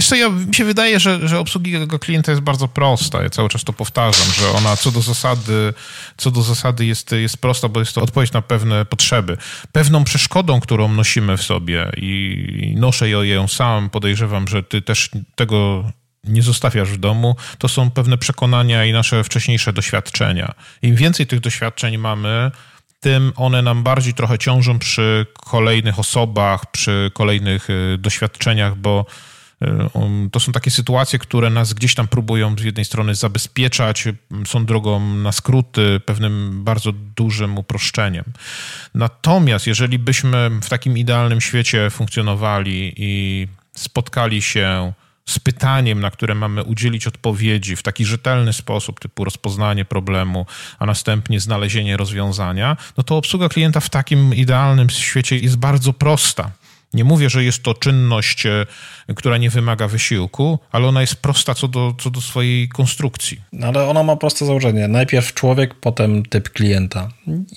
co, 0.04 0.16
ja, 0.16 0.30
mi 0.30 0.56
się 0.56 0.66
wydaje, 0.66 1.00
że, 1.00 1.28
że 1.28 1.40
obsługi 1.40 1.74
tego 1.74 2.00
klienta 2.00 2.32
jest 2.32 2.42
bardzo 2.42 2.68
prosta. 2.68 3.24
Ja 3.24 3.30
cały 3.30 3.50
czas 3.50 3.64
to 3.64 3.74
powtarzam, 3.74 4.28
że 4.34 4.50
ona 4.50 4.78
co 4.78 4.92
do 4.92 5.02
zasady, 5.02 5.74
co 6.18 6.32
do 6.32 6.42
zasady 6.42 6.86
jest, 6.86 7.12
jest 7.12 7.38
prosta, 7.38 7.70
bo 7.70 7.80
jest 7.80 7.96
to 7.96 8.02
odpowiedź 8.02 8.32
na 8.32 8.42
pewne 8.42 8.86
potrzeby. 8.86 9.38
Pewną 9.72 10.04
przeszkodą, 10.04 10.60
którą 10.60 10.94
nosimy 10.94 11.38
w 11.38 11.44
sobie 11.44 11.92
i 11.98 12.74
noszę 12.78 13.10
ją 13.10 13.48
sam, 13.48 13.90
podejrzewam, 13.90 14.48
że 14.48 14.64
ty 14.64 14.82
też 14.82 15.10
tego 15.36 15.84
nie 16.24 16.42
zostawiasz 16.42 16.90
w 16.90 16.98
domu, 16.98 17.36
to 17.58 17.68
są 17.68 17.92
pewne 17.92 18.18
przekonania 18.18 18.86
i 18.86 18.94
nasze 18.94 19.24
wcześniejsze 19.24 19.74
doświadczenia. 19.74 20.54
Im 20.82 20.96
więcej 20.96 21.28
tych 21.28 21.40
doświadczeń 21.40 21.98
mamy, 21.98 22.52
tym 23.02 23.34
one 23.36 23.62
nam 23.62 23.84
bardziej 23.84 24.14
trochę 24.14 24.38
ciążą 24.38 24.80
przy 24.80 25.26
kolejnych 25.34 26.00
osobach, 26.00 26.72
przy 26.72 27.12
kolejnych 27.14 27.70
y, 27.70 27.98
doświadczeniach, 27.98 28.76
bo 28.76 29.06
y, 29.62 29.68
um, 29.94 30.30
to 30.32 30.40
są 30.40 30.52
takie 30.52 30.72
sytuacje, 30.72 31.20
które 31.20 31.50
nas 31.50 31.74
gdzieś 31.74 31.96
tam 31.96 32.08
próbują 32.08 32.56
z 32.60 32.64
jednej 32.64 32.86
strony 32.86 33.16
zabezpieczać, 33.16 34.04
są 34.46 34.66
drogą 34.66 35.16
na 35.16 35.32
skróty, 35.32 36.02
pewnym 36.06 36.64
bardzo 36.64 36.92
dużym 36.92 37.58
uproszczeniem. 37.58 38.24
Natomiast 38.96 39.68
jeżeli 39.68 40.00
byśmy 40.00 40.50
w 40.62 40.70
takim 40.70 40.98
idealnym 40.98 41.42
świecie 41.42 41.90
funkcjonowali 41.90 42.94
i 42.98 43.48
spotkali 43.74 44.42
się 44.42 44.94
z 45.26 45.40
pytaniem, 45.40 46.00
na 46.00 46.12
które 46.12 46.36
mamy 46.36 46.64
udzielić 46.64 47.08
odpowiedzi 47.08 47.76
w 47.76 47.84
taki 47.84 48.06
rzetelny 48.06 48.54
sposób, 48.54 49.00
typu 49.00 49.24
rozpoznanie 49.24 49.86
problemu, 49.86 50.46
a 50.80 50.86
następnie 50.86 51.40
znalezienie 51.40 51.98
rozwiązania, 51.98 52.78
no 52.98 53.04
to 53.04 53.18
obsługa 53.18 53.50
klienta 53.50 53.80
w 53.80 53.90
takim 53.90 54.36
idealnym 54.36 54.90
świecie 54.90 55.38
jest 55.38 55.58
bardzo 55.58 55.94
prosta. 55.94 56.52
Nie 56.94 57.04
mówię, 57.04 57.30
że 57.30 57.44
jest 57.44 57.64
to 57.64 57.74
czynność, 57.74 58.46
e, 58.46 58.66
która 59.16 59.38
nie 59.38 59.50
wymaga 59.50 59.88
wysiłku, 59.88 60.60
ale 60.72 60.88
ona 60.88 61.02
jest 61.02 61.16
prosta 61.16 61.54
co 61.54 61.68
do, 61.68 61.94
co 62.00 62.10
do 62.10 62.22
swojej 62.22 62.70
konstrukcji. 62.70 63.42
No 63.54 63.68
ale 63.68 63.88
ona 63.88 64.04
ma 64.04 64.16
proste 64.16 64.46
założenie. 64.46 64.88
Najpierw 64.88 65.34
człowiek, 65.34 65.76
potem 65.76 66.26
typ 66.26 66.50
klienta. 66.50 67.10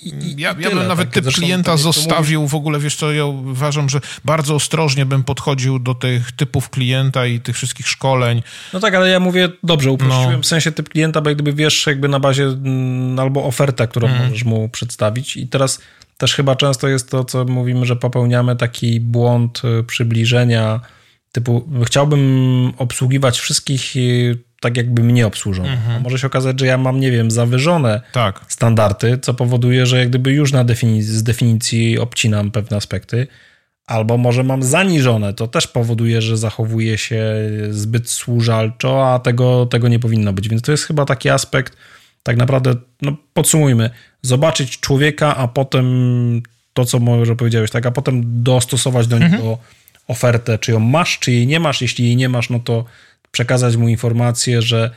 I, 0.03 0.35
ja, 0.37 0.55
ja 0.59 0.69
bym 0.69 0.87
nawet 0.87 1.11
typ 1.11 1.25
klienta 1.25 1.71
tak 1.71 1.79
zostawił 1.79 2.47
w 2.47 2.55
ogóle, 2.55 2.79
wiesz 2.79 2.95
co, 2.95 3.11
ja 3.11 3.25
uważam, 3.25 3.89
że 3.89 4.01
bardzo 4.25 4.55
ostrożnie 4.55 5.05
bym 5.05 5.23
podchodził 5.23 5.79
do 5.79 5.95
tych 5.95 6.31
typów 6.31 6.69
klienta 6.69 7.25
i 7.25 7.39
tych 7.39 7.55
wszystkich 7.55 7.87
szkoleń. 7.87 8.43
No 8.73 8.79
tak, 8.79 8.95
ale 8.95 9.09
ja 9.09 9.19
mówię, 9.19 9.49
dobrze, 9.63 9.91
uprościłem 9.91 10.35
no. 10.35 10.41
w 10.41 10.45
sensie 10.45 10.71
typ 10.71 10.89
klienta, 10.89 11.21
bo 11.21 11.29
jak 11.29 11.37
gdyby 11.37 11.53
wiesz 11.53 11.87
jakby 11.87 12.07
na 12.07 12.19
bazie 12.19 12.43
mm, 12.43 13.19
albo 13.19 13.43
ofertę, 13.43 13.87
którą 13.87 14.07
mm. 14.07 14.23
możesz 14.23 14.43
mu 14.43 14.69
przedstawić 14.69 15.37
i 15.37 15.47
teraz 15.47 15.79
też 16.17 16.35
chyba 16.35 16.55
często 16.55 16.87
jest 16.87 17.11
to, 17.11 17.23
co 17.23 17.45
mówimy, 17.45 17.85
że 17.85 17.95
popełniamy 17.95 18.55
taki 18.55 18.99
błąd 18.99 19.61
y, 19.79 19.83
przybliżenia, 19.83 20.79
typu 21.31 21.69
chciałbym 21.85 22.73
obsługiwać 22.77 23.39
wszystkich 23.39 23.95
y, 23.95 24.37
tak, 24.61 24.77
jakby 24.77 25.03
mnie 25.03 25.27
obsłużono. 25.27 25.69
Mhm. 25.69 26.03
Może 26.03 26.19
się 26.19 26.27
okazać, 26.27 26.59
że 26.59 26.65
ja 26.65 26.77
mam, 26.77 26.99
nie 26.99 27.11
wiem, 27.11 27.31
zawyżone 27.31 28.01
tak. 28.11 28.41
standardy, 28.47 29.17
co 29.17 29.33
powoduje, 29.33 29.85
że 29.85 29.99
jak 29.99 30.09
gdyby 30.09 30.31
już 30.31 30.51
na 30.51 30.63
definicji, 30.63 31.13
z 31.13 31.23
definicji 31.23 31.99
obcinam 31.99 32.51
pewne 32.51 32.77
aspekty. 32.77 33.27
Albo 33.87 34.17
może 34.17 34.43
mam 34.43 34.63
zaniżone, 34.63 35.33
to 35.33 35.47
też 35.47 35.67
powoduje, 35.67 36.21
że 36.21 36.37
zachowuję 36.37 36.97
się 36.97 37.23
zbyt 37.69 38.09
służalczo, 38.09 39.13
a 39.13 39.19
tego, 39.19 39.65
tego 39.65 39.87
nie 39.87 39.99
powinno 39.99 40.33
być. 40.33 40.49
Więc 40.49 40.61
to 40.61 40.71
jest 40.71 40.83
chyba 40.83 41.05
taki 41.05 41.29
aspekt, 41.29 41.77
tak 42.23 42.37
naprawdę, 42.37 42.75
no 43.01 43.17
podsumujmy, 43.33 43.89
zobaczyć 44.25 44.79
człowieka, 44.79 45.35
a 45.35 45.47
potem 45.47 45.85
to, 46.73 46.85
co 46.85 46.99
może 46.99 47.35
powiedziałeś, 47.35 47.71
tak, 47.71 47.85
a 47.85 47.91
potem 47.91 48.43
dostosować 48.43 49.07
do 49.07 49.15
mhm. 49.15 49.31
niego 49.31 49.57
ofertę, 50.07 50.59
czy 50.59 50.71
ją 50.71 50.79
masz, 50.79 51.19
czy 51.19 51.31
jej 51.31 51.47
nie 51.47 51.59
masz. 51.59 51.81
Jeśli 51.81 52.05
jej 52.05 52.15
nie 52.15 52.29
masz, 52.29 52.49
no 52.49 52.59
to 52.59 52.85
przekazać 53.31 53.75
mu 53.75 53.87
informację, 53.87 54.61
że 54.61 54.91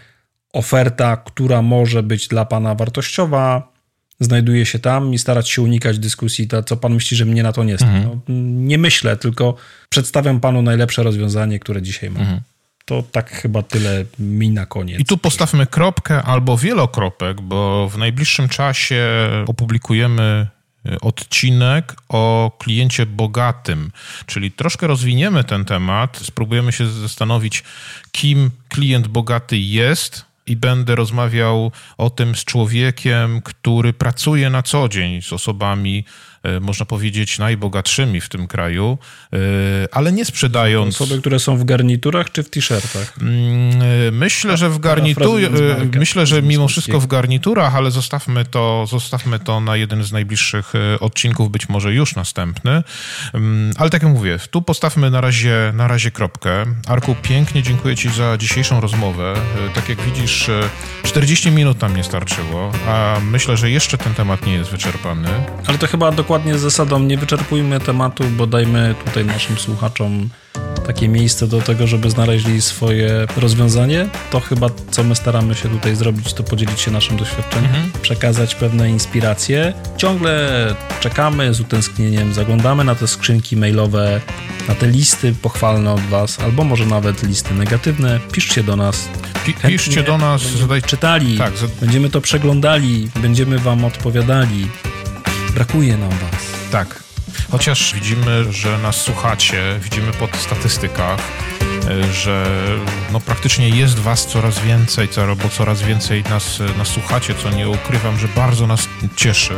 oferta, 0.53 1.17
która 1.17 1.63
może 1.63 2.03
być 2.03 2.29
dla 2.29 2.45
pana 2.45 2.75
wartościowa, 2.75 3.73
znajduje 4.21 4.67
się 4.67 4.79
tam 4.79 5.15
i 5.15 5.19
starać 5.19 5.51
się 5.51 5.63
unikać 5.63 5.99
dyskusji, 5.99 6.49
to 6.49 6.63
co 6.63 6.77
pan 6.77 6.95
myśli, 6.95 7.17
że 7.17 7.25
mnie 7.25 7.43
na 7.43 7.53
to 7.53 7.65
nie 7.65 7.77
stać. 7.77 7.89
Mhm. 7.89 8.21
No, 8.29 8.35
nie 8.67 8.79
myślę, 8.79 9.17
tylko 9.17 9.55
przedstawiam 9.89 10.41
panu 10.41 10.63
najlepsze 10.63 11.03
rozwiązanie, 11.03 11.59
które 11.59 11.83
dzisiaj 11.83 12.11
mam. 12.11 12.23
Mhm. 12.23 12.41
To 12.89 13.03
tak 13.03 13.31
chyba 13.31 13.63
tyle 13.63 14.05
mi 14.19 14.49
na 14.49 14.67
koniec. 14.67 15.01
I 15.01 15.05
tu 15.05 15.19
postawmy 15.19 15.67
kropkę 15.67 16.23
albo 16.23 16.57
wielokropek, 16.57 17.41
bo 17.41 17.89
w 17.89 17.99
najbliższym 17.99 18.49
czasie 18.49 19.07
opublikujemy 19.47 20.47
y, 20.87 21.01
odcinek 21.01 21.97
o 22.09 22.53
kliencie 22.59 23.07
bogatym, 23.07 23.91
czyli 24.27 24.53
troszkę 24.53 24.87
rozwiniemy 24.87 25.45
ten 25.45 25.65
temat, 25.65 26.17
spróbujemy 26.17 26.73
się 26.73 26.87
zastanowić, 26.87 27.65
kim 28.13 28.51
klient 28.69 29.09
bogaty 29.09 29.59
jest 29.59 30.25
i 30.47 30.57
będę 30.57 30.95
rozmawiał 30.95 31.73
o 31.99 32.11
tym 32.11 32.35
z 32.35 32.45
człowiekiem, 32.45 33.43
który 33.43 33.93
pracuje 33.93 34.51
na 34.51 34.63
co 34.63 34.89
dzień 34.89 35.23
z 35.23 35.33
osobami, 35.33 36.05
można 36.61 36.87
powiedzieć, 36.87 37.39
najbogatszymi 37.39 38.21
w 38.21 38.29
tym 38.29 38.47
kraju, 38.47 38.99
e, 39.33 39.39
ale 39.93 40.13
nie 40.13 40.25
sprzedając. 40.25 41.01
Osoby, 41.01 41.21
które 41.21 41.39
są 41.39 41.57
w 41.57 41.65
garniturach 41.65 42.33
czy 42.33 42.43
w 42.43 42.51
t-shirtach? 42.51 43.15
Mm, 43.21 43.83
e, 43.83 44.11
Myślę, 44.11 44.57
że 44.57 44.71
w 44.71 44.79
garniturach, 44.79 45.51
myślę, 45.99 46.27
że 46.27 46.43
mimo 46.43 46.69
wszystko 46.69 47.01
w 47.01 47.07
garniturach, 47.07 47.77
ale 47.77 47.91
zostawmy 47.91 48.45
to, 48.45 48.87
zostawmy 48.87 49.39
to 49.39 49.61
na 49.61 49.77
jeden 49.77 50.05
z 50.05 50.13
najbliższych 50.13 50.73
e, 50.75 51.01
odcinków, 51.01 51.51
być 51.51 51.69
może 51.69 51.93
już 51.95 52.15
następny. 52.15 52.83
Mm, 53.35 53.73
Ale 53.77 53.91
tak 53.91 54.03
jak 54.03 54.13
mówię, 54.13 54.39
tu 54.51 54.63
postawmy 54.63 55.11
na 55.11 55.21
razie, 55.21 55.73
na 55.75 55.89
razie 55.89 56.11
kropkę. 56.11 56.65
Arku, 56.87 57.15
pięknie 57.23 57.63
dziękuję 57.63 57.97
Ci 57.97 58.09
za 58.11 58.37
dzisiejszą 58.39 58.81
rozmowę. 58.81 59.35
E, 59.71 59.75
Tak 59.75 59.89
jak 59.89 60.01
widzisz, 60.01 60.49
e, 60.49 60.61
40 61.03 61.51
minut 61.51 61.81
nam 61.81 61.97
nie 61.97 62.05
starczyło, 62.05 62.73
a 62.89 63.17
myślę, 63.23 63.57
że 63.57 63.71
jeszcze 63.71 63.99
ten 63.99 64.15
temat 64.15 64.47
nie 64.47 64.53
jest 64.53 64.71
wyczerpany. 64.71 65.29
Ale 65.67 65.79
to 65.79 65.87
chyba 65.87 66.09
dokładnie 66.29 66.59
z 66.59 66.61
zasadą 66.63 66.99
nie 66.99 67.19
wyczerpujmy 67.19 67.81
tematu, 67.81 68.25
bo 68.37 68.47
dajmy 68.47 68.95
tutaj 69.05 69.25
naszym 69.25 69.59
słuchaczom 69.59 70.29
takie 70.87 71.09
miejsce 71.09 71.47
do 71.47 71.61
tego, 71.63 71.87
żeby 71.87 72.11
znaleźli 72.11 72.63
swoje 72.63 73.27
rozwiązanie. 73.37 74.09
To 74.31 74.41
chyba, 74.41 74.67
co 74.91 75.05
my 75.05 75.15
staramy 75.15 75.55
się 75.55 75.69
tutaj 75.69 75.97
zrobić, 75.97 76.33
to 76.35 76.43
podzielić 76.43 76.81
się 76.81 76.91
naszym 76.91 77.17
doświadczeniem, 77.17 77.71
przekazać 78.03 78.55
pewne 78.55 78.91
inspiracje. 78.91 79.73
Ciągle 79.97 80.49
czekamy 81.01 81.55
z 81.55 81.61
utęsknieniem, 81.61 82.35
zaglądamy 82.35 82.85
na 82.85 82.95
te 82.95 83.07
skrzynki 83.09 83.57
mailowe, 83.57 84.21
na 84.69 84.75
te 84.75 84.87
listy 84.87 85.35
pochwalne 85.43 85.93
od 85.93 86.01
Was, 86.01 86.41
albo 86.41 86.65
może 86.65 86.87
nawet 86.87 87.23
listy 87.23 87.55
negatywne. 87.55 88.21
Piszcie 88.33 88.63
do 88.63 88.77
nas. 88.77 89.09
Pi- 89.47 89.55
piszcie 89.55 90.03
do 90.03 90.19
nas, 90.19 90.43
będziemy 90.43 90.63
zadaj... 90.63 90.83
czytali, 90.83 91.39
Tak, 91.39 91.57
za- 91.57 91.67
będziemy 91.81 92.11
to 92.11 92.21
przeglądali, 92.21 93.09
będziemy 93.23 93.59
Wam 93.59 93.85
odpowiadali. 93.85 94.67
Brakuje 95.55 95.97
nam 95.97 96.11
Was. 96.11 96.71
Tak. 96.71 97.03
Chociaż 97.51 97.95
widzimy, 97.95 98.53
że 98.53 98.79
nas 98.79 98.97
słuchacie, 98.97 99.81
widzimy 99.83 100.13
po 100.13 100.29
statystykach, 100.39 101.21
e, 101.91 102.13
że 102.13 102.47
no 103.13 103.21
praktycznie 103.21 103.69
jest 103.69 103.99
was 103.99 104.27
coraz 104.27 104.59
więcej, 104.59 105.09
bo 105.43 105.49
coraz 105.49 105.83
więcej 105.83 106.25
nas, 106.31 106.61
nas 106.79 106.89
słuchacie, 106.89 107.35
co 107.43 107.51
nie 107.51 107.69
ukrywam, 107.69 108.19
że 108.19 108.29
bardzo 108.29 108.67
nas 108.67 108.89
cieszy. 109.17 109.55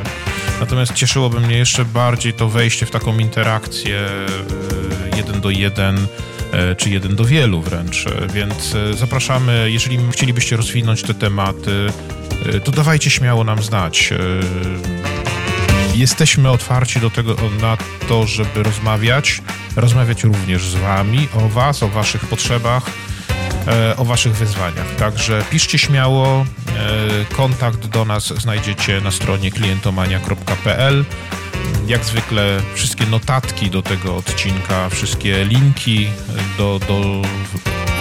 Natomiast 0.61 0.93
cieszyłoby 0.93 1.41
mnie 1.41 1.59
jeszcze 1.59 1.84
bardziej 1.84 2.32
to 2.32 2.49
wejście 2.49 2.86
w 2.86 2.91
taką 2.91 3.18
interakcję 3.18 3.99
e, 5.12 5.16
jeden 5.16 5.41
do 5.41 5.51
jeden, 5.51 6.07
e, 6.53 6.74
czy 6.74 6.91
jeden 6.91 7.16
do 7.16 7.24
wielu 7.24 7.61
wręcz. 7.62 8.07
E, 8.07 8.26
Więc 8.32 8.74
e, 8.74 8.95
zapraszamy, 8.95 9.70
jeżeli 9.70 9.99
chcielibyście 10.12 10.57
rozwinąć 10.57 11.03
te 11.03 11.14
tematy, 11.14 11.86
e, 12.55 12.61
to 12.61 12.72
dawajcie 12.72 13.11
śmiało 13.11 13.45
nam 13.45 13.62
znać. 13.62 14.11
Jesteśmy 16.01 16.51
otwarci 16.51 17.01
do 17.01 17.11
tego, 17.11 17.37
na 17.61 17.77
to, 18.09 18.27
żeby 18.27 18.63
rozmawiać, 18.63 19.43
rozmawiać 19.77 20.25
również 20.25 20.69
z 20.69 20.75
Wami, 20.75 21.29
o 21.35 21.49
Was, 21.49 21.83
o 21.83 21.89
Waszych 21.89 22.27
potrzebach, 22.27 22.83
e, 23.67 23.97
o 23.97 24.05
Waszych 24.05 24.37
wyzwaniach. 24.37 24.95
Także 24.99 25.45
piszcie 25.51 25.79
śmiało, 25.79 26.47
e, 26.69 27.35
kontakt 27.35 27.87
do 27.87 28.05
nas 28.05 28.27
znajdziecie 28.27 29.01
na 29.01 29.11
stronie 29.11 29.51
klientomania.pl. 29.51 31.05
Jak 31.87 32.05
zwykle 32.05 32.61
wszystkie 32.75 33.07
notatki 33.07 33.71
do 33.71 33.83
tego 33.83 34.17
odcinka, 34.17 34.89
wszystkie 34.89 35.45
linki 35.45 36.09
do, 36.59 36.81
do 36.89 37.23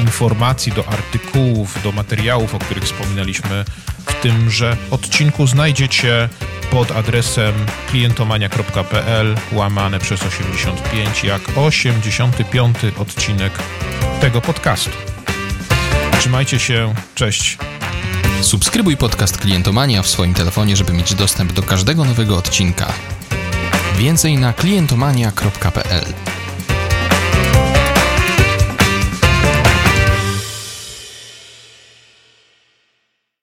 informacji, 0.02 0.72
do 0.72 0.88
artykułów, 0.88 1.84
do 1.84 1.91
materiałów, 1.91 2.56
o 2.56 2.60
których 2.60 2.84
wspominaliśmy 2.84 3.66
w 4.06 4.14
tymże 4.22 4.78
odcinku 4.91 5.47
znajdziecie 5.47 6.30
pod 6.72 6.91
adresem 6.91 7.53
klientomania.pl 7.89 9.36
łamane 9.51 9.99
przez 9.99 10.24
85 10.24 11.24
jak 11.24 11.41
85 11.55 12.78
odcinek 12.97 13.53
tego 14.22 14.41
podcastu. 14.41 14.91
Trzymajcie 16.20 16.59
się, 16.59 16.93
cześć. 17.15 17.57
Subskrybuj 18.41 18.97
podcast 18.97 19.38
Klientomania 19.38 20.01
w 20.01 20.07
swoim 20.07 20.34
telefonie, 20.34 20.76
żeby 20.76 20.93
mieć 20.93 21.13
dostęp 21.13 21.53
do 21.53 21.63
każdego 21.63 22.05
nowego 22.05 22.38
odcinka. 22.38 22.93
Więcej 23.97 24.38
na 24.38 24.53
klientomania.pl 24.53 26.05